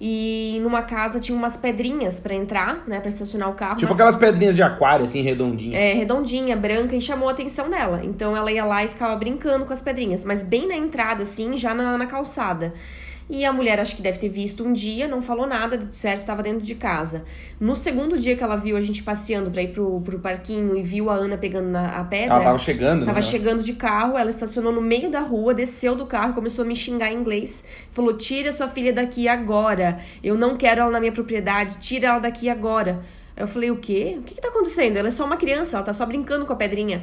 E 0.00 0.58
numa 0.62 0.82
casa 0.82 1.18
tinha 1.18 1.36
umas 1.36 1.56
pedrinhas 1.56 2.20
para 2.20 2.34
entrar, 2.34 2.84
né, 2.86 3.00
para 3.00 3.08
estacionar 3.08 3.48
o 3.48 3.54
carro. 3.54 3.76
Tipo 3.76 3.92
mas... 3.92 3.96
aquelas 4.00 4.16
pedrinhas 4.16 4.54
de 4.54 4.62
aquário, 4.62 5.06
assim, 5.06 5.22
redondinha. 5.22 5.78
É, 5.78 5.94
redondinha, 5.94 6.54
branca, 6.56 6.94
e 6.94 7.00
chamou 7.00 7.28
a 7.28 7.32
atenção 7.32 7.70
dela. 7.70 8.02
Então 8.04 8.36
ela 8.36 8.52
ia 8.52 8.64
lá 8.64 8.84
e 8.84 8.88
ficava 8.88 9.16
brincando 9.16 9.64
com 9.64 9.72
as 9.72 9.80
pedrinhas, 9.80 10.24
mas 10.24 10.42
bem 10.42 10.68
na 10.68 10.76
entrada, 10.76 11.22
assim, 11.22 11.56
já 11.56 11.74
na, 11.74 11.96
na 11.96 12.06
calçada. 12.06 12.74
E 13.28 13.44
a 13.44 13.52
mulher 13.52 13.80
acho 13.80 13.96
que 13.96 14.02
deve 14.02 14.18
ter 14.18 14.28
visto 14.28 14.64
um 14.64 14.72
dia, 14.72 15.08
não 15.08 15.20
falou 15.20 15.48
nada, 15.48 15.76
de 15.76 15.96
certo, 15.96 16.20
estava 16.20 16.44
dentro 16.44 16.60
de 16.60 16.76
casa. 16.76 17.24
No 17.58 17.74
segundo 17.74 18.16
dia 18.16 18.36
que 18.36 18.44
ela 18.44 18.54
viu 18.54 18.76
a 18.76 18.80
gente 18.80 19.02
passeando 19.02 19.50
pra 19.50 19.62
ir 19.62 19.72
pro, 19.72 20.00
pro 20.00 20.20
parquinho 20.20 20.76
e 20.76 20.82
viu 20.82 21.10
a 21.10 21.14
Ana 21.14 21.36
pegando 21.36 21.68
na, 21.68 21.98
a 21.98 22.04
pedra. 22.04 22.36
Ela 22.36 22.44
tava 22.44 22.58
chegando, 22.58 23.04
Tava 23.04 23.18
né? 23.18 23.22
chegando 23.22 23.64
de 23.64 23.72
carro, 23.72 24.16
ela 24.16 24.30
estacionou 24.30 24.72
no 24.72 24.80
meio 24.80 25.10
da 25.10 25.20
rua, 25.20 25.52
desceu 25.52 25.96
do 25.96 26.06
carro, 26.06 26.34
começou 26.34 26.64
a 26.64 26.68
me 26.68 26.76
xingar 26.76 27.10
em 27.10 27.16
inglês. 27.16 27.64
Falou: 27.90 28.16
tira 28.16 28.52
sua 28.52 28.68
filha 28.68 28.92
daqui 28.92 29.26
agora. 29.26 29.98
Eu 30.22 30.36
não 30.36 30.56
quero 30.56 30.82
ela 30.82 30.90
na 30.92 31.00
minha 31.00 31.12
propriedade, 31.12 31.78
tira 31.78 32.08
ela 32.08 32.18
daqui 32.20 32.48
agora. 32.48 33.02
Eu 33.36 33.48
falei: 33.48 33.72
o 33.72 33.76
quê? 33.76 34.16
O 34.18 34.22
que, 34.22 34.36
que 34.36 34.40
tá 34.40 34.48
acontecendo? 34.48 34.98
Ela 34.98 35.08
é 35.08 35.10
só 35.10 35.24
uma 35.24 35.36
criança, 35.36 35.76
ela 35.76 35.84
tá 35.84 35.92
só 35.92 36.06
brincando 36.06 36.46
com 36.46 36.52
a 36.52 36.56
pedrinha. 36.56 37.02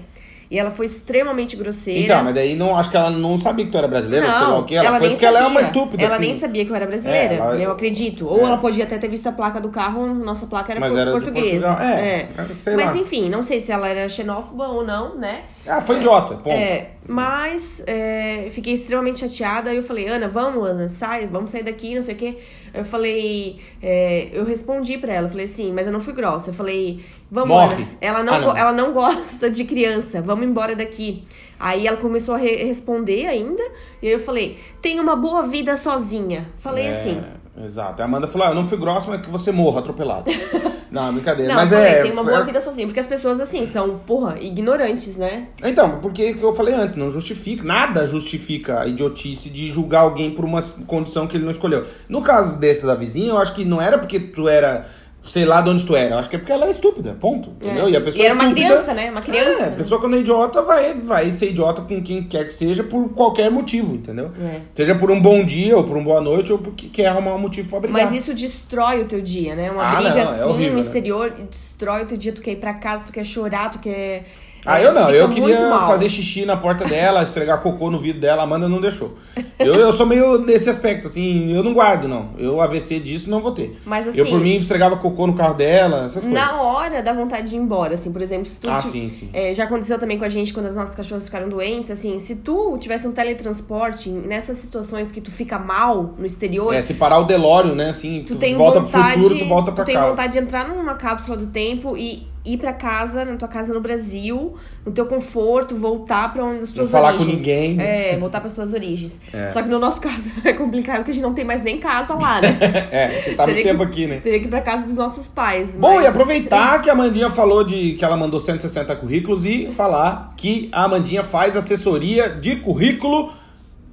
E 0.53 0.59
ela 0.59 0.69
foi 0.69 0.85
extremamente 0.85 1.55
grosseira. 1.55 1.99
Então, 1.99 2.23
mas 2.25 2.35
daí 2.35 2.55
não, 2.55 2.77
acho 2.77 2.87
que 2.87 2.95
ela 2.95 3.09
não 3.09 3.39
sabia 3.39 3.65
que 3.65 3.71
tu 3.71 3.77
era 3.79 3.87
brasileira, 3.87 4.27
não, 4.27 4.37
sei 4.37 4.47
lá 4.47 4.59
o 4.59 4.63
que. 4.65 4.75
Ela, 4.75 4.87
ela 4.87 4.99
foi 4.99 5.09
porque 5.09 5.25
sabia. 5.25 5.39
ela 5.39 5.47
é 5.47 5.49
uma 5.49 5.61
estúpida. 5.61 6.03
Ela 6.03 6.15
que... 6.17 6.21
nem 6.21 6.33
sabia 6.35 6.63
que 6.63 6.69
eu 6.71 6.75
era 6.75 6.85
brasileira, 6.85 7.33
é, 7.33 7.37
ela... 7.37 7.57
eu 7.57 7.71
acredito. 7.71 8.27
Ou 8.27 8.41
é. 8.41 8.43
ela 8.43 8.57
podia 8.57 8.83
até 8.83 8.99
ter 8.99 9.07
visto 9.07 9.25
a 9.25 9.31
placa 9.31 9.59
do 9.59 9.69
carro, 9.69 10.13
nossa 10.13 10.45
placa 10.45 10.73
era, 10.73 10.79
mas 10.79 10.95
era 10.95 11.09
portuguesa. 11.09 11.75
É, 11.81 11.97
é. 11.97 12.29
mas 12.37 12.67
lá. 12.67 12.97
enfim, 12.97 13.29
não 13.29 13.41
sei 13.41 13.59
se 13.59 13.71
ela 13.71 13.87
era 13.87 14.07
xenófoba 14.07 14.67
ou 14.67 14.85
não, 14.85 15.17
né? 15.17 15.41
Ah, 15.65 15.81
foi 15.81 15.97
idiota, 15.97 16.35
ponto. 16.35 16.49
É, 16.49 16.91
mas 17.07 17.81
é, 17.87 18.47
fiquei 18.51 18.73
extremamente 18.73 19.19
chateada. 19.19 19.69
Aí 19.69 19.77
eu 19.77 19.83
falei, 19.83 20.07
Ana, 20.07 20.27
vamos, 20.27 20.67
Ana, 20.67 20.89
sai, 20.89 21.25
vamos 21.27 21.51
sair 21.51 21.63
daqui, 21.63 21.95
não 21.95 22.01
sei 22.01 22.15
o 22.15 22.17
quê. 22.17 22.37
Eu 22.73 22.83
falei, 22.83 23.59
é, 23.81 24.29
eu 24.33 24.43
respondi 24.43 24.97
pra 24.97 25.13
ela, 25.13 25.29
falei 25.29 25.45
assim, 25.45 25.71
mas 25.71 25.87
eu 25.87 25.93
não 25.93 26.01
fui 26.01 26.13
grossa. 26.13 26.49
Eu 26.49 26.53
falei, 26.53 27.03
vamos, 27.31 27.49
Morre. 27.49 27.83
Ana. 27.83 27.87
Ela 28.01 28.23
não, 28.23 28.33
ah, 28.33 28.39
não. 28.39 28.57
ela 28.57 28.73
não 28.73 28.91
gosta 28.91 29.49
de 29.49 29.63
criança, 29.63 30.21
vamos 30.21 30.45
embora 30.45 30.75
daqui. 30.75 31.23
Aí 31.59 31.87
ela 31.87 31.97
começou 31.97 32.35
a 32.35 32.37
re 32.37 32.57
responder 32.57 33.25
ainda, 33.25 33.63
e 34.01 34.07
aí 34.07 34.13
eu 34.13 34.19
falei, 34.19 34.59
tem 34.81 34.99
uma 34.99 35.15
boa 35.15 35.43
vida 35.43 35.77
sozinha. 35.77 36.49
Falei 36.57 36.87
é, 36.87 36.89
assim. 36.89 37.23
Exato. 37.63 38.01
A 38.01 38.05
Amanda 38.05 38.27
falou, 38.27 38.47
ah, 38.47 38.51
eu 38.51 38.55
não 38.55 38.67
fui 38.67 38.77
grossa, 38.77 39.09
mas 39.09 39.21
que 39.21 39.29
você 39.29 39.51
morra 39.51 39.79
atropelado. 39.79 40.29
Não, 40.93 41.11
brincadeira. 41.11 41.51
Não, 41.51 41.59
mas 41.59 41.69
falei, 41.71 41.85
é. 41.85 42.01
Tem 42.03 42.11
uma 42.11 42.23
boa 42.23 42.43
vida 42.43 42.61
sozinho. 42.61 42.87
Porque 42.87 42.99
as 42.99 43.07
pessoas, 43.07 43.39
assim, 43.39 43.65
são, 43.65 43.97
porra, 44.05 44.37
ignorantes, 44.39 45.17
né? 45.17 45.47
Então, 45.63 45.99
porque 45.99 46.35
eu 46.39 46.53
falei 46.53 46.75
antes, 46.75 46.95
não 46.95 47.09
justifica. 47.09 47.63
Nada 47.63 48.05
justifica 48.05 48.81
a 48.81 48.87
idiotice 48.87 49.49
de 49.49 49.69
julgar 49.69 50.01
alguém 50.01 50.31
por 50.31 50.45
uma 50.45 50.61
condição 50.85 51.25
que 51.25 51.35
ele 51.35 51.45
não 51.45 51.51
escolheu. 51.51 51.85
No 52.07 52.21
caso 52.21 52.57
desse 52.57 52.85
da 52.85 52.93
vizinha, 52.93 53.31
eu 53.31 53.37
acho 53.39 53.55
que 53.55 53.65
não 53.65 53.81
era 53.81 53.97
porque 53.97 54.19
tu 54.19 54.47
era 54.47 54.87
sei 55.23 55.45
lá 55.45 55.61
de 55.61 55.69
onde 55.69 55.85
tu 55.85 55.95
era. 55.95 56.15
Eu 56.15 56.19
acho 56.19 56.29
que 56.29 56.35
é 56.35 56.39
porque 56.39 56.51
ela 56.51 56.65
é 56.65 56.71
estúpida, 56.71 57.15
ponto. 57.19 57.51
Entendeu? 57.61 57.87
É. 57.87 57.91
E 57.91 57.97
a 57.97 58.01
pessoa 58.01 58.21
e 58.21 58.25
era 58.25 58.33
uma 58.35 58.43
estúpida, 58.43 58.67
criança, 58.67 58.93
né? 58.93 59.11
Uma 59.11 59.21
criança. 59.21 59.63
É, 59.63 59.67
a 59.67 59.71
pessoa 59.71 59.99
quando 59.99 60.15
é 60.15 60.19
idiota 60.19 60.61
vai, 60.61 60.93
vai 60.93 61.31
ser 61.31 61.49
idiota 61.49 61.81
com 61.81 62.03
quem 62.03 62.23
quer 62.23 62.45
que 62.45 62.53
seja 62.53 62.83
por 62.83 63.09
qualquer 63.09 63.49
motivo, 63.49 63.95
entendeu? 63.95 64.31
É. 64.39 64.61
Seja 64.73 64.95
por 64.95 65.09
um 65.09 65.21
bom 65.21 65.43
dia, 65.43 65.77
ou 65.77 65.83
por 65.83 65.95
uma 65.95 66.03
boa 66.03 66.21
noite, 66.21 66.51
ou 66.51 66.59
porque 66.59 66.89
quer 66.89 67.07
arrumar 67.07 67.35
um 67.35 67.39
motivo 67.39 67.69
pra 67.69 67.79
brigar. 67.79 68.01
Mas 68.01 68.13
isso 68.13 68.33
destrói 68.33 69.01
o 69.01 69.05
teu 69.05 69.21
dia, 69.21 69.55
né? 69.55 69.71
Uma 69.71 69.91
ah, 69.91 69.95
briga 69.95 70.09
não, 70.09 70.17
é 70.17 70.21
assim 70.21 70.49
horrível, 70.49 70.69
no 70.69 70.73
né? 70.73 70.79
exterior 70.79 71.33
destrói 71.49 72.03
o 72.03 72.05
teu 72.05 72.17
dia, 72.17 72.33
tu 72.33 72.41
quer 72.41 72.51
ir 72.51 72.57
pra 72.57 72.73
casa, 72.73 73.05
tu 73.05 73.11
quer 73.11 73.23
chorar, 73.23 73.69
tu 73.69 73.79
quer 73.79 74.25
ah, 74.65 74.81
eu 74.81 74.93
não. 74.93 75.09
Eu 75.09 75.29
queria 75.29 75.59
fazer 75.59 76.09
xixi 76.09 76.45
na 76.45 76.55
porta 76.55 76.85
dela, 76.85 77.23
esfregar 77.23 77.61
cocô 77.61 77.89
no 77.89 77.99
vidro 77.99 78.21
dela. 78.21 78.41
A 78.41 78.45
Amanda 78.45 78.69
não 78.69 78.79
deixou. 78.79 79.15
Eu, 79.59 79.75
eu 79.75 79.91
sou 79.91 80.05
meio 80.05 80.37
nesse 80.39 80.69
aspecto, 80.69 81.07
assim. 81.07 81.53
Eu 81.53 81.63
não 81.63 81.73
guardo, 81.73 82.07
não. 82.07 82.29
Eu 82.37 82.61
AVC 82.61 82.99
disso 82.99 83.29
não 83.29 83.41
vou 83.41 83.51
ter. 83.51 83.77
Mas 83.85 84.07
assim. 84.07 84.17
Eu, 84.17 84.25
por 84.25 84.39
mim, 84.39 84.55
esfregava 84.55 84.97
cocô 84.97 85.27
no 85.27 85.33
carro 85.33 85.53
dela, 85.53 86.05
essas 86.05 86.23
coisas. 86.23 86.31
Na 86.31 86.61
hora 86.61 87.01
dá 87.01 87.13
vontade 87.13 87.49
de 87.49 87.55
ir 87.55 87.59
embora, 87.59 87.93
assim. 87.95 88.11
Por 88.11 88.21
exemplo, 88.21 88.45
se 88.45 88.59
tu. 88.59 88.69
Ah, 88.69 88.81
sim, 88.81 89.09
sim. 89.09 89.29
É, 89.33 89.53
já 89.53 89.65
aconteceu 89.65 89.99
também 89.99 90.17
com 90.17 90.25
a 90.25 90.29
gente 90.29 90.53
quando 90.53 90.67
as 90.67 90.75
nossas 90.75 90.95
cachorras 90.95 91.25
ficaram 91.25 91.49
doentes. 91.49 91.91
Assim, 91.91 92.17
se 92.19 92.35
tu 92.37 92.77
tivesse 92.77 93.07
um 93.07 93.11
teletransporte 93.11 94.09
nessas 94.09 94.57
situações 94.57 95.11
que 95.11 95.21
tu 95.21 95.31
fica 95.31 95.59
mal 95.59 96.13
no 96.17 96.25
exterior. 96.25 96.73
É, 96.73 96.81
se 96.81 96.93
parar 96.93 97.19
o 97.19 97.23
Delório, 97.23 97.75
né? 97.75 97.89
Assim, 97.89 98.23
tu, 98.25 98.35
tu 98.35 98.39
tem 98.39 98.55
volta 98.55 98.79
vontade, 98.79 99.13
pro 99.13 99.21
futuro, 99.23 99.39
tu 99.39 99.47
volta 99.47 99.71
pra 99.71 99.83
tu 99.83 99.91
casa. 99.91 99.99
Tu 99.99 100.01
tem 100.01 100.09
vontade 100.09 100.33
de 100.33 100.39
entrar 100.39 100.67
numa 100.67 100.95
cápsula 100.95 101.37
do 101.37 101.47
tempo 101.47 101.97
e 101.97 102.32
ir 102.45 102.57
para 102.57 102.73
casa, 102.73 103.23
na 103.23 103.37
tua 103.37 103.47
casa 103.47 103.73
no 103.73 103.79
Brasil, 103.79 104.55
no 104.85 104.91
teu 104.91 105.05
conforto, 105.05 105.75
voltar 105.75 106.33
para 106.33 106.43
onde 106.43 106.63
as 106.63 106.71
tuas 106.71 106.91
não 106.91 106.99
origens. 106.99 107.17
falar 107.17 107.31
com 107.31 107.37
ninguém. 107.37 107.79
É, 107.79 108.17
voltar 108.17 108.39
para 108.39 108.47
as 108.47 108.53
tuas 108.53 108.73
origens. 108.73 109.19
É. 109.31 109.47
Só 109.49 109.63
que 109.63 109.69
no 109.69 109.79
nosso 109.79 109.99
caso 110.01 110.29
é 110.43 110.51
complicado 110.51 110.97
porque 110.97 111.11
a 111.11 111.13
gente 111.13 111.23
não 111.23 111.33
tem 111.33 111.45
mais 111.45 111.63
nem 111.63 111.79
casa 111.79 112.13
lá, 112.15 112.41
né? 112.41 112.57
é, 112.91 113.07
porque 113.07 113.35
tá 113.35 113.47
muito 113.47 113.63
tempo 113.63 113.83
aqui, 113.83 114.05
né? 114.05 114.17
Teria 114.17 114.39
que 114.39 114.45
ir 114.45 114.49
para 114.49 114.61
casa 114.61 114.85
dos 114.85 114.97
nossos 114.97 115.27
pais. 115.27 115.77
Bom, 115.77 115.95
mas... 115.95 116.03
e 116.03 116.07
aproveitar 116.07 116.81
que 116.81 116.89
a 116.89 116.93
Amandinha 116.93 117.29
falou 117.29 117.63
de 117.63 117.93
que 117.93 118.03
ela 118.03 118.17
mandou 118.17 118.39
160 118.39 118.93
currículos 118.97 119.45
e 119.45 119.69
falar 119.71 120.33
que 120.35 120.69
a 120.73 120.83
Amandinha 120.83 121.23
faz 121.23 121.55
assessoria 121.55 122.29
de 122.29 122.57
currículo 122.57 123.31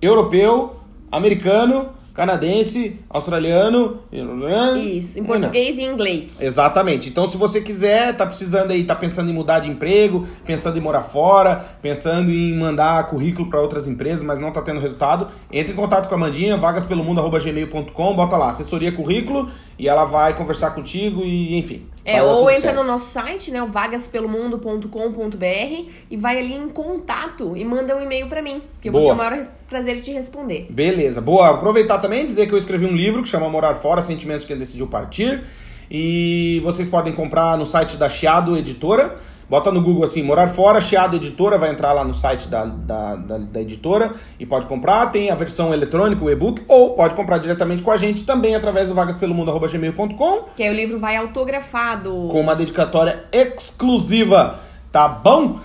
europeu, 0.02 0.76
americano 1.12 1.99
canadense, 2.14 2.98
australiano. 3.08 4.00
Isso, 4.78 5.18
em 5.18 5.24
português 5.24 5.78
e 5.78 5.82
inglês. 5.82 6.36
Exatamente. 6.40 7.08
Então, 7.08 7.26
se 7.26 7.36
você 7.36 7.60
quiser, 7.60 8.16
tá 8.16 8.26
precisando 8.26 8.70
aí, 8.70 8.84
tá 8.84 8.94
pensando 8.94 9.30
em 9.30 9.34
mudar 9.34 9.60
de 9.60 9.70
emprego, 9.70 10.26
pensando 10.44 10.76
em 10.76 10.80
morar 10.80 11.02
fora, 11.02 11.64
pensando 11.80 12.30
em 12.30 12.56
mandar 12.56 13.08
currículo 13.08 13.48
para 13.48 13.60
outras 13.60 13.86
empresas, 13.86 14.22
mas 14.22 14.38
não 14.38 14.52
tá 14.52 14.62
tendo 14.62 14.80
resultado, 14.80 15.28
entre 15.52 15.72
em 15.72 15.76
contato 15.76 16.08
com 16.08 16.14
a 16.14 16.18
Mandinha, 16.18 16.56
vagaspelomundo.gmail.com, 16.56 18.14
bota 18.14 18.36
lá, 18.36 18.50
assessoria 18.50 18.92
currículo, 18.92 19.48
e 19.78 19.88
ela 19.88 20.04
vai 20.04 20.36
conversar 20.36 20.70
contigo 20.72 21.22
e, 21.24 21.56
enfim. 21.56 21.86
É, 22.04 22.22
ou 22.22 22.50
entra 22.50 22.62
certo. 22.62 22.76
no 22.76 22.84
nosso 22.84 23.12
site, 23.12 23.50
né, 23.50 23.62
o 23.62 23.66
vagaspelomundo.com.br 23.66 25.90
e 26.10 26.16
vai 26.16 26.38
ali 26.38 26.54
em 26.54 26.68
contato 26.68 27.56
e 27.56 27.64
manda 27.64 27.96
um 27.96 28.02
e-mail 28.02 28.26
para 28.26 28.40
mim, 28.40 28.62
que 28.80 28.88
eu 28.88 28.92
Boa. 28.92 29.04
vou 29.04 29.10
ter 29.10 29.14
o 29.14 29.18
maior 29.18 29.46
prazer 29.68 29.98
em 29.98 30.00
te 30.00 30.10
responder. 30.10 30.66
Beleza. 30.70 31.20
Boa. 31.20 31.50
Aproveitar 31.50 31.98
também 31.98 32.24
dizer 32.24 32.46
que 32.46 32.54
eu 32.54 32.58
escrevi 32.58 32.86
um 32.86 32.96
livro 32.96 33.22
que 33.22 33.28
chama 33.28 33.48
Morar 33.48 33.74
Fora, 33.74 34.00
Sentimentos 34.00 34.44
que 34.44 34.54
Decidiu 34.54 34.86
Partir. 34.86 35.44
E 35.90 36.60
vocês 36.62 36.88
podem 36.88 37.12
comprar 37.12 37.58
no 37.58 37.66
site 37.66 37.96
da 37.96 38.08
Chiado 38.08 38.56
Editora. 38.56 39.18
Bota 39.50 39.72
no 39.72 39.82
Google 39.82 40.04
assim, 40.04 40.22
Morar 40.22 40.46
Fora, 40.46 40.80
Chiado 40.80 41.16
Editora, 41.16 41.58
vai 41.58 41.70
entrar 41.70 41.92
lá 41.92 42.04
no 42.04 42.14
site 42.14 42.46
da, 42.46 42.66
da, 42.66 43.16
da, 43.16 43.38
da 43.38 43.60
editora 43.60 44.14
e 44.38 44.46
pode 44.46 44.66
comprar. 44.66 45.10
Tem 45.10 45.28
a 45.28 45.34
versão 45.34 45.74
eletrônica, 45.74 46.24
o 46.24 46.30
e-book, 46.30 46.62
ou 46.68 46.94
pode 46.94 47.16
comprar 47.16 47.38
diretamente 47.38 47.82
com 47.82 47.90
a 47.90 47.96
gente 47.96 48.22
também 48.22 48.54
através 48.54 48.86
do 48.86 48.94
vagaspelomundo.gmail.com. 48.94 50.44
Que 50.54 50.62
aí 50.62 50.70
o 50.70 50.72
livro 50.72 51.00
vai 51.00 51.16
autografado. 51.16 52.28
Com 52.30 52.40
uma 52.40 52.54
dedicatória 52.54 53.24
exclusiva, 53.32 54.60
tá 54.92 55.08
bom? 55.08 55.58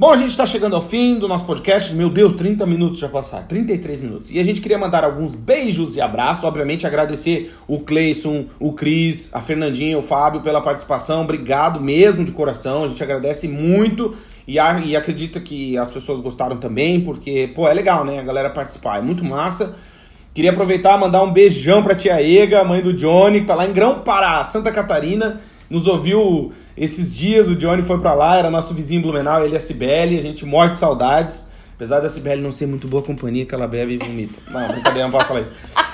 Bom, 0.00 0.12
a 0.12 0.16
gente 0.16 0.30
está 0.30 0.46
chegando 0.46 0.74
ao 0.74 0.80
fim 0.80 1.18
do 1.18 1.28
nosso 1.28 1.44
podcast. 1.44 1.92
Meu 1.92 2.08
Deus, 2.08 2.34
30 2.34 2.64
minutos 2.64 2.98
já 2.98 3.06
passaram, 3.06 3.46
33 3.46 4.00
minutos. 4.00 4.30
E 4.30 4.40
a 4.40 4.42
gente 4.42 4.58
queria 4.62 4.78
mandar 4.78 5.04
alguns 5.04 5.34
beijos 5.34 5.94
e 5.94 6.00
abraços. 6.00 6.42
Obviamente, 6.42 6.86
agradecer 6.86 7.54
o 7.68 7.80
Cleison, 7.80 8.46
o 8.58 8.72
Cris, 8.72 9.28
a 9.34 9.42
Fernandinha, 9.42 9.98
o 9.98 10.02
Fábio 10.02 10.40
pela 10.40 10.62
participação. 10.62 11.20
Obrigado 11.20 11.82
mesmo 11.82 12.24
de 12.24 12.32
coração. 12.32 12.84
A 12.84 12.88
gente 12.88 13.02
agradece 13.02 13.46
muito 13.46 14.16
e, 14.48 14.58
a, 14.58 14.80
e 14.80 14.96
acredita 14.96 15.38
que 15.38 15.76
as 15.76 15.90
pessoas 15.90 16.18
gostaram 16.18 16.56
também, 16.56 17.02
porque, 17.02 17.52
pô, 17.54 17.68
é 17.68 17.74
legal, 17.74 18.02
né? 18.02 18.20
A 18.20 18.22
galera 18.22 18.48
participar. 18.48 19.00
É 19.00 19.02
muito 19.02 19.22
massa. 19.22 19.76
Queria 20.32 20.50
aproveitar 20.50 20.96
e 20.96 20.98
mandar 20.98 21.22
um 21.22 21.30
beijão 21.30 21.82
pra 21.82 21.94
tia 21.94 22.22
Ega, 22.22 22.64
mãe 22.64 22.80
do 22.80 22.94
Johnny, 22.94 23.40
que 23.40 23.46
tá 23.46 23.54
lá 23.54 23.66
em 23.66 23.72
Grão 23.74 23.98
Pará, 23.98 24.42
Santa 24.44 24.72
Catarina 24.72 25.42
nos 25.70 25.86
ouviu 25.86 26.52
esses 26.76 27.14
dias, 27.14 27.48
o 27.48 27.54
Johnny 27.54 27.82
foi 27.82 27.98
para 27.98 28.12
lá, 28.12 28.36
era 28.36 28.50
nosso 28.50 28.74
vizinho 28.74 29.00
Blumenau, 29.00 29.44
ele 29.44 29.54
e 29.54 29.56
a 29.56 29.60
Cibele, 29.60 30.18
a 30.18 30.22
gente 30.22 30.44
morre 30.44 30.70
de 30.70 30.78
saudades. 30.78 31.48
Apesar 31.76 32.00
da 32.00 32.10
Cibele 32.10 32.42
não 32.42 32.52
ser 32.52 32.66
muito 32.66 32.86
boa 32.86 33.02
companhia, 33.02 33.46
que 33.46 33.54
ela 33.54 33.66
bebe 33.66 33.94
e 33.94 33.96
vomita. 33.96 34.38
Não, 34.50 34.68
brincadeira, 34.68 35.08
não 35.08 35.10
posso 35.10 35.28
falar 35.28 35.40
isso. 35.40 35.52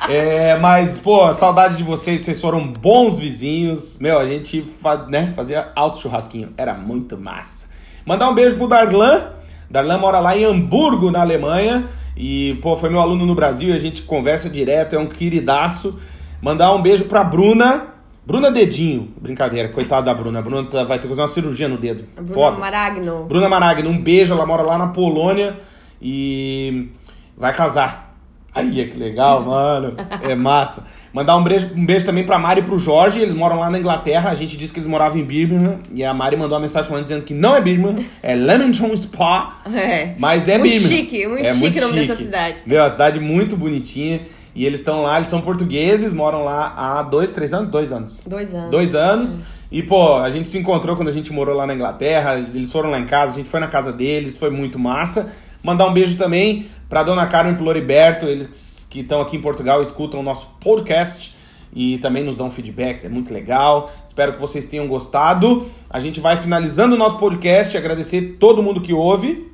É, 0.08 0.58
mas, 0.58 0.98
pô, 0.98 1.32
saudade 1.32 1.76
de 1.76 1.84
vocês, 1.84 2.22
vocês 2.22 2.40
foram 2.40 2.66
bons 2.66 3.20
vizinhos. 3.20 3.96
Meu, 4.00 4.18
a 4.18 4.26
gente 4.26 4.64
né, 5.08 5.32
fazia 5.36 5.70
alto 5.76 5.98
churrasquinho, 5.98 6.52
era 6.56 6.74
muito 6.74 7.16
massa. 7.16 7.68
Mandar 8.04 8.28
um 8.28 8.34
beijo 8.34 8.56
pro 8.56 8.66
Darlan. 8.66 9.30
Darlan 9.70 9.98
mora 9.98 10.18
lá 10.18 10.36
em 10.36 10.44
Hamburgo, 10.44 11.12
na 11.12 11.20
Alemanha. 11.20 11.88
E, 12.16 12.58
pô, 12.62 12.76
foi 12.76 12.88
meu 12.88 13.00
aluno 13.00 13.24
no 13.24 13.34
Brasil 13.36 13.68
e 13.68 13.72
a 13.72 13.76
gente 13.76 14.02
conversa 14.02 14.50
direto, 14.50 14.96
é 14.96 14.98
um 14.98 15.06
queridaço. 15.06 15.96
Mandar 16.42 16.72
um 16.72 16.83
beijo 16.83 17.04
pra 17.04 17.22
Bruna, 17.22 17.94
Bruna 18.27 18.50
Dedinho, 18.50 19.12
brincadeira, 19.20 19.68
coitada 19.68 20.06
da 20.06 20.14
Bruna. 20.14 20.40
A 20.40 20.42
Bruna 20.42 20.64
tá, 20.68 20.83
vai 20.83 20.98
ter 20.98 21.02
que 21.02 21.08
fazer 21.10 21.20
uma 21.20 21.29
cirurgia 21.29 21.68
no 21.68 21.79
dedo. 21.79 22.04
Bruna 22.16 22.33
Foda. 22.33 22.58
Maragno. 22.58 23.24
Bruna 23.27 23.48
Maragno, 23.48 23.88
um 23.88 24.02
beijo, 24.02 24.35
ela 24.35 24.44
mora 24.44 24.62
lá 24.62 24.77
na 24.77 24.88
Polônia 24.88 25.56
e 26.02 26.88
vai 27.37 27.54
casar. 27.54 28.06
Aí, 28.52 28.87
que 28.87 28.98
legal, 28.98 29.42
mano. 29.42 29.94
É 30.22 30.35
massa. 30.35 30.85
Mandar 31.12 31.37
um 31.37 31.44
beijo, 31.44 31.70
um 31.77 31.85
beijo 31.85 32.06
também 32.06 32.24
pra 32.24 32.38
Mari 32.38 32.60
e 32.60 32.64
pro 32.64 32.79
Jorge, 32.79 33.20
eles 33.20 33.35
moram 33.35 33.60
lá 33.60 33.70
na 33.70 33.79
Inglaterra. 33.79 34.31
A 34.31 34.35
gente 34.35 34.56
disse 34.56 34.72
que 34.72 34.81
eles 34.81 34.88
moravam 34.88 35.20
em 35.20 35.24
Birmingham. 35.24 35.79
E 35.94 36.02
a 36.02 36.12
Mari 36.14 36.37
mandou 36.37 36.56
uma 36.56 36.62
mensagem 36.62 36.88
pra 36.88 36.96
mim 36.96 37.02
dizendo 37.02 37.22
que 37.22 37.35
não 37.35 37.54
é 37.54 37.60
Birmingham, 37.60 38.02
é 38.22 38.35
Leamington 38.35 38.96
Spa. 38.96 39.58
É. 39.72 40.14
Mas 40.18 40.48
é 40.48 40.56
muito 40.58 40.72
Birmingham. 40.72 40.96
chique, 40.96 41.27
muito 41.29 41.44
é 41.46 41.52
chique 41.52 41.60
muito 41.60 41.79
o 41.79 41.81
nome 41.83 41.92
chique. 41.92 42.08
dessa 42.08 42.22
cidade. 42.22 42.62
Meu, 42.66 42.83
a 42.83 42.90
cidade 42.90 43.20
muito 43.20 43.56
bonitinha. 43.56 44.22
E 44.57 44.65
eles 44.65 44.81
estão 44.81 45.02
lá, 45.02 45.19
eles 45.19 45.29
são 45.29 45.42
portugueses, 45.42 46.15
moram 46.15 46.42
lá 46.42 46.73
há 46.75 47.02
dois, 47.02 47.31
três 47.31 47.52
anos? 47.52 47.71
Dois 47.71 47.92
anos. 47.92 48.19
Dois 48.27 48.54
anos. 48.54 48.71
Dois 48.71 48.94
anos. 48.94 49.38
E, 49.71 49.83
pô, 49.83 50.17
a 50.17 50.31
gente 50.31 50.48
se 50.48 50.57
encontrou 50.57 50.96
quando 50.96 51.09
a 51.09 51.13
gente 51.13 51.31
morou 51.31 51.54
lá 51.54 51.67
na 51.67 51.75
Inglaterra. 51.75 52.38
Eles 52.38 52.73
foram 52.73 52.88
lá 52.88 52.98
em 52.98 53.04
casa, 53.04 53.35
a 53.35 53.37
gente 53.37 53.50
foi 53.50 53.61
na 53.61 53.69
casa 53.69 53.92
deles, 53.92 54.38
foi 54.38 54.48
muito 54.48 54.79
massa. 54.79 55.31
Mandar 55.63 55.87
um 55.87 55.92
beijo 55.92 56.17
também 56.17 56.67
pra 56.88 57.02
dona 57.02 57.27
Carmen 57.27 57.52
e 57.52 57.57
pro 57.57 57.67
Loriberto, 57.67 58.25
eles 58.25 58.87
que 58.90 59.00
estão 59.00 59.21
aqui 59.21 59.37
em 59.37 59.40
Portugal 59.42 59.83
escutam 59.83 60.21
o 60.21 60.23
nosso 60.23 60.46
podcast 60.59 61.37
e 61.75 61.98
também 61.98 62.25
nos 62.25 62.35
dão 62.35 62.48
feedbacks, 62.48 63.04
é 63.04 63.11
muito 63.11 63.35
legal. 63.35 63.92
Espero 64.07 64.33
que 64.33 64.40
vocês 64.40 64.65
tenham 64.65 64.88
gostado. 64.88 65.69
A 65.90 66.00
gente 66.00 66.19
vai 66.19 66.35
finalizando 66.35 66.94
o 66.94 66.98
nosso 66.98 67.19
podcast, 67.19 67.77
agradecer 67.77 68.37
todo 68.40 68.63
mundo 68.63 68.81
que 68.81 68.94
ouve. 68.94 69.52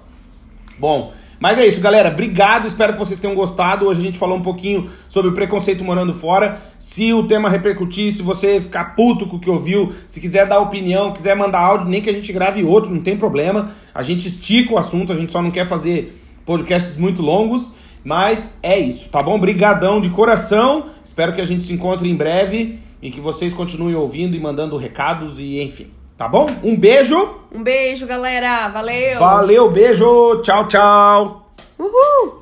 Bom, 0.79 1.13
mas 1.43 1.59
é 1.59 1.67
isso, 1.67 1.81
galera. 1.81 2.09
Obrigado, 2.09 2.69
espero 2.69 2.93
que 2.93 3.01
vocês 3.01 3.19
tenham 3.19 3.35
gostado. 3.35 3.89
Hoje 3.89 3.99
a 3.99 4.05
gente 4.05 4.17
falou 4.17 4.39
um 4.39 4.43
pouquinho 4.43 4.89
sobre 5.09 5.33
preconceito 5.33 5.83
morando 5.83 6.15
fora. 6.15 6.63
Se 6.79 7.13
o 7.13 7.27
tema 7.27 7.49
repercutir, 7.49 8.15
se 8.15 8.23
você 8.23 8.61
ficar 8.61 8.95
puto 8.95 9.27
com 9.27 9.39
o 9.39 9.41
que 9.41 9.51
ouviu, 9.51 9.93
se 10.07 10.21
quiser 10.21 10.47
dar 10.47 10.61
opinião, 10.61 11.13
quiser 11.13 11.35
mandar 11.35 11.59
áudio, 11.59 11.89
nem 11.89 12.01
que 12.01 12.09
a 12.09 12.13
gente 12.13 12.33
grave 12.33 12.63
outro, 12.63 12.95
não 12.95 13.03
tem 13.03 13.17
problema. 13.17 13.73
A 13.93 14.05
gente 14.05 14.29
estica 14.29 14.73
o 14.73 14.79
assunto, 14.79 15.13
a 15.13 15.17
gente 15.17 15.33
só 15.33 15.43
não 15.43 15.51
quer 15.51 15.67
fazer 15.67 16.17
podcasts 16.47 16.95
muito 16.95 17.21
longos. 17.21 17.73
Mas 18.05 18.61
é 18.63 18.79
isso, 18.79 19.09
tá 19.09 19.21
bom? 19.21 19.37
Brigadão 19.37 20.01
de 20.01 20.11
coração. 20.11 20.91
Espero 21.05 21.33
que 21.33 21.41
a 21.41 21.45
gente 21.45 21.65
se 21.65 21.73
encontre 21.73 22.09
em 22.09 22.15
breve 22.15 22.79
e 23.03 23.11
que 23.11 23.21
vocês 23.21 23.53
continuem 23.53 23.97
ouvindo 23.97 24.37
e 24.37 24.41
mandando 24.41 24.77
recados 24.77 25.41
e 25.41 25.61
enfim. 25.61 25.89
Tá 26.23 26.29
bom? 26.29 26.47
Um 26.63 26.77
beijo. 26.77 27.35
Um 27.53 27.65
beijo, 27.65 28.07
galera. 28.07 28.69
Valeu. 28.69 29.19
Valeu, 29.19 29.69
beijo. 29.73 30.41
Tchau, 30.43 30.69
tchau. 30.69 31.47
Uhul. 31.77 32.42